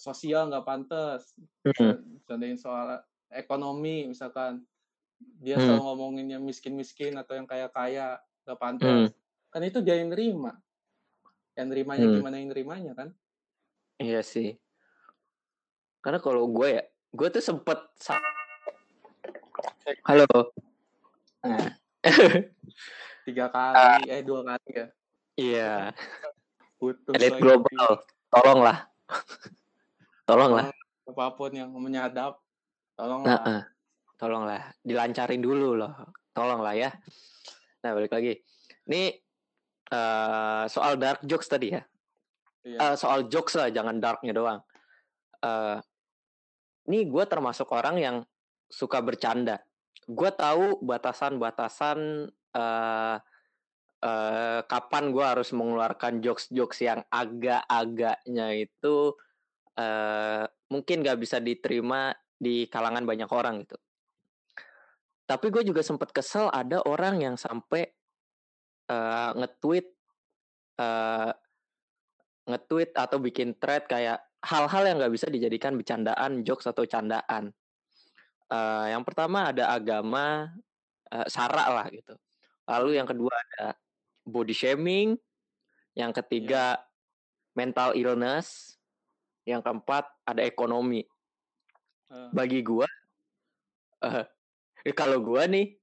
sosial 0.00 0.48
nggak 0.48 0.64
pantas, 0.64 1.36
hmm. 1.66 2.24
bercandain 2.24 2.56
soal 2.56 3.04
ekonomi 3.28 4.08
misalkan 4.08 4.64
dia 5.20 5.60
Hmm. 5.60 5.76
selalu 5.76 5.82
ngomongin 5.84 6.26
yang 6.32 6.42
miskin-miskin 6.46 7.12
atau 7.20 7.36
yang 7.36 7.44
kaya-kaya 7.44 8.16
nggak 8.48 8.56
Hmm. 8.56 8.64
pantas, 8.64 9.12
kan 9.52 9.60
itu 9.60 9.84
dia 9.84 10.00
yang 10.00 10.08
nerima, 10.08 10.56
yang 11.52 11.68
nerimanya 11.68 12.08
Hmm. 12.08 12.16
gimana 12.16 12.40
yang 12.40 12.48
nerimanya 12.48 12.92
kan? 12.96 13.08
Iya 14.00 14.24
sih. 14.24 14.56
Karena 16.00 16.16
kalau 16.16 16.48
gue 16.48 16.80
ya, 16.80 16.84
gue 17.12 17.28
tuh 17.28 17.44
sempet 17.44 17.76
sa- 18.00 18.16
Halo. 20.04 20.26
Nah, 21.40 21.68
Tiga 23.24 23.46
kali, 23.54 24.08
eh 24.08 24.20
dua 24.20 24.40
kali 24.44 24.68
ya, 24.70 24.86
iya, 25.36 25.72
putus 26.76 27.12
elit 27.16 27.32
lagi. 27.32 27.40
global, 27.40 27.90
tolonglah. 28.28 28.78
Tolonglah. 30.28 30.70
apa 31.04 31.26
pun 31.34 31.50
yang 31.50 31.74
menyadap, 31.74 32.38
Nah, 32.38 32.94
tolonglah. 32.94 33.40
eh, 33.50 33.62
tolonglah, 34.14 34.62
dilancarin 34.80 35.42
dulu 35.42 35.74
loh. 35.74 35.90
Tolonglah 36.30 36.70
ya. 36.72 36.90
Nah, 37.82 37.90
balik 37.90 38.14
lagi. 38.14 38.38
Ini 38.86 39.18
eh, 39.90 40.64
soal 40.70 40.94
dark 40.96 41.26
jokes 41.26 41.50
tadi 41.50 41.74
ya. 41.74 41.82
Iya. 42.62 42.78
Eh, 42.78 42.94
soal 42.94 43.26
jokes 43.26 43.58
lah, 43.58 43.74
jangan 43.74 43.98
darknya 43.98 44.30
doang. 44.30 44.62
Eh, 45.42 45.78
ini 46.86 47.10
gue 47.10 47.24
termasuk 47.26 47.66
orang 47.74 47.98
yang 47.98 48.16
suka 48.70 49.02
bercanda. 49.02 49.60
Gue 50.06 50.30
tahu 50.30 50.78
batasan-batasan 50.80 52.30
eh 52.30 53.16
eh, 54.00 54.60
kapan 54.64 55.04
gue 55.12 55.24
harus 55.26 55.50
mengeluarkan 55.52 56.24
jokes-jokes 56.24 56.78
yang 56.86 57.00
agak-agaknya 57.10 58.64
itu 58.64 58.96
eh 59.76 60.44
mungkin 60.70 61.02
gak 61.02 61.18
bisa 61.20 61.42
diterima 61.42 62.14
di 62.40 62.70
kalangan 62.70 63.04
banyak 63.04 63.30
orang 63.30 63.66
gitu. 63.66 63.76
Tapi 65.28 65.46
gue 65.52 65.62
juga 65.62 65.82
sempat 65.84 66.10
kesel 66.10 66.50
ada 66.50 66.82
orang 66.86 67.20
yang 67.22 67.36
sampai 67.36 67.84
eh, 68.88 69.30
nge-tweet 69.36 69.86
eh, 70.80 71.32
nge-tweet 72.50 72.90
atau 72.96 73.18
bikin 73.22 73.54
thread 73.60 73.86
kayak 73.86 74.18
hal-hal 74.40 74.82
yang 74.88 74.96
nggak 74.98 75.12
bisa 75.14 75.28
dijadikan 75.28 75.76
bercandaan, 75.76 76.42
jokes 76.42 76.66
atau 76.66 76.88
candaan. 76.88 77.52
Eh, 78.50 78.86
yang 78.90 79.06
pertama 79.06 79.54
ada 79.54 79.70
agama, 79.70 80.50
eh, 81.06 81.26
sara 81.30 81.70
lah 81.70 81.86
gitu. 81.94 82.18
Lalu 82.66 82.98
yang 82.98 83.06
kedua 83.06 83.30
ada 83.30 83.78
body 84.26 84.50
shaming, 84.50 85.14
yang 85.94 86.10
ketiga 86.10 86.82
mental 87.54 87.94
illness, 87.94 88.74
yang 89.46 89.62
keempat 89.62 90.02
ada 90.26 90.42
ekonomi. 90.42 91.06
Eh, 92.10 92.30
Bagi 92.34 92.58
gua, 92.66 92.90
eh, 94.02 94.26
kalau 94.98 95.22
gua 95.22 95.46
nih, 95.46 95.78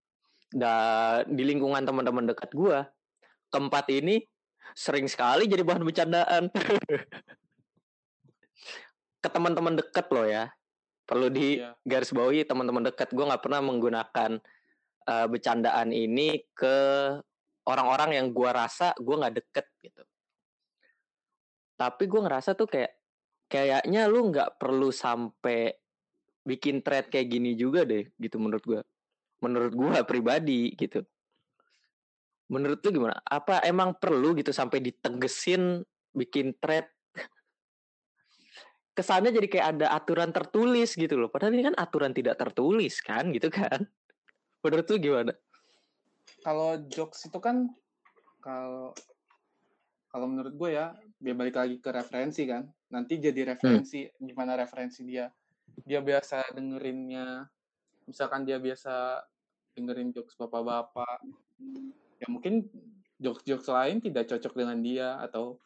da, 0.51 1.24
di 1.24 1.47
lingkungan 1.47 1.88
teman-teman 1.88 2.28
dekat 2.28 2.51
gua, 2.51 2.84
keempat 3.47 3.88
ini 3.95 4.28
sering 4.76 5.07
sekali 5.07 5.47
jadi 5.47 5.63
bahan 5.63 5.88
bercandaan. 5.88 6.51
Ke 9.24 9.32
teman-teman 9.32 9.80
dekat 9.80 10.11
loh 10.11 10.28
ya. 10.28 10.51
Perlu 11.08 11.32
di 11.32 11.64
Iya. 11.64 11.72
garis 11.88 12.12
bawahi 12.12 12.43
teman-teman 12.43 12.91
dekat. 12.91 13.16
Gua 13.16 13.32
nggak 13.32 13.43
pernah 13.47 13.62
menggunakan 13.64 14.32
eh, 15.08 15.28
bercandaan 15.32 15.95
ini 15.95 16.43
ke 16.51 16.76
orang-orang 17.64 18.20
yang 18.20 18.28
gua 18.36 18.51
rasa 18.51 18.91
gua 18.99 19.24
nggak 19.24 19.36
deket 19.39 19.66
gitu. 19.88 20.03
Tapi 21.80 22.03
gua 22.12 22.28
ngerasa 22.28 22.60
tuh 22.60 22.68
kayak 22.68 22.91
kayaknya 23.47 24.12
lu 24.12 24.28
nggak 24.28 24.60
perlu 24.60 24.91
sampai 24.91 25.72
bikin 26.43 26.84
thread 26.84 27.08
kayak 27.08 27.32
gini 27.32 27.55
juga 27.55 27.88
deh 27.88 28.03
gitu 28.20 28.36
menurut 28.36 28.64
gua. 28.68 28.82
Menurut 29.39 29.72
gua 29.72 29.95
pribadi 30.12 30.76
gitu. 30.76 31.08
Menurut 32.51 32.84
lu 32.84 32.89
gimana? 32.91 33.16
Apa 33.24 33.64
emang 33.64 33.95
perlu 33.95 34.36
gitu 34.36 34.51
sampai 34.51 34.84
ditegesin 34.84 35.88
bikin 36.12 36.51
thread? 36.60 36.88
Kesannya 38.97 39.29
jadi 39.29 39.45
kayak 39.45 39.67
ada 39.77 39.93
aturan 39.93 40.33
tertulis 40.33 40.97
gitu 40.97 41.13
loh. 41.13 41.29
Padahal 41.29 41.53
ini 41.53 41.69
kan 41.69 41.77
aturan 41.77 42.17
tidak 42.17 42.41
tertulis 42.41 42.97
kan 43.05 43.29
gitu 43.37 43.53
kan. 43.53 43.85
Menurut 44.65 44.89
lu 44.89 44.97
gimana? 44.97 45.33
kalau 46.43 46.79
jokes 46.91 47.27
itu 47.27 47.39
kan 47.39 47.71
kalau 48.43 48.91
kalau 50.11 50.27
menurut 50.27 50.53
gue 50.55 50.69
ya 50.75 50.95
dia 51.17 51.33
balik 51.33 51.57
lagi 51.57 51.77
ke 51.81 51.89
referensi 51.91 52.47
kan 52.47 52.67
nanti 52.93 53.19
jadi 53.19 53.55
referensi 53.55 54.07
gimana 54.15 54.55
referensi 54.55 55.03
dia 55.03 55.27
dia 55.83 55.99
biasa 55.99 56.55
dengerinnya 56.55 57.43
misalkan 58.07 58.47
dia 58.47 58.57
biasa 58.61 59.19
dengerin 59.75 60.15
jokes 60.15 60.39
bapak-bapak 60.39 61.19
ya 62.17 62.27
mungkin 62.31 62.65
jokes-jokes 63.19 63.67
lain 63.67 63.97
tidak 63.99 64.29
cocok 64.29 64.53
dengan 64.55 64.79
dia 64.79 65.19
atau 65.21 65.59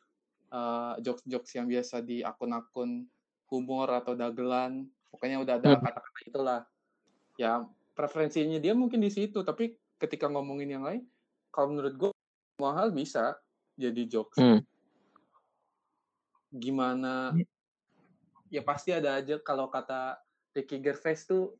eh, 0.51 0.93
jokes-jokes 1.03 1.51
yang 1.61 1.67
biasa 1.69 2.01
di 2.01 2.25
akun-akun 2.25 3.05
humor 3.51 3.91
atau 3.91 4.15
dagelan 4.15 4.87
pokoknya 5.11 5.43
udah 5.43 5.53
ada 5.59 5.67
Hmm. 5.75 5.83
kata-kata 5.83 6.19
itulah 6.23 6.59
ya 7.35 7.67
preferensinya 7.91 8.57
dia 8.57 8.71
mungkin 8.71 9.03
di 9.03 9.11
situ 9.11 9.43
tapi 9.43 9.75
ketika 9.99 10.31
ngomongin 10.31 10.71
yang 10.79 10.87
lain 10.87 11.03
kalau 11.51 11.75
menurut 11.75 11.93
gue 11.99 12.09
semua 12.55 12.71
hal 12.79 12.95
bisa 12.95 13.35
jadi 13.75 14.07
jokes 14.07 14.39
Hmm. 14.39 14.63
gimana 16.51 17.35
ya 18.47 18.63
pasti 18.63 18.95
ada 18.95 19.19
aja 19.19 19.39
kalau 19.43 19.67
kata 19.67 20.19
Ricky 20.55 20.79
Gervais 20.79 21.27
tuh 21.27 21.55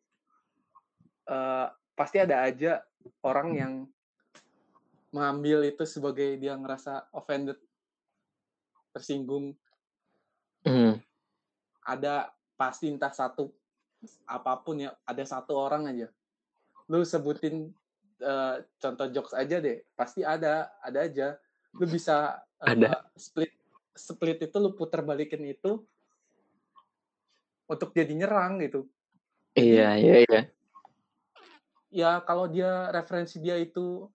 eh, 1.28 1.68
pasti 1.96 2.18
ada 2.24 2.48
aja 2.48 2.84
orang 3.24 3.50
yang 3.56 3.74
mengambil 5.12 5.68
itu 5.68 5.84
sebagai 5.84 6.40
dia 6.40 6.56
ngerasa 6.56 7.12
offended 7.12 7.60
tersinggung 8.96 9.56
Hmm. 10.62 11.02
Ada 11.86 12.30
pasti 12.58 12.90
entah 12.94 13.12
satu 13.12 13.50
apa 14.26 14.58
pun 14.62 14.82
ya 14.82 14.94
ada 15.06 15.24
satu 15.26 15.58
orang 15.58 15.90
aja 15.90 16.08
lu 16.90 17.06
sebutin 17.06 17.70
eh, 18.22 18.56
contoh 18.82 19.08
jokes 19.10 19.34
aja 19.34 19.62
deh 19.62 19.82
pasti 19.94 20.26
ada 20.26 20.70
ada 20.82 21.00
aja 21.06 21.28
lu 21.78 21.86
bisa 21.86 22.42
eh, 22.66 22.74
Ada. 22.74 23.06
split 23.18 23.54
split 23.94 24.38
itu 24.46 24.58
lu 24.58 24.74
putar 24.74 25.06
balikin 25.06 25.46
itu 25.46 25.82
untuk 27.70 27.94
jadi 27.96 28.12
nyerang 28.12 28.60
gitu 28.62 28.86
Iya, 29.52 30.00
iya, 30.00 30.16
iya. 30.24 30.42
ya 31.92 32.12
kalau 32.24 32.48
dia 32.48 32.88
referensi 32.96 33.36
dia 33.44 33.60
itu 33.60 34.08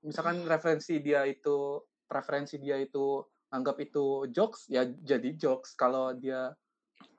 misalkan 0.00 0.40
referensi 0.48 0.96
dia 1.04 1.28
itu 1.28 1.84
preferensi 2.08 2.56
dia 2.56 2.80
itu 2.80 3.20
anggap 3.50 3.76
itu 3.82 4.26
jokes 4.30 4.66
ya 4.70 4.84
jadi 4.84 5.34
jokes. 5.36 5.74
Kalau 5.78 6.14
dia 6.14 6.54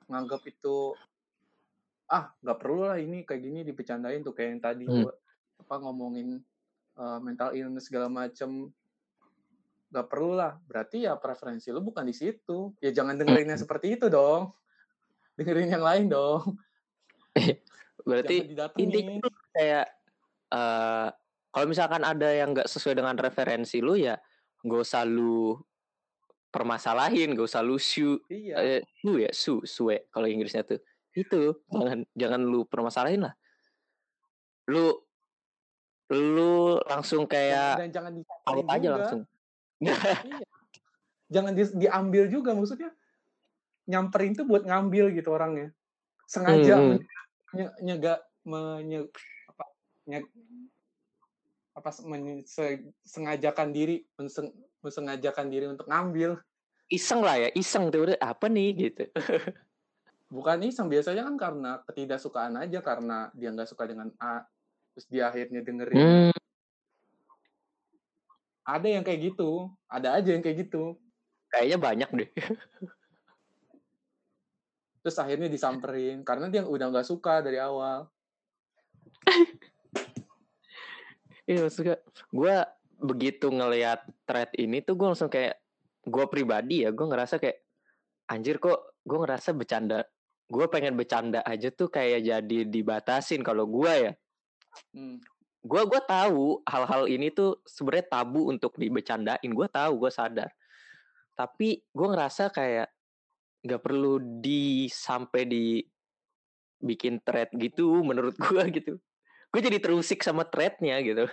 nganggap 0.08 0.44
itu 0.48 0.96
ah 2.08 2.32
nggak 2.40 2.58
perlu 2.58 2.88
lah 2.88 2.96
ini 2.96 3.24
kayak 3.28 3.42
gini 3.44 3.60
dibecandain 3.68 4.24
tuh 4.24 4.32
kayak 4.32 4.48
yang 4.56 4.62
tadi 4.64 4.84
Hmm. 4.88 5.04
gua 5.04 5.12
apa 5.60 5.74
ngomongin 5.84 6.40
uh, 6.96 7.18
mental 7.20 7.52
illness 7.52 7.88
segala 7.92 8.08
macem. 8.08 8.72
Nggak 9.88 10.06
perlu 10.08 10.36
lah 10.36 10.56
berarti 10.68 11.08
ya 11.08 11.16
preferensi 11.16 11.68
lu 11.72 11.80
bukan 11.84 12.04
di 12.08 12.16
situ. 12.16 12.72
Ya 12.80 12.92
jangan 12.92 13.16
dengerinnya 13.16 13.56
Hmm. 13.56 13.64
seperti 13.64 13.96
itu 14.00 14.08
dong 14.08 14.52
dengerin 15.38 15.70
yang 15.70 15.84
lain 15.86 16.04
dong. 16.10 16.58
Berarti 18.08 18.58
intinya 18.82 19.30
kayak 19.54 19.86
eh 20.50 21.08
kalau 21.54 21.66
misalkan 21.70 22.02
ada 22.02 22.28
yang 22.34 22.50
nggak 22.50 22.66
sesuai 22.66 22.98
dengan 22.98 23.14
referensi 23.14 23.78
lu 23.78 23.94
ya 23.94 24.18
nggak 24.66 24.80
usah 24.82 25.06
lu 25.06 25.54
permasalahin, 26.48 27.36
nggak 27.36 27.48
usah 27.48 27.60
lu 27.60 27.76
su 27.76 28.16
iya 28.32 28.80
eh, 28.80 28.82
su 29.04 29.20
ya 29.20 29.30
su 29.32 29.60
sue 29.68 30.08
kalau 30.08 30.24
Inggrisnya 30.24 30.64
tuh 30.64 30.80
itu 31.12 31.56
jangan 31.68 31.98
jangan 32.16 32.40
lu 32.44 32.64
permasalahin 32.64 33.28
lah. 33.28 33.34
Lu 34.68 34.96
lu 36.08 36.80
langsung 36.88 37.28
kayak 37.28 37.84
dan 37.84 37.90
jangan 37.92 38.12
aja 38.48 38.80
juga 38.80 38.96
langsung. 38.96 39.22
iya 39.84 40.40
jangan 41.28 41.52
di- 41.52 41.76
diambil 41.76 42.24
juga 42.32 42.56
maksudnya 42.56 42.90
nyamperin 43.84 44.32
tuh 44.32 44.48
buat 44.48 44.64
ngambil 44.64 45.12
gitu 45.12 45.28
orangnya 45.32 45.72
sengaja 46.28 46.76
Hmm, 46.76 46.80
hmm. 46.80 46.90
men- 46.96 47.06
nye- 47.56 47.76
nyega 47.84 48.14
menye, 48.48 49.00
apa 49.48 49.64
nye- 50.08 50.32
apa 51.76 51.90
men- 52.08 52.44
se- 52.48 52.88
sengajakan 53.04 53.72
diri 53.72 54.04
mensengajakan 54.80 55.46
diri 55.50 55.66
untuk 55.68 55.90
ngambil. 55.90 56.40
Iseng 56.88 57.20
lah 57.20 57.36
ya, 57.36 57.48
iseng 57.52 57.92
tuh 57.92 58.08
udah 58.08 58.18
apa 58.20 58.48
nih? 58.48 58.68
Gitu. 58.76 59.04
bukan 60.28 60.60
iseng 60.60 60.92
biasanya 60.92 61.24
kan 61.24 61.40
karena 61.40 61.80
ketidaksukaan 61.88 62.52
aja 62.60 62.84
karena 62.84 63.32
dia 63.32 63.48
nggak 63.48 63.64
suka 63.64 63.88
dengan 63.88 64.12
A 64.20 64.44
terus 64.92 65.08
dia 65.08 65.32
akhirnya 65.32 65.64
dengerin. 65.64 65.96
Hmm, 65.96 66.36
ada 68.68 68.84
yang 68.84 69.00
kayak 69.00 69.32
gitu 69.32 69.72
ada 69.88 70.20
aja 70.20 70.36
yang 70.36 70.44
kayak 70.44 70.68
gitu. 70.68 71.00
Kayaknya 71.48 71.78
banyak 71.80 72.10
deh. 72.12 72.28
Terus 75.00 75.16
akhirnya 75.16 75.48
disamperin 75.48 76.20
karena 76.20 76.52
dia 76.52 76.68
udah 76.68 76.92
nggak 76.92 77.08
suka 77.08 77.40
dari 77.40 77.56
awal. 77.56 78.12
Iya 81.48 81.64
maksudnya 81.64 81.96
gue 82.28 82.56
begitu 82.98 83.48
ngelihat 83.48 84.02
thread 84.26 84.50
ini 84.58 84.82
tuh 84.82 84.98
gue 84.98 85.06
langsung 85.06 85.30
kayak 85.30 85.58
gue 86.02 86.24
pribadi 86.26 86.82
ya 86.82 86.90
gue 86.90 87.06
ngerasa 87.06 87.38
kayak 87.38 87.62
anjir 88.26 88.58
kok 88.58 88.98
gue 89.06 89.18
ngerasa 89.22 89.54
bercanda 89.54 90.02
gue 90.48 90.66
pengen 90.72 90.96
bercanda 90.96 91.44
aja 91.44 91.68
tuh 91.68 91.92
kayak 91.92 92.24
jadi 92.24 92.58
dibatasin 92.64 93.44
kalau 93.44 93.68
gue 93.68 93.92
ya. 94.10 94.12
Hmm. 94.94 95.18
gue 95.58 95.82
gue 95.90 96.00
tahu 96.06 96.62
hal-hal 96.64 97.10
ini 97.10 97.34
tuh 97.34 97.60
sebenarnya 97.66 98.06
tabu 98.08 98.46
untuk 98.48 98.78
dibecandain 98.78 99.50
gue 99.52 99.68
tahu 99.68 99.92
gue 100.06 100.10
sadar. 100.12 100.48
Tapi 101.36 101.84
gue 101.92 102.06
ngerasa 102.08 102.48
kayak 102.48 102.88
nggak 103.66 103.82
perlu 103.82 104.40
di 104.40 104.88
sampai 104.88 105.42
di 105.44 105.82
bikin 106.78 107.20
thread 107.20 107.52
gitu 107.58 108.00
menurut 108.00 108.38
gue 108.48 108.62
gitu. 108.72 108.96
Gue 109.52 109.60
jadi 109.60 109.76
terusik 109.82 110.24
sama 110.24 110.48
threadnya 110.48 111.04
gitu 111.04 111.28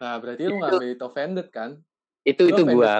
nah 0.00 0.16
berarti 0.16 0.48
lu 0.48 0.56
nggak 0.56 0.96
itu 0.96 1.04
offended 1.04 1.48
kan? 1.52 1.76
Itu 2.24 2.48
Lu 2.48 2.56
itu 2.56 2.62
gue 2.64 2.92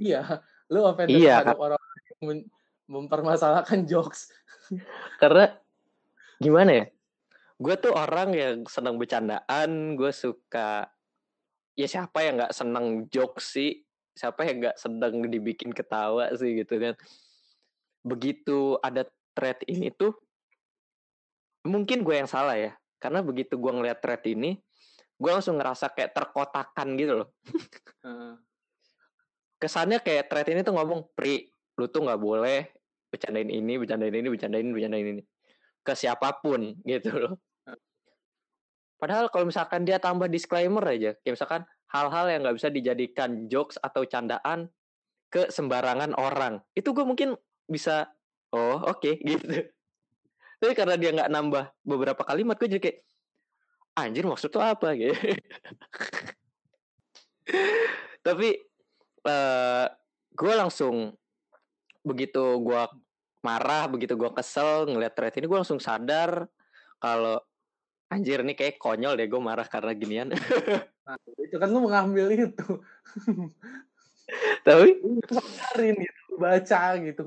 iya. 0.00 0.40
Lu 0.72 0.80
offended 0.88 1.20
Iya, 1.20 1.44
terhadap 1.44 1.60
orang 1.60 1.80
yang 1.80 2.20
mem- 2.24 2.48
mempermasalahkan 2.88 3.84
jokes. 3.84 4.32
Karena 5.20 5.54
gimana 6.40 6.70
ya? 6.72 6.84
Gue 7.60 7.74
tuh 7.76 7.92
orang 7.92 8.32
yang 8.32 8.56
senang 8.64 8.96
bercandaan 8.96 9.94
gue 9.94 10.12
suka 10.16 10.88
ya 11.76 11.86
siapa 11.86 12.24
yang 12.24 12.40
nggak 12.40 12.56
seneng 12.56 13.04
jokes 13.12 13.52
sih? 13.52 13.84
Siapa 14.16 14.48
yang 14.48 14.64
nggak 14.64 14.78
seneng 14.80 15.28
dibikin 15.28 15.70
ketawa 15.76 16.32
sih 16.34 16.64
gitu 16.64 16.80
kan? 16.80 16.94
Begitu 18.00 18.80
ada 18.80 19.04
thread 19.36 19.60
ini 19.68 19.92
tuh 19.92 20.16
mungkin 21.68 22.00
gue 22.00 22.16
yang 22.16 22.28
salah 22.28 22.56
ya. 22.56 22.72
Karena 22.96 23.20
begitu 23.20 23.60
gue 23.60 23.72
ngeliat 23.72 24.00
thread 24.00 24.24
ini 24.24 24.60
gue 25.20 25.30
langsung 25.30 25.60
ngerasa 25.60 25.92
kayak 25.92 26.16
terkotakan 26.16 26.96
gitu 26.96 27.12
loh. 27.20 27.28
Kesannya 29.60 30.00
kayak 30.00 30.32
thread 30.32 30.48
ini 30.48 30.64
tuh 30.64 30.72
ngomong 30.72 31.12
pri 31.12 31.44
lu 31.76 31.86
tuh 31.92 32.08
nggak 32.08 32.20
boleh 32.20 32.72
bercandain 33.12 33.52
ini 33.52 33.76
bercandain 33.76 34.16
ini 34.16 34.28
bercandain 34.32 34.64
ini 34.64 34.72
bercandain 34.72 35.08
ini. 35.20 35.22
Ke 35.84 35.92
siapa 35.92 36.40
pun 36.40 36.80
gitu 36.88 37.12
loh. 37.12 37.36
Padahal 38.96 39.28
kalau 39.28 39.48
misalkan 39.48 39.84
dia 39.84 40.00
tambah 40.00 40.28
disclaimer 40.28 40.84
aja 40.84 41.16
kayak 41.20 41.36
misalkan 41.36 41.62
hal-hal 41.92 42.26
yang 42.32 42.40
nggak 42.44 42.56
bisa 42.56 42.68
dijadikan 42.72 43.48
jokes 43.48 43.76
atau 43.80 44.04
candaan 44.08 44.72
ke 45.32 45.52
sembarangan 45.52 46.16
orang 46.16 46.60
itu 46.76 46.92
gue 46.92 47.04
mungkin 47.04 47.36
bisa 47.68 48.08
oh 48.56 48.88
oke 48.88 49.20
gitu. 49.28 49.68
Tapi 50.60 50.72
karena 50.76 50.96
dia 50.96 51.12
nggak 51.12 51.32
nambah 51.32 51.64
beberapa 51.84 52.24
kalimat 52.24 52.56
gue 52.56 52.68
jadi 52.68 52.80
kayak 52.80 52.98
anjir 53.96 54.24
maksud 54.26 54.50
tuh 54.52 54.62
apa? 54.62 54.94
Gitu. 55.00 55.16
Tapi 58.22 58.48
eh 59.26 59.86
gue 60.30 60.52
langsung 60.54 61.10
begitu 62.00 62.62
gue 62.62 62.82
marah 63.42 63.90
begitu 63.90 64.14
gue 64.14 64.30
kesel 64.30 64.86
ngeliat 64.86 65.12
thread 65.16 65.34
ini 65.34 65.50
gue 65.50 65.58
langsung 65.58 65.82
sadar 65.82 66.46
kalau 67.02 67.42
anjir 68.12 68.42
nih 68.44 68.54
kayak 68.54 68.78
konyol 68.78 69.18
deh 69.18 69.26
gue 69.26 69.40
marah 69.40 69.66
karena 69.66 69.92
ginian. 69.96 70.28
Nah, 70.30 71.18
itu 71.42 71.56
kan 71.58 71.68
lu 71.74 71.82
mengambil 71.82 72.30
itu. 72.30 72.68
Tapi 74.66 74.88
sadarin 75.26 75.96
gitu 75.98 76.32
baca 76.38 76.82
gitu. 77.02 77.26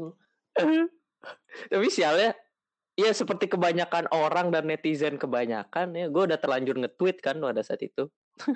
Tapi 1.71 1.87
sialnya 1.91 2.35
ya 2.93 3.09
seperti 3.09 3.49
kebanyakan 3.49 4.05
orang 4.13 4.53
dan 4.53 4.69
netizen 4.69 5.17
kebanyakan 5.17 5.97
ya 5.97 6.05
gue 6.09 6.23
udah 6.29 6.37
terlanjur 6.37 6.77
nge-tweet 6.77 7.17
kan 7.19 7.41
pada 7.41 7.61
saat 7.65 7.81
itu. 7.81 8.09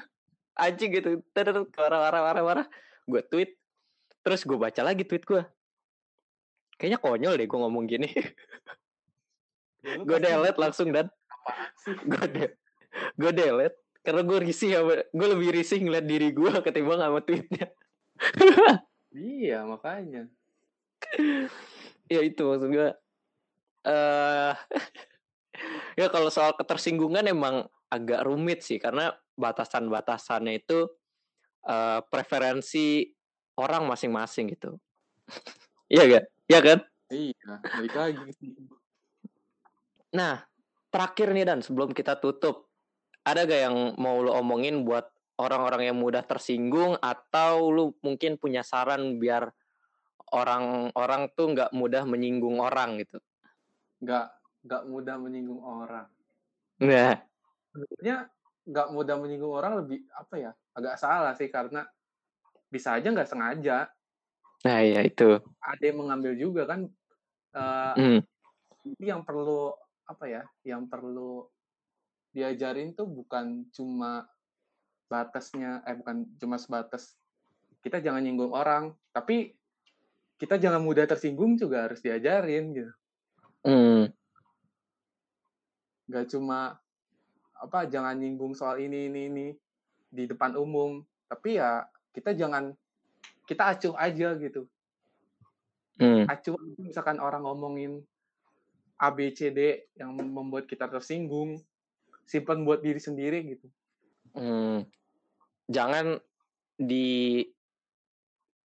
Anjing 0.57 0.89
gitu 0.93 1.21
terus 1.33 1.69
marah 1.77 1.99
marah 2.01 2.21
marah 2.21 2.43
marah 2.43 2.67
gue 3.05 3.21
tweet 3.29 3.55
terus 4.25 4.41
gue 4.41 4.57
baca 4.57 4.81
lagi 4.81 5.05
tweet 5.05 5.23
gue 5.23 5.41
kayaknya 6.77 6.99
konyol 7.01 7.33
deh 7.37 7.47
gue 7.49 7.59
ngomong 7.59 7.85
gini. 7.89 8.09
Ya, 9.85 10.01
gue 10.01 10.17
delete 10.19 10.59
langsung 10.59 10.89
dan 10.93 11.07
apaan 11.29 11.71
sih? 11.81 11.95
gue 12.11 12.25
de 12.27 12.45
gue 13.17 13.31
delete 13.33 13.77
karena 14.01 14.21
gue 14.25 14.37
risih 14.41 14.69
sama 14.77 14.93
gue 15.05 15.27
lebih 15.27 15.49
risih 15.53 15.79
ngeliat 15.83 16.05
diri 16.05 16.29
gue 16.33 16.51
ketimbang 16.61 17.01
sama 17.01 17.19
tweetnya. 17.21 17.67
Iya 19.13 19.65
makanya. 19.65 20.29
Ya 22.07 22.23
itu 22.23 22.39
maksud 22.39 22.71
gue 22.71 22.87
eh 23.87 24.53
ya 25.99 26.07
kalau 26.11 26.27
soal 26.27 26.53
ketersinggungan 26.59 27.23
emang 27.25 27.65
agak 27.87 28.27
rumit 28.27 28.61
sih 28.61 28.77
karena 28.77 29.15
batasan-batasannya 29.39 30.53
itu 30.59 30.91
eh 31.67 31.99
preferensi 32.11 33.07
orang 33.57 33.87
masing-masing 33.87 34.53
gitu. 34.53 34.75
Iya 35.87 36.03
gak 36.03 36.25
iya 36.51 36.59
kan? 36.59 36.79
Iya 37.07 37.51
balik 37.63 37.95
lagi 37.95 38.27
nah 40.11 40.43
terakhir 40.91 41.31
nih 41.31 41.47
dan 41.47 41.59
sebelum 41.63 41.95
kita 41.95 42.19
tutup 42.19 42.67
ada 43.23 43.47
gak 43.47 43.61
yang 43.71 43.95
mau 43.95 44.19
lo 44.19 44.35
omongin 44.35 44.83
buat 44.83 45.07
orang-orang 45.39 45.91
yang 45.91 45.97
mudah 45.99 46.23
tersinggung 46.27 46.99
atau 46.99 47.71
lu 47.71 47.95
mungkin 48.03 48.35
punya 48.35 48.67
saran 48.67 49.19
biar 49.21 49.47
orang-orang 50.33 51.31
tuh 51.37 51.55
nggak 51.55 51.71
mudah 51.71 52.03
menyinggung 52.03 52.59
orang 52.59 52.99
gitu 52.99 53.21
nggak 54.03 54.25
nggak 54.67 54.81
mudah 54.89 55.15
menyinggung 55.17 55.61
orang. 55.63 56.07
Nah 56.83 57.17
sebenarnya 57.73 58.29
nggak 58.67 58.87
mudah 58.91 59.15
menyinggung 59.19 59.53
orang 59.53 59.73
lebih 59.85 60.03
apa 60.11 60.35
ya 60.37 60.51
agak 60.75 60.95
salah 60.99 61.33
sih 61.33 61.47
karena 61.47 61.87
bisa 62.67 62.97
aja 62.97 63.07
nggak 63.09 63.29
sengaja. 63.29 63.87
Nah 64.65 64.79
ya 64.83 65.01
itu. 65.05 65.39
Ada 65.61 65.83
yang 65.93 65.97
mengambil 66.03 66.33
juga 66.35 66.67
kan 66.67 66.89
Hmm. 67.97 68.21
itu 68.85 69.03
yang 69.03 69.25
perlu 69.25 69.73
apa 70.05 70.29
ya 70.29 70.43
yang 70.61 70.85
perlu 70.85 71.49
diajarin 72.31 72.93
tuh 72.93 73.09
bukan 73.09 73.65
cuma 73.73 74.29
batasnya 75.09 75.81
eh 75.89 75.97
bukan 75.97 76.29
cuma 76.37 76.61
sebatas 76.61 77.17
kita 77.81 77.97
jangan 77.97 78.21
nyinggung 78.21 78.53
orang 78.53 78.93
tapi 79.09 79.57
kita 80.37 80.61
jangan 80.61 80.85
mudah 80.85 81.09
tersinggung 81.09 81.57
juga 81.57 81.89
harus 81.89 81.99
diajarin 81.99 82.77
gitu 82.77 82.93
Hmm. 83.65 84.09
nggak 86.07 86.25
cuma 86.31 86.79
apa 87.57 87.89
jangan 87.89 88.15
nyinggung 88.15 88.55
soal 88.55 88.79
ini 88.79 89.11
ini 89.11 89.21
ini 89.27 89.47
di 90.07 90.23
depan 90.23 90.55
umum 90.55 91.03
tapi 91.27 91.59
ya 91.59 91.83
kita 92.15 92.31
jangan 92.31 92.71
kita 93.49 93.75
acuh 93.75 93.95
aja 93.97 94.35
gitu 94.39 94.67
Hmm. 95.97 96.29
acuh 96.29 96.53
misalkan 96.77 97.17
orang 97.17 97.41
ngomongin 97.41 98.05
A 99.01 99.09
B 99.09 99.33
C 99.33 99.49
D 99.49 99.89
yang 99.97 100.13
membuat 100.13 100.69
kita 100.69 100.85
tersinggung 100.85 101.57
simpan 102.21 102.61
buat 102.61 102.85
diri 102.85 103.01
sendiri 103.01 103.41
gitu 103.45 103.65
Hmm. 104.37 104.85
Jangan 105.65 106.21
di 106.77 107.41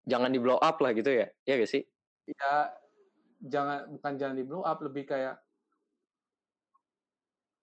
jangan 0.04 0.36
di 0.36 0.40
blow 0.44 0.60
up 0.60 0.84
lah 0.84 0.92
gitu 0.92 1.08
ya. 1.08 1.32
Ya 1.48 1.56
gak 1.56 1.72
sih? 1.72 1.88
ya 2.28 2.76
jangan 3.42 3.90
bukan 3.90 4.14
jangan 4.18 4.36
di 4.38 4.46
blow 4.46 4.62
up 4.62 4.78
lebih 4.86 5.10
kayak 5.10 5.36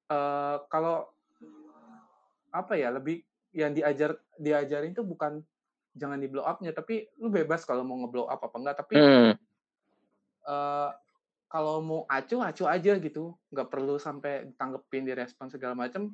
eh 0.09 0.57
kalau 0.67 1.07
apa 2.51 2.75
ya 2.75 2.89
lebih 2.91 3.23
yang 3.53 3.77
diajar 3.77 4.17
diajarin 4.41 4.97
tuh 4.97 5.05
bukan 5.05 5.45
jangan 5.95 6.19
di 6.19 6.27
blow 6.27 6.45
upnya 6.45 6.73
tapi 6.73 7.07
lu 7.21 7.29
bebas 7.29 7.63
kalau 7.63 7.85
mau 7.85 7.99
ngeblow 8.01 8.27
up 8.27 8.41
apa 8.41 8.57
enggak 8.59 8.77
tapi 8.83 8.95
Hmm. 8.99 9.33
eh 10.49 10.91
kalau 11.49 11.81
mau 11.81 12.01
acuh 12.09 12.45
acuh 12.45 12.69
aja 12.69 12.97
gitu 13.01 13.33
nggak 13.53 13.69
perlu 13.73 13.97
sampai 13.97 14.53
ditanggepin 14.53 15.09
direspon 15.09 15.49
segala 15.49 15.73
macam 15.73 16.13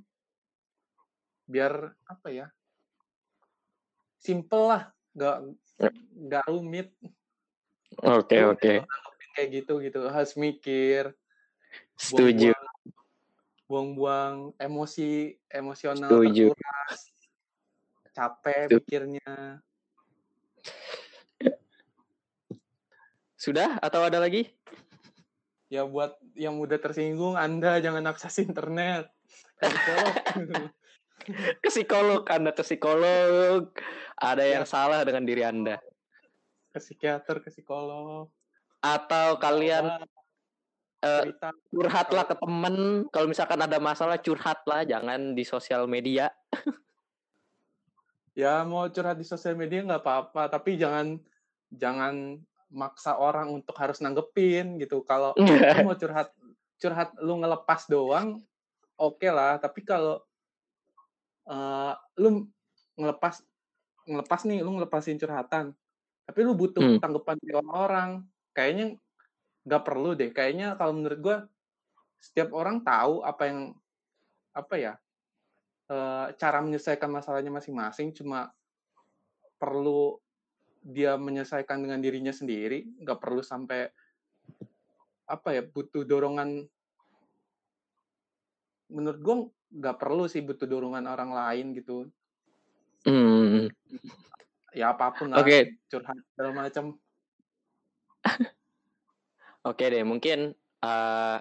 biar 1.46 1.90
apa 2.06 2.28
ya 2.30 2.46
simple 4.18 4.64
lah 4.70 4.82
nggak 5.14 5.36
nggak 6.28 6.44
rumit 6.50 6.88
Oke, 8.02 8.42
Lu 8.42 8.50
oke. 8.58 8.82
nanggepin 8.82 9.13
kayak 9.34 9.48
gitu 9.62 9.82
gitu 9.82 10.06
harus 10.08 10.38
mikir 10.38 11.10
Setuju. 11.98 12.54
buang-buang 13.66 14.54
emosi 14.56 15.34
emosional 15.50 16.10
Setuju. 16.10 16.54
terkuras 16.54 17.00
capek 18.14 18.66
Setuju. 18.70 18.78
pikirnya 18.86 19.32
Sudah 23.34 23.76
atau 23.84 24.00
ada 24.00 24.24
lagi? 24.24 24.48
ya 25.74 25.82
buat 25.82 26.14
yang 26.38 26.54
mudah 26.54 26.78
tersinggung 26.78 27.34
anda 27.34 27.82
jangan 27.82 28.06
akses 28.06 28.38
internet 28.46 29.10
ke 29.58 29.66
psikolog 31.66 32.22
anda 32.34 32.54
ke 32.54 32.62
psikolog 32.62 33.74
ada 34.14 34.44
yang 34.46 34.62
salah 34.68 35.02
dengan 35.02 35.26
diri 35.26 35.42
anda 35.42 35.82
ke 36.70 36.78
psikiater 36.78 37.42
ke 37.42 37.50
psikolog 37.50 38.30
atau 38.84 39.40
kalian 39.40 40.04
cerita 41.00 41.48
curhatlah 41.72 42.24
ke 42.28 42.36
temen. 42.36 42.76
Kalau 43.08 43.26
misalkan 43.28 43.60
ada 43.64 43.80
masalah 43.80 44.20
curhatlah. 44.20 44.84
Jangan 44.84 45.32
di 45.32 45.44
sosial 45.44 45.88
media. 45.88 46.28
Ya 48.34 48.66
mau 48.66 48.90
curhat 48.90 49.14
di 49.14 49.22
sosial 49.22 49.54
media 49.54 49.86
nggak 49.86 50.02
apa-apa. 50.02 50.50
Tapi 50.50 50.74
jangan 50.74 51.22
jangan 51.70 52.42
maksa 52.66 53.14
orang 53.14 53.46
untuk 53.54 53.78
harus 53.78 54.02
nanggepin 54.02 54.74
gitu. 54.82 55.06
Kalau 55.06 55.30
lu 55.38 55.86
mau 55.86 55.94
curhat 55.94 56.34
curhat 56.82 57.14
lu 57.22 57.38
ngelepas 57.38 57.86
doang 57.86 58.42
oke 58.98 59.22
lah. 59.30 59.62
Tapi 59.62 59.86
kalau 59.86 60.18
eh, 61.46 61.94
lu 62.18 62.50
ngelepas 62.98 63.38
ngelepas 64.10 64.40
nih 64.50 64.66
lu 64.66 64.82
ngelepasin 64.82 65.14
curhatan. 65.14 65.70
Tapi 66.26 66.38
lu 66.42 66.58
butuh 66.58 66.82
Hmm. 66.82 66.98
tanggapan 66.98 67.38
dari 67.38 67.54
orang 67.54 68.10
kayaknya 68.54 68.96
nggak 69.66 69.84
perlu 69.84 70.14
deh. 70.14 70.30
Kayaknya 70.30 70.78
kalau 70.78 70.94
menurut 70.96 71.18
gua 71.20 71.36
setiap 72.22 72.56
orang 72.56 72.80
tahu 72.80 73.20
apa 73.20 73.42
yang 73.44 73.60
apa 74.54 74.74
ya 74.80 74.92
eh, 75.90 76.26
cara 76.40 76.58
menyelesaikan 76.64 77.10
masalahnya 77.10 77.52
masing-masing 77.52 78.14
cuma 78.16 78.48
perlu 79.60 80.16
dia 80.84 81.16
menyelesaikan 81.20 81.80
dengan 81.80 82.00
dirinya 82.00 82.32
sendiri 82.32 82.86
nggak 83.04 83.20
perlu 83.20 83.44
sampai 83.44 83.88
apa 85.24 85.56
ya 85.56 85.62
butuh 85.64 86.04
dorongan 86.04 86.68
menurut 88.92 89.20
gua 89.20 89.36
nggak 89.74 89.96
perlu 89.98 90.24
sih 90.30 90.44
butuh 90.44 90.68
dorongan 90.70 91.08
orang 91.10 91.34
lain 91.34 91.74
gitu. 91.74 92.06
Hmm, 93.04 93.68
ya 94.72 94.94
apa 94.94 95.12
pun 95.12 95.28
lah 95.34 95.42
Oke, 95.44 95.76
curhat 95.90 96.16
segala 96.32 96.50
macam 96.64 96.96
oke 99.68 99.84
deh. 99.84 100.04
Mungkin 100.04 100.52
eh, 100.82 101.36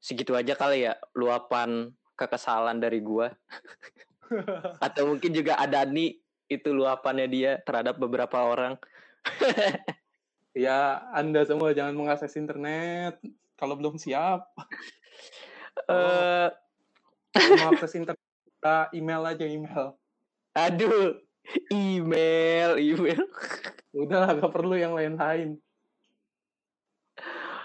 segitu 0.00 0.32
aja 0.36 0.56
kali 0.56 0.88
ya 0.88 0.96
luapan 1.16 1.92
kekesalan 2.16 2.78
dari 2.80 3.00
gua. 3.00 3.32
Atau 4.84 5.10
mungkin 5.10 5.34
juga 5.34 5.58
ada 5.58 5.82
nih 5.84 6.20
itu 6.50 6.70
luapannya 6.74 7.26
dia 7.30 7.52
terhadap 7.62 7.98
beberapa 7.98 8.42
orang. 8.42 8.76
ya 10.56 11.06
anda 11.14 11.46
semua 11.46 11.70
jangan 11.70 11.94
mengakses 11.94 12.34
internet 12.34 13.22
kalau 13.54 13.78
belum 13.78 14.00
siap 14.00 14.50
Eh, 15.88 16.48
Kalau 17.30 17.54
mau 17.62 17.70
akses 17.72 17.94
internet 17.94 18.26
kita 18.44 18.90
email 18.92 19.22
aja 19.22 19.46
email 19.46 19.94
aduh, 20.50 21.14
email, 21.70 22.74
email. 22.76 23.22
udah 23.94 24.34
nggak 24.34 24.52
perlu 24.52 24.74
yang 24.74 24.98
lain-lain 24.98 25.56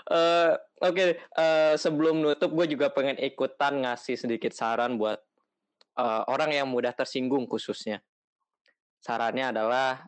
Eh, 0.06 0.54
Oke, 0.84 1.16
eh, 1.16 1.74
sebelum 1.80 2.20
nutup 2.20 2.52
gue 2.52 2.76
juga 2.76 2.92
pengen 2.92 3.16
ikutan 3.16 3.80
ngasih 3.88 4.20
sedikit 4.20 4.52
saran 4.52 5.00
buat 5.00 5.18
eh, 5.96 6.24
orang 6.28 6.52
yang 6.52 6.68
mudah 6.68 6.92
tersinggung 6.92 7.48
khususnya. 7.48 8.04
Sarannya 9.00 9.56
adalah 9.56 10.04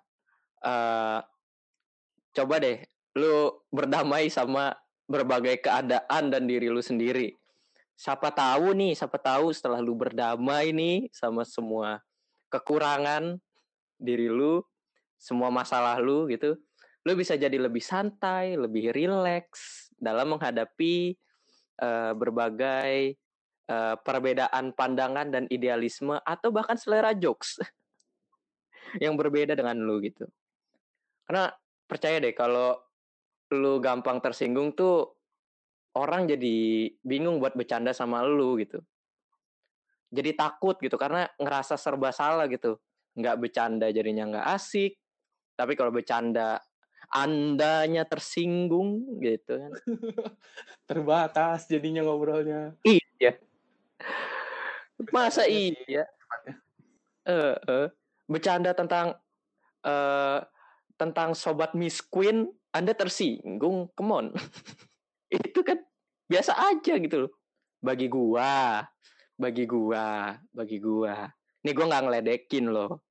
eh, 0.59 1.19
coba 2.35 2.55
deh 2.59 2.83
lu 3.15 3.63
berdamai 3.71 4.27
sama 4.27 4.75
berbagai 5.07 5.63
keadaan 5.63 6.29
dan 6.29 6.43
diri 6.45 6.67
lu 6.67 6.83
sendiri. 6.83 7.31
Siapa 7.97 8.29
tahu 8.35 8.75
nih, 8.75 8.93
siapa 8.93 9.17
tahu 9.17 9.55
setelah 9.55 9.79
lu 9.79 9.95
berdamai 9.95 10.75
nih 10.75 11.07
sama 11.15 11.47
semua 11.47 12.03
kekurangan 12.51 13.39
diri 13.97 14.27
lu, 14.27 14.59
semua 15.15 15.47
masalah 15.47 15.97
lu 15.97 16.27
gitu, 16.27 16.59
lu 17.07 17.11
bisa 17.15 17.39
jadi 17.39 17.55
lebih 17.55 17.81
santai, 17.81 18.59
lebih 18.59 18.91
rileks 18.91 19.86
dalam 19.97 20.37
menghadapi 20.37 21.17
eh, 21.81 22.11
berbagai 22.13 23.17
eh, 23.67 23.95
perbedaan 24.01 24.71
pandangan 24.73 25.27
dan 25.33 25.43
idealisme 25.49 26.17
atau 26.21 26.49
bahkan 26.53 26.77
selera 26.77 27.11
jokes 27.17 27.59
yang 29.03 29.17
berbeda 29.17 29.57
dengan 29.57 29.77
lu 29.81 29.99
gitu. 30.01 30.25
Karena 31.27 31.51
percaya 31.89 32.23
deh 32.23 32.31
kalau 32.31 32.77
lu 33.51 33.79
gampang 33.79 34.19
tersinggung 34.19 34.75
tuh 34.75 35.17
orang 35.97 36.27
jadi 36.29 36.87
bingung 37.01 37.41
buat 37.41 37.57
bercanda 37.57 37.91
sama 37.91 38.23
lu 38.23 38.59
gitu. 38.61 38.79
Jadi 40.07 40.31
takut 40.39 40.79
gitu 40.79 40.95
karena 40.95 41.27
ngerasa 41.35 41.75
serba 41.75 42.15
salah 42.15 42.47
gitu. 42.47 42.79
Nggak 43.17 43.35
bercanda 43.43 43.91
jadinya 43.91 44.23
nggak 44.29 44.47
asik. 44.55 44.95
Tapi 45.57 45.73
kalau 45.73 45.91
bercanda 45.91 46.61
andanya 47.11 48.03
tersinggung 48.03 49.19
gitu 49.23 49.57
kan. 49.57 49.71
terbatas 50.89 51.67
jadinya 51.67 52.03
ngobrolnya 52.03 52.75
Iya. 52.83 53.39
Masa 55.13 55.45
iya? 55.47 56.03
Eh, 57.27 57.55
eh. 57.55 57.87
bercanda 58.27 58.75
tentang 58.75 59.15
eh 59.87 60.39
tentang 60.97 61.37
sobat 61.37 61.77
Miss 61.77 62.01
Queen, 62.01 62.49
Anda 62.73 62.97
tersinggung, 62.97 63.93
come 63.93 64.11
on. 64.11 64.27
Itu 65.29 65.61
kan 65.61 65.77
biasa 66.25 66.57
aja 66.57 66.97
gitu 66.97 67.29
loh. 67.29 67.31
Bagi 67.77 68.09
gua, 68.09 68.81
bagi 69.37 69.69
gua, 69.69 70.33
bagi 70.49 70.81
gua. 70.81 71.29
Nih 71.61 71.73
gua 71.77 71.85
nggak 71.85 72.03
ngeledekin 72.09 72.65
loh. 72.73 73.06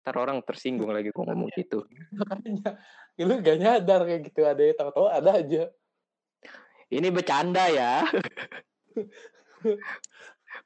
Ntar 0.00 0.16
orang 0.16 0.40
tersinggung 0.40 0.88
lagi 0.88 1.12
gua 1.12 1.32
ngomong 1.32 1.52
gitu. 1.54 1.84
makanya 2.18 2.80
lu 3.20 3.36
gak 3.44 3.58
nyadar 3.60 4.00
kayak 4.08 4.22
gitu 4.32 4.40
ada 4.48 4.62
ya 4.64 4.74
tahu-tahu 4.76 5.06
ada 5.12 5.30
aja 5.36 5.64
Ini 6.90 7.06
bercanda 7.14 7.70
ya. 7.70 8.02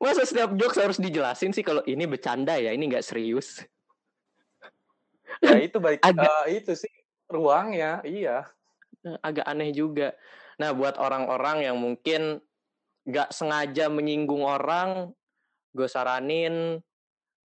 Masa 0.01 0.25
setiap 0.25 0.57
jokes 0.57 0.81
harus 0.81 0.97
dijelasin 0.97 1.53
sih 1.53 1.61
kalau 1.61 1.85
ini 1.85 2.09
bercanda 2.09 2.57
ya, 2.57 2.73
ini 2.73 2.89
nggak 2.89 3.05
serius. 3.05 3.61
ya 5.45 5.61
itu 5.61 5.77
baik 5.77 6.01
Agak- 6.09 6.49
eh, 6.49 6.65
itu 6.65 6.73
sih 6.73 6.95
ruangnya 7.29 8.01
iya 8.09 8.49
Eh, 9.05 9.19
agak 9.21 9.45
aneh 9.45 9.69
juga. 9.77 10.17
Nah, 10.57 10.73
buat 10.73 10.97
orang-orang 10.97 11.69
yang 11.69 11.77
mungkin 11.77 12.41
nggak 13.05 13.37
sengaja 13.37 13.93
menyinggung 13.93 14.41
orang, 14.41 15.13
gue 15.77 15.85
saranin 15.85 16.81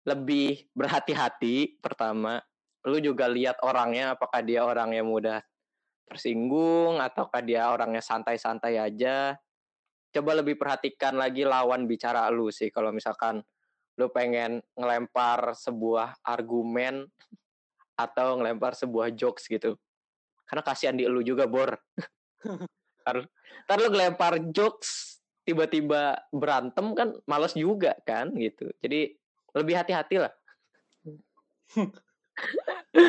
lebih 0.02 0.66
berhati-hati. 0.74 1.78
Pertama, 1.78 2.42
lu 2.86 2.98
juga 2.98 3.30
lihat 3.30 3.62
orangnya, 3.62 4.18
apakah 4.18 4.42
dia 4.42 4.66
orang 4.66 4.94
yang 4.94 5.06
mudah 5.06 5.42
tersinggung, 6.06 6.98
ataukah 6.98 7.40
dia 7.40 7.70
orangnya 7.70 8.02
santai-santai 8.02 8.76
aja. 8.78 9.38
Coba 10.12 10.36
lebih 10.36 10.60
perhatikan 10.60 11.16
lagi 11.16 11.46
lawan 11.46 11.88
bicara 11.88 12.28
lu 12.28 12.52
sih. 12.52 12.68
Kalau 12.68 12.92
misalkan 12.92 13.40
lu 13.96 14.08
pengen 14.12 14.60
ngelempar 14.76 15.56
sebuah 15.56 16.20
argumen 16.24 17.08
atau 17.96 18.40
ngelempar 18.40 18.76
sebuah 18.76 19.14
jokes 19.16 19.48
gitu. 19.48 19.78
Karena 20.44 20.62
kasihan 20.64 20.96
di 20.96 21.08
lu 21.08 21.24
juga, 21.24 21.48
Bor. 21.48 21.72
Ntar, 23.02 23.26
ntar 23.66 23.82
lu 23.82 23.90
ngelempar 23.90 24.38
jokes, 24.54 25.18
tiba-tiba 25.42 26.22
berantem 26.30 26.94
kan 26.94 27.18
males 27.26 27.50
juga 27.58 27.98
kan 28.06 28.30
gitu. 28.38 28.70
Jadi 28.78 29.18
lebih 29.52 29.74
hati-hati 29.76 30.16
lah. 30.20 30.32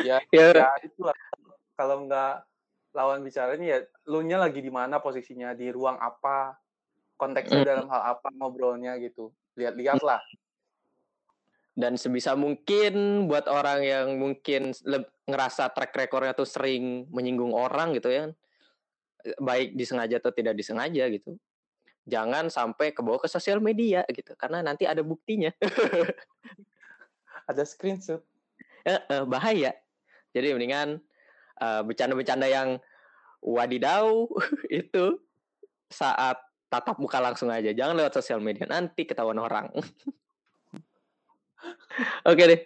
ya 0.04 0.18
Ya, 0.32 0.52
ya 0.52 0.70
itulah 0.84 1.16
kalau 1.76 2.08
nggak 2.08 2.44
lawan 2.94 3.20
bicaranya 3.26 3.66
ya 3.66 3.78
lu 4.08 4.22
nya 4.22 4.40
lagi 4.40 4.62
di 4.62 4.70
mana 4.70 5.02
posisinya 5.02 5.52
di 5.52 5.68
ruang 5.68 5.98
apa 5.98 6.56
konteksnya 7.18 7.64
Hmm. 7.64 7.68
dalam 7.68 7.86
hal 7.90 8.16
apa 8.16 8.28
ngobrolnya 8.32 8.96
gitu 9.02 9.34
lihat-lihat 9.58 10.00
lah 10.00 10.22
dan 11.74 11.98
sebisa 11.98 12.38
mungkin 12.38 13.26
buat 13.26 13.50
orang 13.50 13.82
yang 13.82 14.06
mungkin 14.14 14.70
ngerasa 15.26 15.74
track 15.74 15.90
recordnya 15.98 16.30
tuh 16.30 16.46
sering 16.46 17.10
menyinggung 17.10 17.50
orang 17.50 17.90
gitu 17.98 18.14
ya. 18.14 18.30
Baik 19.42 19.74
disengaja 19.74 20.22
atau 20.22 20.30
tidak 20.30 20.54
disengaja 20.54 21.10
gitu. 21.10 21.34
Jangan 22.04 22.52
sampai 22.52 22.92
kebawa 22.92 23.16
ke 23.16 23.28
sosial 23.28 23.64
media 23.64 24.04
gitu. 24.12 24.36
Karena 24.36 24.60
nanti 24.60 24.84
ada 24.84 25.00
buktinya. 25.00 25.48
ada 27.50 27.62
screenshot 27.64 28.20
Eh, 28.84 29.00
eh, 29.00 29.24
bahaya. 29.24 29.72
Jadi 30.36 30.52
mendingan 30.52 31.00
eh, 31.56 31.80
bercanda-bercanda 31.88 32.44
yang 32.44 32.76
wadidaw 33.40 34.28
itu 34.68 35.16
saat 35.88 36.36
tatap 36.68 37.00
muka 37.00 37.16
langsung 37.24 37.48
aja. 37.48 37.72
Jangan 37.72 37.96
lewat 37.96 38.20
sosial 38.20 38.44
media. 38.44 38.68
Nanti 38.68 39.08
ketahuan 39.08 39.40
orang. 39.40 39.72
Oke 42.28 42.44
deh. 42.44 42.60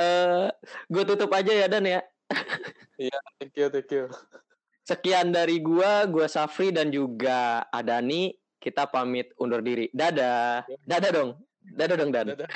Eh, 0.00 0.48
gue 0.90 1.02
tutup 1.06 1.30
aja 1.30 1.52
ya 1.54 1.70
Dan 1.70 1.86
ya. 1.86 2.02
thank 3.38 3.54
you 3.54 3.70
thank 3.70 3.90
you 3.90 4.10
Sekian 4.80 5.30
dari 5.30 5.62
gua, 5.62 6.08
gua 6.10 6.26
Safri 6.26 6.74
dan 6.74 6.90
juga 6.90 7.62
Adani. 7.70 8.39
Kita 8.60 8.84
pamit 8.86 9.32
undur 9.40 9.64
diri. 9.64 9.88
Dadah. 9.90 10.68
Dadah 10.84 11.10
dong. 11.10 11.30
Dadah 11.64 11.96
dong 11.96 12.10
Dan. 12.12 12.36
Dadah. 12.36 12.48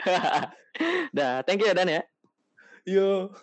Dah, 1.16 1.42
thank 1.44 1.60
you 1.60 1.68
ya 1.68 1.74
Dan 1.74 1.90
ya. 1.90 2.02
Yo. 2.86 3.34